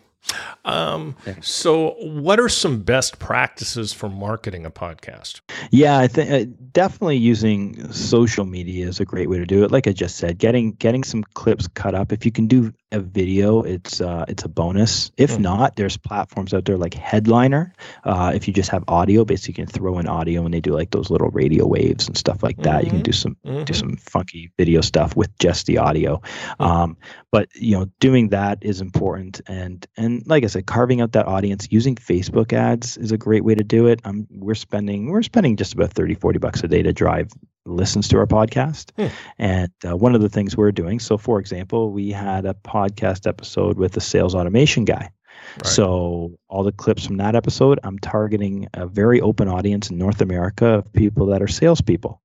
Um, 0.63 1.15
so, 1.41 1.95
what 1.99 2.39
are 2.39 2.49
some 2.49 2.81
best 2.81 3.19
practices 3.19 3.93
for 3.93 4.09
marketing 4.09 4.65
a 4.65 4.71
podcast? 4.71 5.41
yeah 5.71 5.97
i 5.97 6.07
think 6.07 6.31
uh, 6.31 6.51
definitely 6.71 7.17
using 7.17 7.91
social 7.91 8.45
media 8.45 8.87
is 8.87 8.99
a 8.99 9.05
great 9.05 9.29
way 9.29 9.37
to 9.37 9.45
do 9.45 9.63
it. 9.63 9.71
Like 9.71 9.87
i 9.87 9.91
just 9.91 10.17
said 10.17 10.37
getting 10.37 10.73
getting 10.73 11.03
some 11.03 11.23
clips 11.33 11.67
cut 11.67 11.95
up. 11.95 12.11
If 12.11 12.25
you 12.25 12.31
can 12.31 12.47
do 12.47 12.73
a 12.95 12.99
video, 12.99 13.61
it's 13.61 14.01
uh, 14.01 14.25
it's 14.27 14.43
a 14.43 14.49
bonus. 14.49 15.11
If 15.17 15.31
mm 15.31 15.45
not, 15.45 15.75
there's 15.75 15.97
platforms 15.97 16.53
out 16.53 16.65
there 16.65 16.77
like 16.77 16.95
Headliner. 16.95 17.73
Uh, 18.03 18.31
if 18.33 18.47
you 18.47 18.53
just 18.53 18.71
have 18.71 18.83
audio, 18.87 19.25
basically 19.25 19.51
you 19.51 19.65
can 19.67 19.71
throw 19.71 19.99
in 19.99 20.07
audio 20.07 20.43
and 20.43 20.53
they 20.53 20.61
do 20.61 20.71
like 20.71 20.89
those 20.89 21.11
little 21.11 21.29
radio 21.29 21.67
waves 21.67 22.07
and 22.07 22.17
stuff 22.17 22.41
like 22.41 22.57
that. 22.63 22.77
Mm-hmm. 22.77 22.85
You 22.85 22.91
can 22.91 23.01
do 23.01 23.11
some 23.11 23.37
mm-hmm. 23.45 23.63
do 23.65 23.73
some 23.73 23.97
funky 23.97 24.51
video 24.57 24.81
stuff 24.81 25.15
with 25.15 25.37
just 25.37 25.67
the 25.67 25.77
audio. 25.77 26.21
Um, 26.59 26.97
but 27.31 27.49
you 27.53 27.77
know, 27.77 27.85
doing 27.99 28.29
that 28.29 28.59
is 28.61 28.81
important. 28.81 29.41
And 29.45 29.85
and 29.97 30.25
like 30.25 30.43
I 30.43 30.47
said, 30.47 30.65
carving 30.65 31.01
out 31.01 31.11
that 31.11 31.27
audience 31.27 31.67
using 31.69 31.95
Facebook 31.95 32.53
ads 32.53 32.97
is 32.97 33.11
a 33.11 33.17
great 33.17 33.43
way 33.43 33.55
to 33.55 33.63
do 33.63 33.87
it. 33.87 33.99
Um, 34.05 34.25
we're 34.31 34.55
spending 34.55 35.11
we're 35.11 35.21
spending 35.21 35.57
just 35.57 35.73
about 35.73 35.91
30, 35.91 36.15
40 36.15 36.39
bucks 36.39 36.63
a 36.63 36.67
day 36.67 36.81
to 36.81 36.93
drive 36.93 37.29
listens 37.65 38.07
to 38.09 38.17
our 38.17 38.27
podcast. 38.27 38.91
Hmm. 38.97 39.15
And 39.37 39.71
uh, 39.87 39.97
one 39.97 40.15
of 40.15 40.21
the 40.21 40.29
things 40.29 40.55
we're 40.55 40.71
doing, 40.71 40.99
so 40.99 41.17
for 41.17 41.39
example, 41.39 41.91
we 41.91 42.11
had 42.11 42.45
a 42.45 42.53
podcast 42.53 43.27
episode 43.27 43.77
with 43.77 43.95
a 43.97 44.01
sales 44.01 44.35
automation 44.35 44.85
guy. 44.85 45.09
Right. 45.57 45.65
So 45.67 46.37
all 46.47 46.63
the 46.63 46.71
clips 46.71 47.05
from 47.05 47.17
that 47.17 47.35
episode, 47.35 47.79
I'm 47.83 47.99
targeting 47.99 48.67
a 48.73 48.87
very 48.87 49.21
open 49.21 49.47
audience 49.47 49.89
in 49.89 49.97
North 49.97 50.21
America 50.21 50.65
of 50.65 50.93
people 50.93 51.25
that 51.27 51.41
are 51.41 51.47
salespeople. 51.47 52.21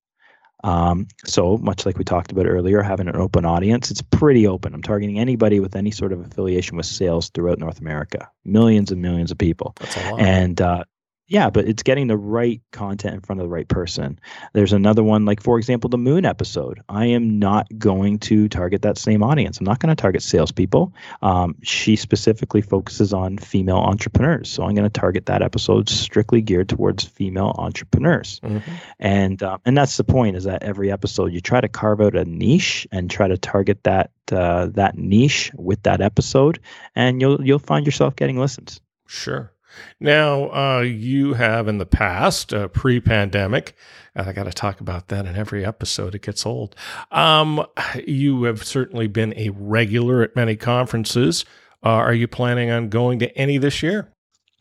Um, 0.62 1.08
so 1.24 1.56
much 1.58 1.86
like 1.86 1.96
we 1.96 2.04
talked 2.04 2.32
about 2.32 2.46
earlier, 2.46 2.82
having 2.82 3.08
an 3.08 3.16
open 3.16 3.44
audience, 3.46 3.90
it's 3.90 4.02
pretty 4.02 4.46
open. 4.46 4.74
I'm 4.74 4.82
targeting 4.82 5.18
anybody 5.18 5.58
with 5.58 5.74
any 5.74 5.90
sort 5.90 6.12
of 6.12 6.20
affiliation 6.20 6.76
with 6.76 6.86
sales 6.86 7.30
throughout 7.30 7.58
North 7.58 7.80
America, 7.80 8.30
millions 8.44 8.90
and 8.90 9.00
millions 9.00 9.30
of 9.30 9.38
people. 9.38 9.74
And 10.18 10.60
uh, 10.60 10.84
yeah, 11.30 11.48
but 11.48 11.68
it's 11.68 11.84
getting 11.84 12.08
the 12.08 12.16
right 12.16 12.60
content 12.72 13.14
in 13.14 13.20
front 13.20 13.40
of 13.40 13.44
the 13.44 13.50
right 13.50 13.68
person. 13.68 14.18
There's 14.52 14.72
another 14.72 15.04
one, 15.04 15.24
like 15.24 15.40
for 15.40 15.58
example, 15.58 15.88
the 15.88 15.96
Moon 15.96 16.24
episode. 16.24 16.82
I 16.88 17.06
am 17.06 17.38
not 17.38 17.68
going 17.78 18.18
to 18.20 18.48
target 18.48 18.82
that 18.82 18.98
same 18.98 19.22
audience. 19.22 19.60
I'm 19.60 19.64
not 19.64 19.78
going 19.78 19.94
to 19.94 20.00
target 20.00 20.22
salespeople. 20.22 20.92
Um, 21.22 21.54
she 21.62 21.94
specifically 21.94 22.62
focuses 22.62 23.12
on 23.12 23.38
female 23.38 23.76
entrepreneurs, 23.76 24.50
so 24.50 24.64
I'm 24.64 24.74
going 24.74 24.90
to 24.90 25.00
target 25.00 25.26
that 25.26 25.40
episode 25.40 25.88
strictly 25.88 26.42
geared 26.42 26.68
towards 26.68 27.04
female 27.04 27.54
entrepreneurs. 27.58 28.40
Mm-hmm. 28.40 28.72
And 28.98 29.40
uh, 29.40 29.58
and 29.64 29.78
that's 29.78 29.96
the 29.96 30.04
point 30.04 30.34
is 30.34 30.44
that 30.44 30.64
every 30.64 30.90
episode 30.90 31.32
you 31.32 31.40
try 31.40 31.60
to 31.60 31.68
carve 31.68 32.00
out 32.00 32.16
a 32.16 32.24
niche 32.24 32.88
and 32.90 33.08
try 33.08 33.28
to 33.28 33.38
target 33.38 33.84
that 33.84 34.10
uh, 34.32 34.66
that 34.74 34.98
niche 34.98 35.52
with 35.54 35.80
that 35.84 36.00
episode, 36.00 36.58
and 36.96 37.20
you'll 37.20 37.40
you'll 37.40 37.60
find 37.60 37.86
yourself 37.86 38.16
getting 38.16 38.36
listens. 38.36 38.80
Sure. 39.06 39.52
Now, 39.98 40.50
uh, 40.52 40.80
you 40.80 41.34
have 41.34 41.68
in 41.68 41.78
the 41.78 41.86
past, 41.86 42.52
uh, 42.52 42.68
pre 42.68 43.00
pandemic, 43.00 43.76
I 44.14 44.32
got 44.32 44.44
to 44.44 44.52
talk 44.52 44.80
about 44.80 45.08
that 45.08 45.26
in 45.26 45.36
every 45.36 45.64
episode. 45.64 46.14
It 46.14 46.22
gets 46.22 46.44
old. 46.44 46.74
Um, 47.10 47.64
you 48.06 48.44
have 48.44 48.64
certainly 48.64 49.06
been 49.06 49.34
a 49.36 49.50
regular 49.50 50.22
at 50.22 50.34
many 50.34 50.56
conferences. 50.56 51.44
Uh, 51.82 51.90
are 51.90 52.14
you 52.14 52.28
planning 52.28 52.70
on 52.70 52.88
going 52.88 53.18
to 53.20 53.38
any 53.38 53.58
this 53.58 53.82
year? 53.82 54.12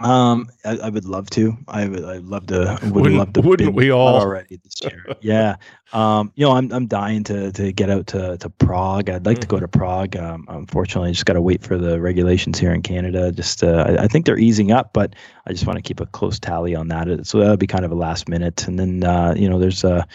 Um, 0.02 0.50
I, 0.64 0.78
I, 0.78 0.90
would 0.90 1.04
love 1.04 1.30
to. 1.32 1.58
I 1.68 1.86
would. 1.86 2.06
I'd 2.06 2.24
love 2.24 2.48
to. 2.48 2.80
Would 2.84 2.94
wouldn't, 2.94 3.16
love 3.18 3.34
to. 3.34 3.42
Wouldn't 3.42 3.76
we 3.76 3.92
all 3.92 4.16
already 4.16 4.58
this 4.64 4.82
year? 4.82 5.06
yeah. 5.22 5.58
Um, 5.92 6.32
you 6.36 6.46
know, 6.46 6.54
I'm 6.54 6.72
I'm 6.72 6.88
dying 6.88 7.26
to 7.26 7.52
to 7.52 7.74
get 7.74 7.90
out 7.90 8.08
to 8.08 8.38
to 8.38 8.50
Prague. 8.50 9.10
I'd 9.10 9.26
like 9.26 9.36
mm-hmm. 9.36 9.42
to 9.42 9.48
go 9.48 9.56
mm-hmm. 9.58 9.66
to 9.66 9.78
Prague. 9.78 10.16
Um, 10.16 10.46
unfortunately, 10.48 11.10
I 11.10 11.12
just 11.12 11.26
got 11.26 11.34
to 11.34 11.42
wait 11.42 11.64
for 11.64 11.78
the 11.78 12.00
regulations 12.00 12.58
here 12.58 12.74
in 12.74 12.82
Canada. 12.82 13.34
Just 13.34 13.62
uh, 13.62 13.86
I, 13.88 14.04
I, 14.04 14.08
think 14.08 14.26
they're 14.26 14.40
easing 14.40 14.72
up, 14.72 14.94
but 14.94 15.16
I 15.46 15.52
just 15.52 15.68
want 15.68 15.76
to 15.76 15.84
keep 15.84 16.00
a 16.00 16.06
close 16.06 16.40
tally 16.40 16.76
on 16.76 16.88
that. 16.88 17.28
So 17.28 17.40
that'll 17.40 17.58
be 17.58 17.68
kind 17.68 17.84
of 17.84 17.92
a 17.92 17.96
last 17.96 18.30
minute. 18.30 18.70
And 18.70 18.80
then 18.80 19.04
uh, 19.04 19.34
you 19.36 19.50
know, 19.50 19.60
there's 19.60 19.84
a 19.84 20.08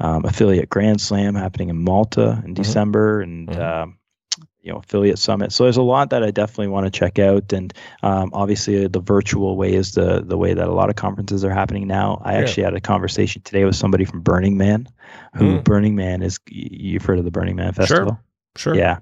um, 0.00 0.24
affiliate 0.24 0.70
Grand 0.70 1.00
Slam 1.00 1.34
happening 1.34 1.68
in 1.68 1.82
Malta 1.82 2.22
in 2.22 2.28
mm-hmm. 2.28 2.52
December, 2.54 3.22
and 3.22 3.48
mm-hmm. 3.48 3.90
uh, 3.90 3.92
you 4.62 4.72
know 4.72 4.78
affiliate 4.78 5.18
summit. 5.18 5.52
So 5.52 5.64
there's 5.64 5.76
a 5.76 5.82
lot 5.82 6.10
that 6.10 6.22
i 6.22 6.30
definitely 6.30 6.68
want 6.68 6.86
to 6.86 6.90
check 6.90 7.18
out. 7.18 7.52
And 7.52 7.72
um, 8.02 8.30
obviously 8.32 8.86
the 8.86 9.00
virtual 9.00 9.56
way 9.56 9.74
is 9.74 9.92
the 9.92 10.22
the 10.24 10.38
way 10.38 10.54
that 10.54 10.68
a 10.68 10.72
lot 10.72 10.88
of 10.88 10.96
conferences 10.96 11.44
are 11.44 11.50
happening 11.50 11.86
now. 11.86 12.20
I 12.24 12.34
yeah. 12.34 12.40
actually 12.40 12.62
had 12.64 12.74
a 12.74 12.80
conversation 12.80 13.42
today 13.42 13.64
with 13.64 13.76
somebody 13.76 14.04
from 14.04 14.20
burning 14.20 14.56
man 14.56 14.88
who 15.34 15.58
mm. 15.58 15.64
burning 15.64 15.96
man 15.96 16.22
is 16.22 16.38
you've 16.48 17.04
heard 17.04 17.18
of 17.18 17.24
the 17.24 17.30
burning 17.30 17.56
man 17.56 17.72
festival? 17.72 18.18
Sure 18.56 18.74
sure. 18.74 18.74
Yeah 18.74 18.98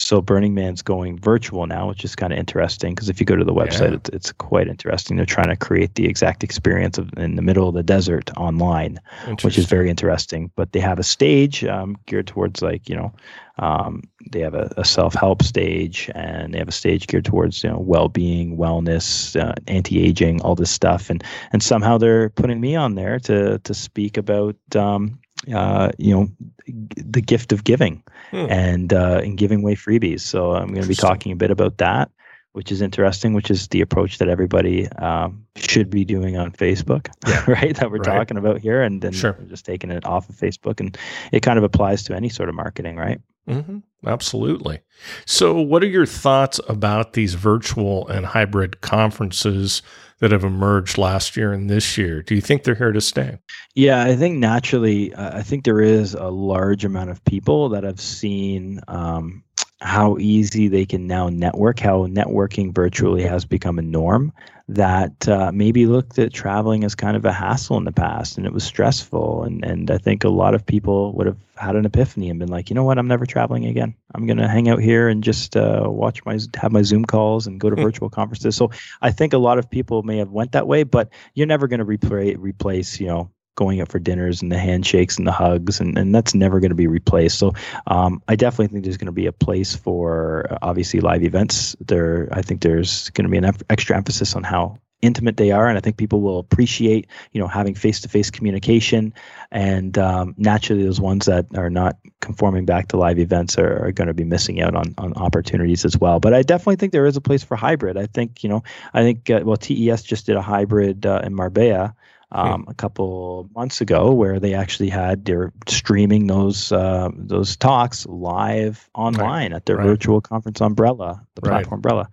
so 0.00 0.22
Burning 0.22 0.54
Man's 0.54 0.80
going 0.80 1.18
virtual 1.18 1.66
now, 1.66 1.86
which 1.86 2.04
is 2.04 2.16
kind 2.16 2.32
of 2.32 2.38
interesting 2.38 2.94
because 2.94 3.10
if 3.10 3.20
you 3.20 3.26
go 3.26 3.36
to 3.36 3.44
the 3.44 3.52
website, 3.52 3.90
yeah. 3.90 3.96
it's, 3.96 4.10
it's 4.10 4.32
quite 4.32 4.66
interesting. 4.66 5.18
They're 5.18 5.26
trying 5.26 5.50
to 5.50 5.56
create 5.56 5.94
the 5.94 6.06
exact 6.06 6.42
experience 6.42 6.96
of 6.96 7.10
in 7.18 7.36
the 7.36 7.42
middle 7.42 7.68
of 7.68 7.74
the 7.74 7.82
desert 7.82 8.30
online, 8.38 8.98
which 9.42 9.58
is 9.58 9.66
very 9.66 9.90
interesting. 9.90 10.50
But 10.56 10.72
they 10.72 10.80
have 10.80 10.98
a 10.98 11.02
stage 11.02 11.64
um, 11.64 11.98
geared 12.06 12.26
towards 12.26 12.62
like 12.62 12.88
you 12.88 12.96
know, 12.96 13.12
um, 13.58 14.02
they 14.32 14.40
have 14.40 14.54
a, 14.54 14.72
a 14.78 14.86
self 14.86 15.12
help 15.12 15.42
stage 15.42 16.10
and 16.14 16.54
they 16.54 16.58
have 16.58 16.68
a 16.68 16.72
stage 16.72 17.06
geared 17.06 17.26
towards 17.26 17.62
you 17.62 17.68
know 17.68 17.78
well 17.78 18.08
being, 18.08 18.56
wellness, 18.56 19.38
uh, 19.38 19.54
anti 19.66 20.02
aging, 20.02 20.40
all 20.40 20.54
this 20.54 20.70
stuff, 20.70 21.10
and 21.10 21.22
and 21.52 21.62
somehow 21.62 21.98
they're 21.98 22.30
putting 22.30 22.58
me 22.58 22.74
on 22.74 22.94
there 22.94 23.18
to 23.20 23.58
to 23.58 23.74
speak 23.74 24.16
about 24.16 24.56
um, 24.74 25.19
uh, 25.52 25.90
you 25.98 26.14
know, 26.14 26.28
the 26.66 27.22
gift 27.22 27.52
of 27.52 27.64
giving 27.64 28.02
hmm. 28.30 28.46
and 28.50 28.92
uh, 28.92 29.20
and 29.22 29.38
giving 29.38 29.60
away 29.60 29.74
freebies. 29.74 30.20
So 30.20 30.52
I'm 30.52 30.68
going 30.68 30.82
to 30.82 30.88
be 30.88 30.94
talking 30.94 31.32
a 31.32 31.36
bit 31.36 31.50
about 31.50 31.78
that, 31.78 32.10
which 32.52 32.70
is 32.70 32.82
interesting, 32.82 33.32
which 33.32 33.50
is 33.50 33.68
the 33.68 33.80
approach 33.80 34.18
that 34.18 34.28
everybody 34.28 34.88
um, 34.92 35.46
should 35.56 35.88
be 35.88 36.04
doing 36.04 36.36
on 36.36 36.52
Facebook, 36.52 37.08
yeah. 37.26 37.44
right? 37.50 37.74
That 37.76 37.90
we're 37.90 37.98
right. 37.98 38.18
talking 38.18 38.36
about 38.36 38.60
here, 38.60 38.82
and 38.82 39.00
then 39.00 39.12
sure. 39.12 39.38
just 39.48 39.64
taking 39.64 39.90
it 39.90 40.04
off 40.04 40.28
of 40.28 40.36
Facebook, 40.36 40.80
and 40.80 40.96
it 41.32 41.40
kind 41.40 41.58
of 41.58 41.64
applies 41.64 42.04
to 42.04 42.14
any 42.14 42.28
sort 42.28 42.48
of 42.48 42.54
marketing, 42.54 42.96
right? 42.96 43.20
Mm-hmm. 43.48 43.78
Absolutely. 44.06 44.80
So, 45.26 45.60
what 45.60 45.82
are 45.82 45.88
your 45.88 46.06
thoughts 46.06 46.60
about 46.68 47.12
these 47.12 47.34
virtual 47.34 48.08
and 48.08 48.24
hybrid 48.24 48.80
conferences 48.80 49.82
that 50.20 50.30
have 50.30 50.44
emerged 50.44 50.98
last 50.98 51.36
year 51.36 51.52
and 51.52 51.68
this 51.68 51.98
year? 51.98 52.22
Do 52.22 52.34
you 52.34 52.40
think 52.40 52.64
they're 52.64 52.74
here 52.74 52.92
to 52.92 53.00
stay? 53.00 53.38
Yeah, 53.74 54.02
I 54.04 54.16
think 54.16 54.38
naturally, 54.38 55.12
uh, 55.14 55.38
I 55.38 55.42
think 55.42 55.64
there 55.64 55.80
is 55.80 56.14
a 56.14 56.28
large 56.28 56.84
amount 56.84 57.10
of 57.10 57.24
people 57.24 57.68
that 57.70 57.84
have 57.84 58.00
seen 58.00 58.80
um, 58.88 59.42
how 59.80 60.18
easy 60.18 60.68
they 60.68 60.84
can 60.84 61.06
now 61.06 61.28
network, 61.28 61.80
how 61.80 62.06
networking 62.06 62.74
virtually 62.74 63.22
has 63.22 63.44
become 63.44 63.78
a 63.78 63.82
norm 63.82 64.32
that 64.68 65.28
uh, 65.28 65.50
maybe 65.52 65.86
looked 65.86 66.18
at 66.18 66.32
traveling 66.32 66.84
as 66.84 66.94
kind 66.94 67.16
of 67.16 67.24
a 67.24 67.32
hassle 67.32 67.76
in 67.76 67.84
the 67.84 67.92
past 67.92 68.36
and 68.36 68.46
it 68.46 68.52
was 68.52 68.62
stressful. 68.62 69.42
And, 69.42 69.64
and 69.64 69.90
I 69.90 69.98
think 69.98 70.22
a 70.22 70.28
lot 70.28 70.54
of 70.54 70.64
people 70.64 71.12
would 71.14 71.26
have 71.26 71.38
had 71.56 71.76
an 71.76 71.86
epiphany 71.86 72.30
and 72.30 72.38
been 72.38 72.50
like, 72.50 72.70
you 72.70 72.74
know 72.74 72.84
what, 72.84 72.98
I'm 72.98 73.08
never 73.08 73.26
traveling 73.26 73.66
again. 73.66 73.94
I'm 74.14 74.26
going 74.26 74.36
to 74.36 74.46
hang 74.46 74.68
out 74.68 74.80
here 74.80 75.08
and 75.08 75.24
just 75.24 75.56
uh, 75.56 75.84
watch 75.86 76.24
my, 76.24 76.38
have 76.56 76.72
my 76.72 76.82
Zoom 76.82 77.04
calls 77.04 77.46
and 77.46 77.58
go 77.58 77.70
to 77.70 77.76
hmm. 77.76 77.82
virtual 77.82 78.10
conferences. 78.10 78.54
So 78.54 78.70
I 79.02 79.10
think 79.10 79.32
a 79.32 79.38
lot 79.38 79.58
of 79.58 79.68
people 79.68 80.02
may 80.02 80.18
have 80.18 80.30
went 80.30 80.52
that 80.52 80.68
way, 80.68 80.84
but 80.84 81.08
you're 81.34 81.46
never 81.46 81.66
going 81.66 81.80
to 81.80 81.86
replay, 81.86 82.36
replace, 82.38 83.00
you 83.00 83.08
know, 83.08 83.30
going 83.56 83.80
out 83.80 83.88
for 83.88 83.98
dinners 83.98 84.40
and 84.42 84.50
the 84.50 84.58
handshakes 84.58 85.18
and 85.18 85.26
the 85.26 85.32
hugs, 85.32 85.80
and, 85.80 85.98
and 85.98 86.14
that's 86.14 86.34
never 86.34 86.60
going 86.60 86.70
to 86.70 86.76
be 86.76 86.86
replaced. 86.86 87.38
So 87.38 87.52
um, 87.86 88.22
I 88.28 88.36
definitely 88.36 88.68
think 88.68 88.84
there's 88.84 88.96
going 88.96 89.06
to 89.06 89.12
be 89.12 89.26
a 89.26 89.32
place 89.32 89.74
for 89.74 90.46
uh, 90.50 90.58
obviously 90.62 91.00
live 91.00 91.22
events. 91.22 91.76
There, 91.80 92.28
I 92.32 92.42
think 92.42 92.62
there's 92.62 93.10
going 93.10 93.24
to 93.24 93.30
be 93.30 93.38
an 93.38 93.52
extra 93.68 93.96
emphasis 93.96 94.34
on 94.34 94.44
how 94.44 94.78
intimate 95.02 95.38
they 95.38 95.50
are 95.50 95.66
and 95.66 95.78
i 95.78 95.80
think 95.80 95.96
people 95.96 96.20
will 96.20 96.38
appreciate 96.38 97.06
you 97.32 97.40
know 97.40 97.46
having 97.46 97.74
face-to-face 97.74 98.30
communication 98.30 99.14
and 99.50 99.96
um, 99.98 100.34
naturally 100.36 100.84
those 100.84 101.00
ones 101.00 101.26
that 101.26 101.46
are 101.54 101.70
not 101.70 101.96
conforming 102.20 102.66
back 102.66 102.88
to 102.88 102.96
live 102.96 103.18
events 103.18 103.58
are, 103.58 103.86
are 103.86 103.92
going 103.92 104.08
to 104.08 104.14
be 104.14 104.24
missing 104.24 104.60
out 104.60 104.74
on, 104.74 104.94
on 104.98 105.14
opportunities 105.14 105.84
as 105.84 105.96
well 105.96 106.20
but 106.20 106.34
i 106.34 106.42
definitely 106.42 106.76
think 106.76 106.92
there 106.92 107.06
is 107.06 107.16
a 107.16 107.20
place 107.20 107.42
for 107.42 107.56
hybrid 107.56 107.96
i 107.96 108.06
think 108.06 108.42
you 108.42 108.48
know 108.48 108.62
i 108.92 109.02
think 109.02 109.30
uh, 109.30 109.40
well 109.42 109.56
TES 109.56 110.02
just 110.02 110.26
did 110.26 110.36
a 110.36 110.42
hybrid 110.42 111.06
uh, 111.06 111.22
in 111.24 111.34
marbella 111.34 111.94
um, 112.32 112.64
a 112.68 112.74
couple 112.74 113.48
months 113.54 113.80
ago 113.80 114.12
where 114.12 114.38
they 114.38 114.54
actually 114.54 114.88
had 114.88 115.24
they're 115.24 115.52
streaming 115.68 116.26
those 116.26 116.70
uh, 116.72 117.08
those 117.14 117.56
talks 117.56 118.06
live 118.06 118.88
online 118.94 119.50
right. 119.50 119.52
at 119.52 119.66
their 119.66 119.76
right. 119.76 119.86
virtual 119.86 120.20
conference 120.20 120.60
umbrella, 120.60 121.24
the 121.34 121.42
right. 121.42 121.50
platform 121.50 121.78
umbrella, 121.78 122.08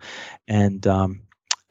and 0.47 0.85
um, 0.87 1.21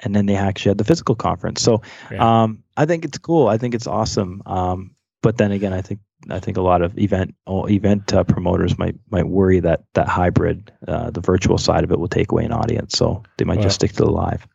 and 0.00 0.14
then 0.14 0.26
they 0.26 0.36
actually 0.36 0.70
had 0.70 0.78
the 0.78 0.84
physical 0.84 1.14
conference. 1.14 1.62
So 1.62 1.82
yeah. 2.10 2.42
um, 2.42 2.62
I 2.76 2.86
think 2.86 3.04
it's 3.04 3.18
cool. 3.18 3.48
I 3.48 3.58
think 3.58 3.74
it's 3.74 3.86
awesome. 3.86 4.42
Um, 4.46 4.94
but 5.22 5.38
then 5.38 5.50
again, 5.50 5.72
I 5.72 5.82
think 5.82 6.00
I 6.30 6.40
think 6.40 6.56
a 6.56 6.62
lot 6.62 6.82
of 6.82 6.96
event 6.98 7.34
event 7.48 8.12
uh, 8.12 8.24
promoters 8.24 8.78
might 8.78 8.94
might 9.10 9.26
worry 9.26 9.60
that 9.60 9.84
that 9.94 10.08
hybrid, 10.08 10.72
uh, 10.86 11.10
the 11.10 11.20
virtual 11.20 11.58
side 11.58 11.84
of 11.84 11.90
it, 11.90 11.98
will 11.98 12.08
take 12.08 12.32
away 12.32 12.44
an 12.44 12.52
audience. 12.52 12.96
So 12.96 13.22
they 13.38 13.44
might 13.44 13.56
well, 13.56 13.64
just 13.64 13.76
stick 13.76 13.92
to 13.92 14.04
the 14.04 14.10
live. 14.10 14.46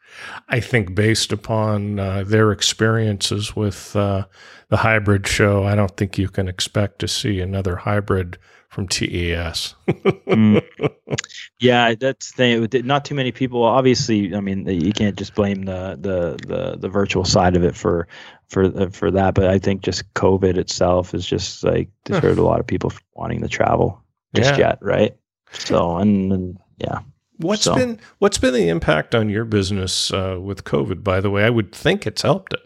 I 0.50 0.60
think 0.60 0.95
based 0.95 1.32
upon 1.32 2.00
uh, 2.00 2.24
their 2.26 2.52
experiences 2.52 3.56
with 3.56 3.95
uh, 3.95 4.26
the 4.69 4.78
hybrid 4.78 5.28
show, 5.28 5.63
I 5.63 5.76
don't 5.76 5.95
think 5.97 6.17
you 6.17 6.30
can 6.30 6.47
expect 6.47 7.00
to 7.00 7.08
see 7.08 7.39
another 7.39 7.76
hybrid 7.76 8.38
from 8.71 8.88
TES. 8.88 9.76
mm. 9.88 10.63
Yeah, 11.60 11.93
that's 11.93 12.32
the 12.32 12.67
thing. 12.67 12.88
Not 12.88 13.06
too 13.06 13.13
many 13.13 13.32
people. 13.32 13.63
Obviously, 13.63 14.34
I 14.34 14.39
mean, 14.39 14.67
you 14.67 14.91
can't 14.91 15.15
just 15.15 15.36
blame 15.36 15.65
the 15.65 15.95
the 16.00 16.39
the, 16.47 16.78
the 16.78 16.89
virtual 16.89 17.24
side 17.24 17.56
of 17.56 17.63
it 17.63 17.76
for 17.76 18.08
for 18.50 18.63
uh, 18.63 18.89
for 18.89 19.12
that. 19.12 19.36
But 19.36 19.45
I 19.45 19.60
think 19.60 19.84
just 19.84 20.12
COVID 20.15 20.58
itself 20.58 21.13
is 21.13 21.28
just 21.28 21.63
like 21.63 21.89
deterred 22.06 22.39
a 22.39 22.43
lot 22.43 22.60
of 22.60 22.65
people 22.65 22.89
from 22.89 23.04
wanting 23.13 23.41
to 23.41 23.47
travel 23.47 24.02
just 24.34 24.54
yeah. 24.54 24.69
yet, 24.69 24.80
right? 24.82 25.15
So 25.52 25.97
and, 25.97 26.34
and 26.34 26.58
yeah. 26.80 27.00
What's 27.41 27.63
So- 27.63 27.75
been 27.75 27.99
what's 28.19 28.38
been 28.38 28.54
the 28.54 28.69
impact 28.69 29.13
on 29.15 29.30
your 29.30 29.45
business 29.45 30.12
uh, 30.13 30.38
with 30.41 30.63
COVID? 30.63 31.04
By 31.04 31.19
the 31.21 31.30
way, 31.30 31.43
I 31.43 31.49
would 31.49 31.71
think 31.73 32.08
it's 32.08 32.21
helped 32.21 32.54
it. 32.54 32.60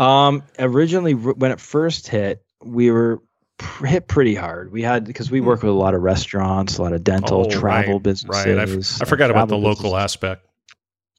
Um, 0.00 0.42
originally, 0.58 1.14
when 1.14 1.50
it 1.52 1.60
first 1.60 2.08
hit, 2.08 2.42
we 2.64 2.90
were 2.90 3.22
pr- 3.58 3.86
hit 3.86 4.08
pretty 4.08 4.34
hard. 4.34 4.72
We 4.72 4.82
had 4.82 5.04
because 5.04 5.30
we 5.30 5.40
work 5.40 5.62
with 5.62 5.70
a 5.70 5.74
lot 5.76 5.94
of 5.94 6.02
restaurants, 6.02 6.78
a 6.78 6.82
lot 6.82 6.92
of 6.92 7.04
dental, 7.04 7.44
Hmm. 7.44 7.50
Oh, 7.56 7.60
travel 7.60 7.92
right, 7.94 8.02
businesses. 8.02 8.46
Right. 8.46 8.58
I, 8.58 8.62
f- 8.72 9.02
I 9.02 9.04
forgot 9.04 9.30
uh, 9.30 9.34
about 9.34 9.48
the 9.48 9.56
local 9.56 9.84
businesses. 9.90 10.04
aspect. 10.04 10.46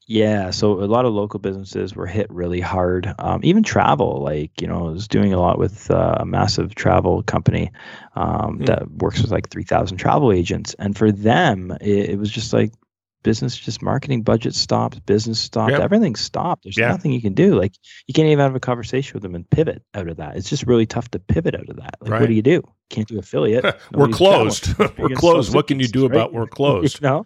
Yeah, 0.08 0.52
so 0.52 0.74
a 0.84 0.86
lot 0.86 1.06
of 1.06 1.14
local 1.14 1.40
businesses 1.40 1.96
were 1.96 2.06
hit 2.06 2.30
really 2.30 2.60
hard. 2.62 3.12
Um, 3.18 3.40
even 3.44 3.64
travel, 3.64 4.22
like 4.22 4.62
you 4.62 4.68
know, 4.68 4.88
I 4.88 4.92
was 4.92 5.08
doing 5.08 5.34
a 5.34 5.40
lot 5.40 5.58
with 5.58 5.90
uh, 5.90 6.18
a 6.20 6.26
massive 6.26 6.76
travel 6.76 7.24
company 7.24 7.72
um, 8.16 8.58
Hmm. 8.58 8.66
that 8.66 8.92
works 8.92 9.22
with 9.22 9.32
like 9.32 9.50
three 9.50 9.64
thousand 9.64 9.98
travel 9.98 10.32
agents, 10.32 10.76
and 10.78 10.96
for 10.96 11.12
them, 11.12 11.72
it, 11.82 12.10
it 12.12 12.20
was 12.20 12.30
just 12.30 12.54
like 12.54 12.72
business, 13.26 13.58
just 13.58 13.82
marketing 13.82 14.22
budget 14.22 14.54
stopped, 14.56 15.06
business 15.06 15.40
stopped, 15.40 15.72
Yep. 15.72 15.82
everything 15.82 16.16
stopped. 16.16 16.64
There's 16.64 16.78
Yeah. 16.78 16.90
nothing 16.90 17.12
you 17.12 17.22
can 17.22 17.34
do. 17.34 17.56
Like 17.60 17.74
you 18.08 18.14
can't 18.14 18.28
even 18.30 18.40
have 18.40 18.56
a 18.56 18.60
conversation 18.60 19.12
with 19.16 19.24
them 19.24 19.36
and 19.36 19.50
pivot 19.50 19.82
out 19.96 20.08
of 20.08 20.18
that. 20.18 20.38
It's 20.38 20.50
just 20.50 20.66
really 20.68 20.86
tough 20.86 21.10
to 21.12 21.20
pivot 21.20 21.56
out 21.56 21.68
of 21.68 21.76
that. 21.78 21.96
Like, 22.00 22.12
Right. 22.12 22.22
what 22.22 22.28
do 22.28 22.34
you 22.36 22.42
do? 22.44 22.62
Can't 22.90 23.08
do 23.08 23.20
affiliate. 23.20 23.66
we're 23.94 24.08
closed. 24.08 24.74
We're 24.98 25.10
closed. 25.16 25.54
What 25.54 25.68
can 25.68 25.80
you 25.80 25.88
do 25.88 26.06
about 26.06 26.32
right? 26.32 26.34
we're 26.34 26.48
closed? 26.62 27.02
you 27.02 27.08
know 27.10 27.26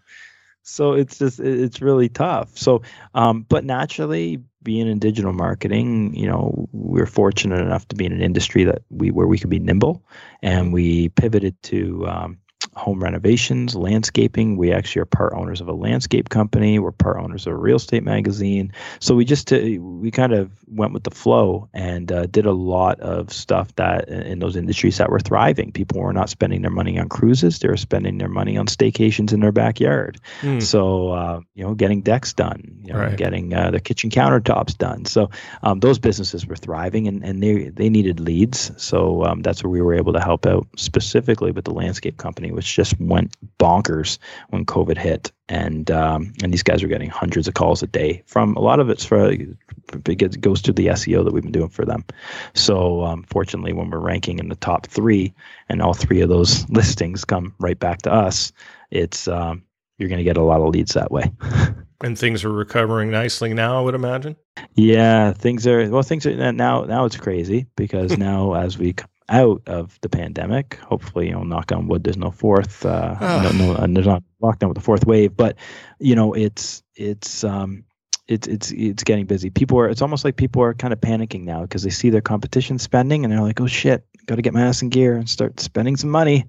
so 0.64 0.94
it's 0.94 1.18
just 1.18 1.40
it's 1.40 1.82
really 1.82 2.10
tough 2.10 2.50
so 2.58 2.82
um 3.16 3.46
but 3.48 3.64
naturally 3.64 4.38
being 4.62 4.88
in 4.90 5.00
digital 5.00 5.32
marketing 5.32 6.14
you 6.14 6.28
know 6.28 6.68
we're 6.74 7.06
fortunate 7.06 7.62
enough 7.62 7.88
to 7.88 7.96
be 7.96 8.06
in 8.06 8.12
an 8.12 8.22
industry 8.22 8.66
that 8.66 8.82
we 8.90 9.10
where 9.10 9.26
we 9.26 9.38
could 9.40 9.50
be 9.50 9.58
nimble 9.58 10.04
and 10.44 10.74
we 10.74 11.08
pivoted 11.10 11.56
to 11.64 12.06
um, 12.08 12.38
home 12.76 13.02
renovations 13.04 13.76
landscaping. 13.76 14.58
We 14.58 14.72
actually 14.72 15.02
are 15.02 15.06
part 15.06 15.34
owners 15.34 15.62
of 15.62 15.68
a 15.68 15.74
landscape 15.74 16.30
company. 16.30 16.80
We're 16.80 16.92
part 16.92 17.18
owners 17.18 17.48
of 17.48 17.54
a 17.54 17.58
real 17.58 17.78
estate 17.78 18.04
magazine. 18.04 18.72
So 19.00 19.16
we 19.16 19.26
just 19.26 19.52
uh, 19.52 19.58
we 19.80 20.12
kind 20.12 20.34
of 20.34 20.52
went 20.68 20.94
with 20.94 21.04
the 21.04 21.12
flow 21.12 21.68
and 21.74 22.12
uh, 22.12 22.26
did 22.28 22.46
a 22.46 22.52
lot 22.54 23.00
of 23.00 23.32
stuff 23.34 23.76
that 23.76 24.08
in 24.08 24.22
in 24.22 24.40
those 24.40 24.56
industries 24.56 24.98
that 24.98 25.10
were 25.10 25.20
thriving. 25.20 25.72
People 25.72 26.00
were 26.02 26.14
not 26.14 26.30
spending 26.30 26.62
their 26.62 26.72
money 26.72 26.98
on 27.00 27.10
cruises. 27.10 27.60
They 27.60 27.68
were 27.68 27.78
spending 27.78 28.18
their 28.18 28.30
money 28.30 28.58
on 28.58 28.68
staycations 28.68 29.34
in 29.34 29.40
their 29.42 29.52
backyard. 29.52 30.20
Hmm. 30.42 30.60
so 30.60 31.10
uh, 31.12 31.40
you 31.56 31.64
know 31.64 31.74
getting 31.74 32.02
decks 32.02 32.34
done 32.34 32.64
you 32.84 32.94
know, 32.94 33.00
Right. 33.00 33.18
getting 33.18 33.54
uh, 33.54 33.72
the 33.72 33.80
kitchen 33.80 34.10
countertops 34.10 34.78
done. 34.78 35.06
So 35.06 35.30
um, 35.64 35.80
those 35.80 36.00
businesses 36.00 36.46
were 36.46 36.56
thriving 36.56 37.08
and, 37.08 37.24
and 37.24 37.42
they 37.42 37.70
they 37.70 37.90
needed 37.90 38.20
leads. 38.20 38.72
So 38.82 39.24
um, 39.26 39.42
that's 39.42 39.64
where 39.64 39.70
we 39.70 39.82
were 39.82 39.94
able 39.94 40.14
to 40.14 40.20
help 40.20 40.46
out 40.46 40.68
specifically 40.78 41.52
with 41.52 41.66
the 41.66 41.74
landscape 41.74 42.18
company 42.18 42.52
which 42.60 42.76
just 42.76 43.00
went 43.00 43.34
bonkers 43.58 44.18
when 44.50 44.66
covid 44.66 44.98
hit 44.98 45.32
and 45.50 45.90
um, 45.90 46.34
and 46.44 46.54
these 46.54 46.62
guys 46.64 46.84
are 46.84 46.88
getting 46.88 47.10
hundreds 47.10 47.48
of 47.48 47.56
calls 47.56 47.82
a 47.82 47.88
day 47.88 48.22
from 48.28 48.56
a 48.56 48.60
lot 48.60 48.80
of 48.80 48.90
it's 48.90 49.04
for 49.04 49.32
it 49.32 50.42
goes 50.42 50.62
to 50.62 50.72
the 50.72 50.88
SEO 50.88 51.24
that 51.24 51.34
we've 51.34 51.44
been 51.44 51.52
doing 51.52 51.70
for 51.70 51.86
them. 51.86 52.06
So 52.54 53.04
um, 53.04 53.24
fortunately, 53.24 53.74
when 53.74 53.90
we're 53.90 54.00
ranking 54.00 54.40
in 54.40 54.50
the 54.50 54.56
top 54.56 54.88
three, 54.88 55.34
and 55.70 55.82
all 55.82 55.94
three 55.94 56.22
of 56.22 56.30
those 56.30 56.70
listings 56.70 57.26
come 57.26 57.56
right 57.60 57.80
back 57.80 58.04
to 58.04 58.14
us, 58.14 58.52
it's 58.92 59.28
um, 59.28 59.64
you're 59.98 60.10
going 60.10 60.20
to 60.20 60.24
get 60.24 60.38
a 60.38 60.44
lot 60.44 60.62
of 60.62 60.74
leads 60.74 60.94
that 60.94 61.12
way. 61.12 61.32
And 62.02 62.18
things 62.18 62.46
are 62.46 62.50
recovering 62.54 63.12
nicely 63.12 63.54
now. 63.54 63.78
I 63.78 63.82
would 63.82 63.94
imagine. 63.94 64.38
yeah, 64.76 65.34
things 65.34 65.68
are 65.68 65.90
well. 65.90 66.02
Things 66.02 66.26
are 66.26 66.54
now. 66.54 66.86
Now 66.86 67.04
it's 67.04 67.18
crazy 67.18 67.68
because 67.76 68.18
now 68.18 68.54
as 68.54 68.78
we 68.78 68.94
come 68.94 69.10
out 69.30 69.62
of 69.68 69.98
the 70.02 70.10
pandemic, 70.10 70.76
hopefully, 70.76 71.28
you 71.28 71.34
know, 71.34 71.44
knock 71.44 71.72
on 71.72 71.88
wood, 71.88 72.04
there's 72.04 72.18
no 72.18 72.32
fourth, 72.32 72.86
uh, 72.86 73.16
no, 73.20 73.52
no, 73.52 73.76
and 73.76 73.96
there's 73.96 74.08
not 74.08 74.24
lockdown 74.42 74.70
with 74.70 74.76
the 74.76 74.84
fourth 74.84 75.06
wave. 75.06 75.36
But 75.38 75.56
you 76.00 76.16
know, 76.16 76.34
it's 76.34 76.84
it's 76.96 77.44
um, 77.44 77.84
it's 78.30 78.48
it's 78.48 78.72
it's 78.72 79.04
getting 79.04 79.26
busy. 79.26 79.50
People 79.50 79.80
are. 79.80 79.90
It's 79.90 80.02
almost 80.02 80.24
like 80.24 80.36
people 80.36 80.62
are 80.62 80.74
kind 80.74 80.94
of 80.94 81.02
panicking 81.02 81.44
now 81.44 81.62
because 81.62 81.84
they 81.84 81.90
see 81.90 82.10
their 82.10 82.22
competition 82.22 82.78
spending 82.78 83.24
and 83.24 83.34
they're 83.34 83.42
like, 83.42 83.60
"Oh 83.60 83.68
shit, 83.68 84.06
got 84.28 84.36
to 84.36 84.42
get 84.42 84.54
my 84.54 84.62
ass 84.62 84.82
in 84.82 84.90
gear 84.90 85.16
and 85.16 85.28
start 85.28 85.60
spending 85.60 85.98
some 85.98 86.12
money." 86.12 86.46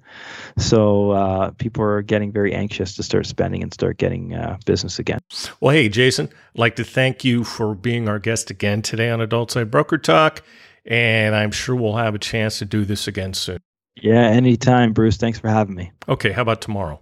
So 0.58 1.12
uh, 1.12 1.50
people 1.52 1.82
are 1.82 2.02
getting 2.02 2.32
very 2.32 2.52
anxious 2.54 2.96
to 2.96 3.02
start 3.02 3.26
spending 3.26 3.62
and 3.62 3.72
start 3.72 3.96
getting 3.96 4.34
uh, 4.34 4.58
business 4.66 4.98
again. 4.98 5.20
Well, 5.60 5.74
hey, 5.74 5.88
Jason, 5.88 6.26
I'd 6.54 6.58
like 6.58 6.76
to 6.76 6.84
thank 6.84 7.24
you 7.24 7.44
for 7.44 7.74
being 7.74 8.08
our 8.08 8.18
guest 8.18 8.50
again 8.50 8.82
today 8.82 9.10
on 9.10 9.20
Adult 9.20 9.50
Site 9.50 9.70
Broker 9.70 9.98
Talk. 9.98 10.42
And 10.90 11.36
I'm 11.36 11.52
sure 11.52 11.76
we'll 11.76 11.96
have 11.96 12.14
a 12.14 12.18
chance 12.18 12.58
to 12.58 12.64
do 12.64 12.84
this 12.84 13.06
again 13.06 13.32
soon. 13.32 13.58
Yeah, 14.02 14.26
anytime, 14.26 14.92
Bruce. 14.92 15.16
Thanks 15.16 15.38
for 15.38 15.48
having 15.48 15.76
me. 15.76 15.92
Okay, 16.08 16.32
how 16.32 16.42
about 16.42 16.60
tomorrow? 16.60 17.00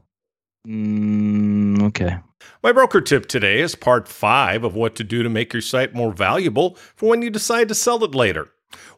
Mm, 0.67 1.83
okay. 1.85 2.19
My 2.63 2.71
broker 2.71 3.01
tip 3.01 3.27
today 3.27 3.61
is 3.61 3.75
part 3.75 4.07
five 4.07 4.63
of 4.63 4.75
what 4.75 4.95
to 4.97 5.05
do 5.05 5.23
to 5.23 5.31
make 5.31 5.53
your 5.53 5.63
site 5.63 5.95
more 5.95 6.13
valuable 6.13 6.77
for 6.95 7.09
when 7.09 7.23
you 7.23 7.31
decide 7.31 7.69
to 7.69 7.75
sell 7.75 8.05
it 8.05 8.15
later. 8.15 8.51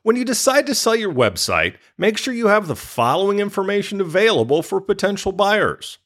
When 0.02 0.16
you 0.16 0.24
decide 0.24 0.66
to 0.66 0.74
sell 0.74 0.96
your 0.96 1.12
website, 1.12 1.76
make 1.96 2.18
sure 2.18 2.34
you 2.34 2.48
have 2.48 2.66
the 2.66 2.74
following 2.74 3.38
information 3.38 4.00
available 4.00 4.62
for 4.62 4.80
potential 4.80 5.30
buyers 5.30 5.98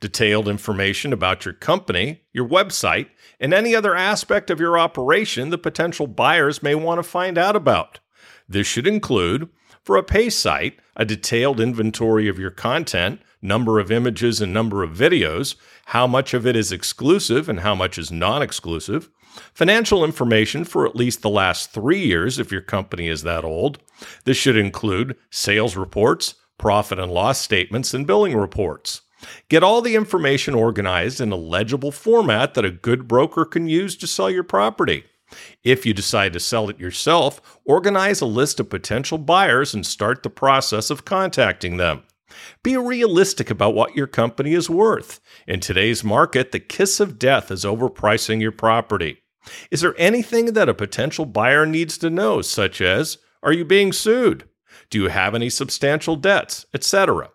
detailed 0.00 0.48
information 0.48 1.12
about 1.12 1.44
your 1.44 1.54
company, 1.54 2.22
your 2.32 2.48
website, 2.48 3.08
and 3.40 3.52
any 3.52 3.74
other 3.74 3.94
aspect 3.94 4.50
of 4.50 4.60
your 4.60 4.78
operation 4.78 5.50
that 5.50 5.58
potential 5.58 6.06
buyers 6.06 6.62
may 6.62 6.74
want 6.74 6.98
to 6.98 7.02
find 7.02 7.38
out 7.38 7.56
about. 7.56 8.00
This 8.48 8.66
should 8.66 8.86
include, 8.86 9.48
for 9.84 9.96
a 9.96 10.02
pay 10.02 10.30
site, 10.30 10.78
a 10.96 11.04
detailed 11.04 11.60
inventory 11.60 12.28
of 12.28 12.38
your 12.38 12.50
content, 12.50 13.20
number 13.40 13.78
of 13.78 13.92
images 13.92 14.40
and 14.40 14.52
number 14.52 14.82
of 14.82 14.96
videos, 14.96 15.54
how 15.86 16.06
much 16.06 16.34
of 16.34 16.46
it 16.46 16.56
is 16.56 16.72
exclusive 16.72 17.48
and 17.48 17.60
how 17.60 17.74
much 17.74 17.98
is 17.98 18.10
non 18.10 18.42
exclusive, 18.42 19.08
financial 19.54 20.04
information 20.04 20.64
for 20.64 20.86
at 20.86 20.96
least 20.96 21.22
the 21.22 21.30
last 21.30 21.72
three 21.72 22.04
years 22.04 22.38
if 22.38 22.50
your 22.50 22.60
company 22.60 23.08
is 23.08 23.22
that 23.22 23.44
old. 23.44 23.78
This 24.24 24.36
should 24.36 24.56
include 24.56 25.16
sales 25.30 25.76
reports, 25.76 26.34
profit 26.58 26.98
and 26.98 27.12
loss 27.12 27.40
statements, 27.40 27.94
and 27.94 28.06
billing 28.06 28.36
reports. 28.36 29.02
Get 29.48 29.62
all 29.62 29.82
the 29.82 29.96
information 29.96 30.54
organized 30.54 31.20
in 31.20 31.32
a 31.32 31.36
legible 31.36 31.90
format 31.90 32.54
that 32.54 32.64
a 32.64 32.70
good 32.70 33.08
broker 33.08 33.44
can 33.44 33.68
use 33.68 33.96
to 33.96 34.06
sell 34.06 34.30
your 34.30 34.44
property. 34.44 35.04
If 35.62 35.84
you 35.84 35.92
decide 35.94 36.32
to 36.32 36.40
sell 36.40 36.68
it 36.70 36.80
yourself, 36.80 37.58
organize 37.64 38.20
a 38.20 38.26
list 38.26 38.60
of 38.60 38.70
potential 38.70 39.18
buyers 39.18 39.74
and 39.74 39.84
start 39.86 40.22
the 40.22 40.30
process 40.30 40.90
of 40.90 41.04
contacting 41.04 41.76
them. 41.76 42.02
Be 42.62 42.76
realistic 42.76 43.50
about 43.50 43.74
what 43.74 43.96
your 43.96 44.06
company 44.06 44.54
is 44.54 44.68
worth. 44.68 45.20
In 45.46 45.60
today's 45.60 46.04
market, 46.04 46.52
the 46.52 46.60
kiss 46.60 47.00
of 47.00 47.18
death 47.18 47.50
is 47.50 47.64
overpricing 47.64 48.40
your 48.40 48.52
property. 48.52 49.22
Is 49.70 49.80
there 49.80 49.94
anything 49.98 50.52
that 50.52 50.68
a 50.68 50.74
potential 50.74 51.24
buyer 51.24 51.64
needs 51.64 51.96
to 51.98 52.10
know, 52.10 52.42
such 52.42 52.80
as 52.80 53.18
Are 53.42 53.52
you 53.52 53.64
being 53.64 53.92
sued? 53.92 54.48
Do 54.90 55.00
you 55.00 55.08
have 55.08 55.34
any 55.34 55.48
substantial 55.48 56.16
debts, 56.16 56.66
etc.? 56.74 57.30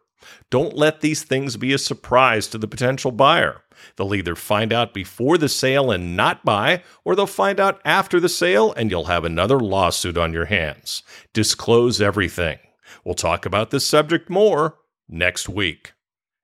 Don't 0.50 0.76
let 0.76 1.02
these 1.02 1.24
things 1.24 1.58
be 1.58 1.74
a 1.74 1.78
surprise 1.78 2.48
to 2.48 2.58
the 2.58 2.68
potential 2.68 3.12
buyer. 3.12 3.62
They'll 3.96 4.16
either 4.16 4.36
find 4.36 4.72
out 4.72 4.94
before 4.94 5.38
the 5.38 5.50
sale 5.50 5.92
and 5.92 6.16
not 6.16 6.46
buy, 6.46 6.84
or 7.04 7.16
they'll 7.16 7.28
find 7.28 7.60
out 7.60 7.82
after 7.84 8.20
the 8.20 8.30
sale 8.30 8.74
and 8.74 8.90
you'll 8.92 9.06
have 9.06 9.26
another 9.26 9.60
lawsuit 9.60 10.18
on 10.18 10.34
your 10.34 10.46
hands. 10.46 11.04
Disclose 11.34 12.02
everything. 12.02 12.60
We'll 13.04 13.16
talk 13.16 13.46
about 13.46 13.72
this 13.72 13.86
subject 13.86 14.30
more 14.30 14.78
next 15.10 15.50
week. 15.50 15.94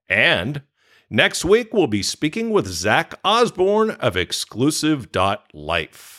And 0.08 0.64
next 1.10 1.46
week, 1.46 1.74
we'll 1.74 1.88
be 1.88 2.04
speaking 2.04 2.50
with 2.50 2.68
Zach 2.68 3.14
Osborne 3.24 3.92
of 3.92 4.18
Exclusive.life. 4.18 6.16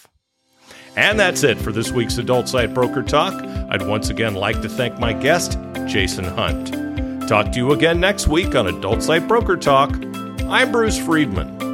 And 0.96 1.20
that's 1.20 1.44
it 1.44 1.58
for 1.58 1.72
this 1.72 1.92
week's 1.92 2.18
Adult 2.18 2.48
Site 2.48 2.74
Broker 2.74 3.02
Talk. 3.02 3.34
I'd 3.70 3.86
once 3.86 4.10
again 4.10 4.34
like 4.34 4.60
to 4.62 4.68
thank 4.68 4.98
my 4.98 5.12
guest, 5.12 5.56
Jason 5.86 6.24
Hunt. 6.24 7.09
Talk 7.30 7.52
to 7.52 7.58
you 7.58 7.70
again 7.70 8.00
next 8.00 8.26
week 8.26 8.56
on 8.56 8.66
Adult 8.66 9.04
Site 9.04 9.28
Broker 9.28 9.56
Talk. 9.56 9.94
I'm 10.48 10.72
Bruce 10.72 10.98
Friedman. 10.98 11.69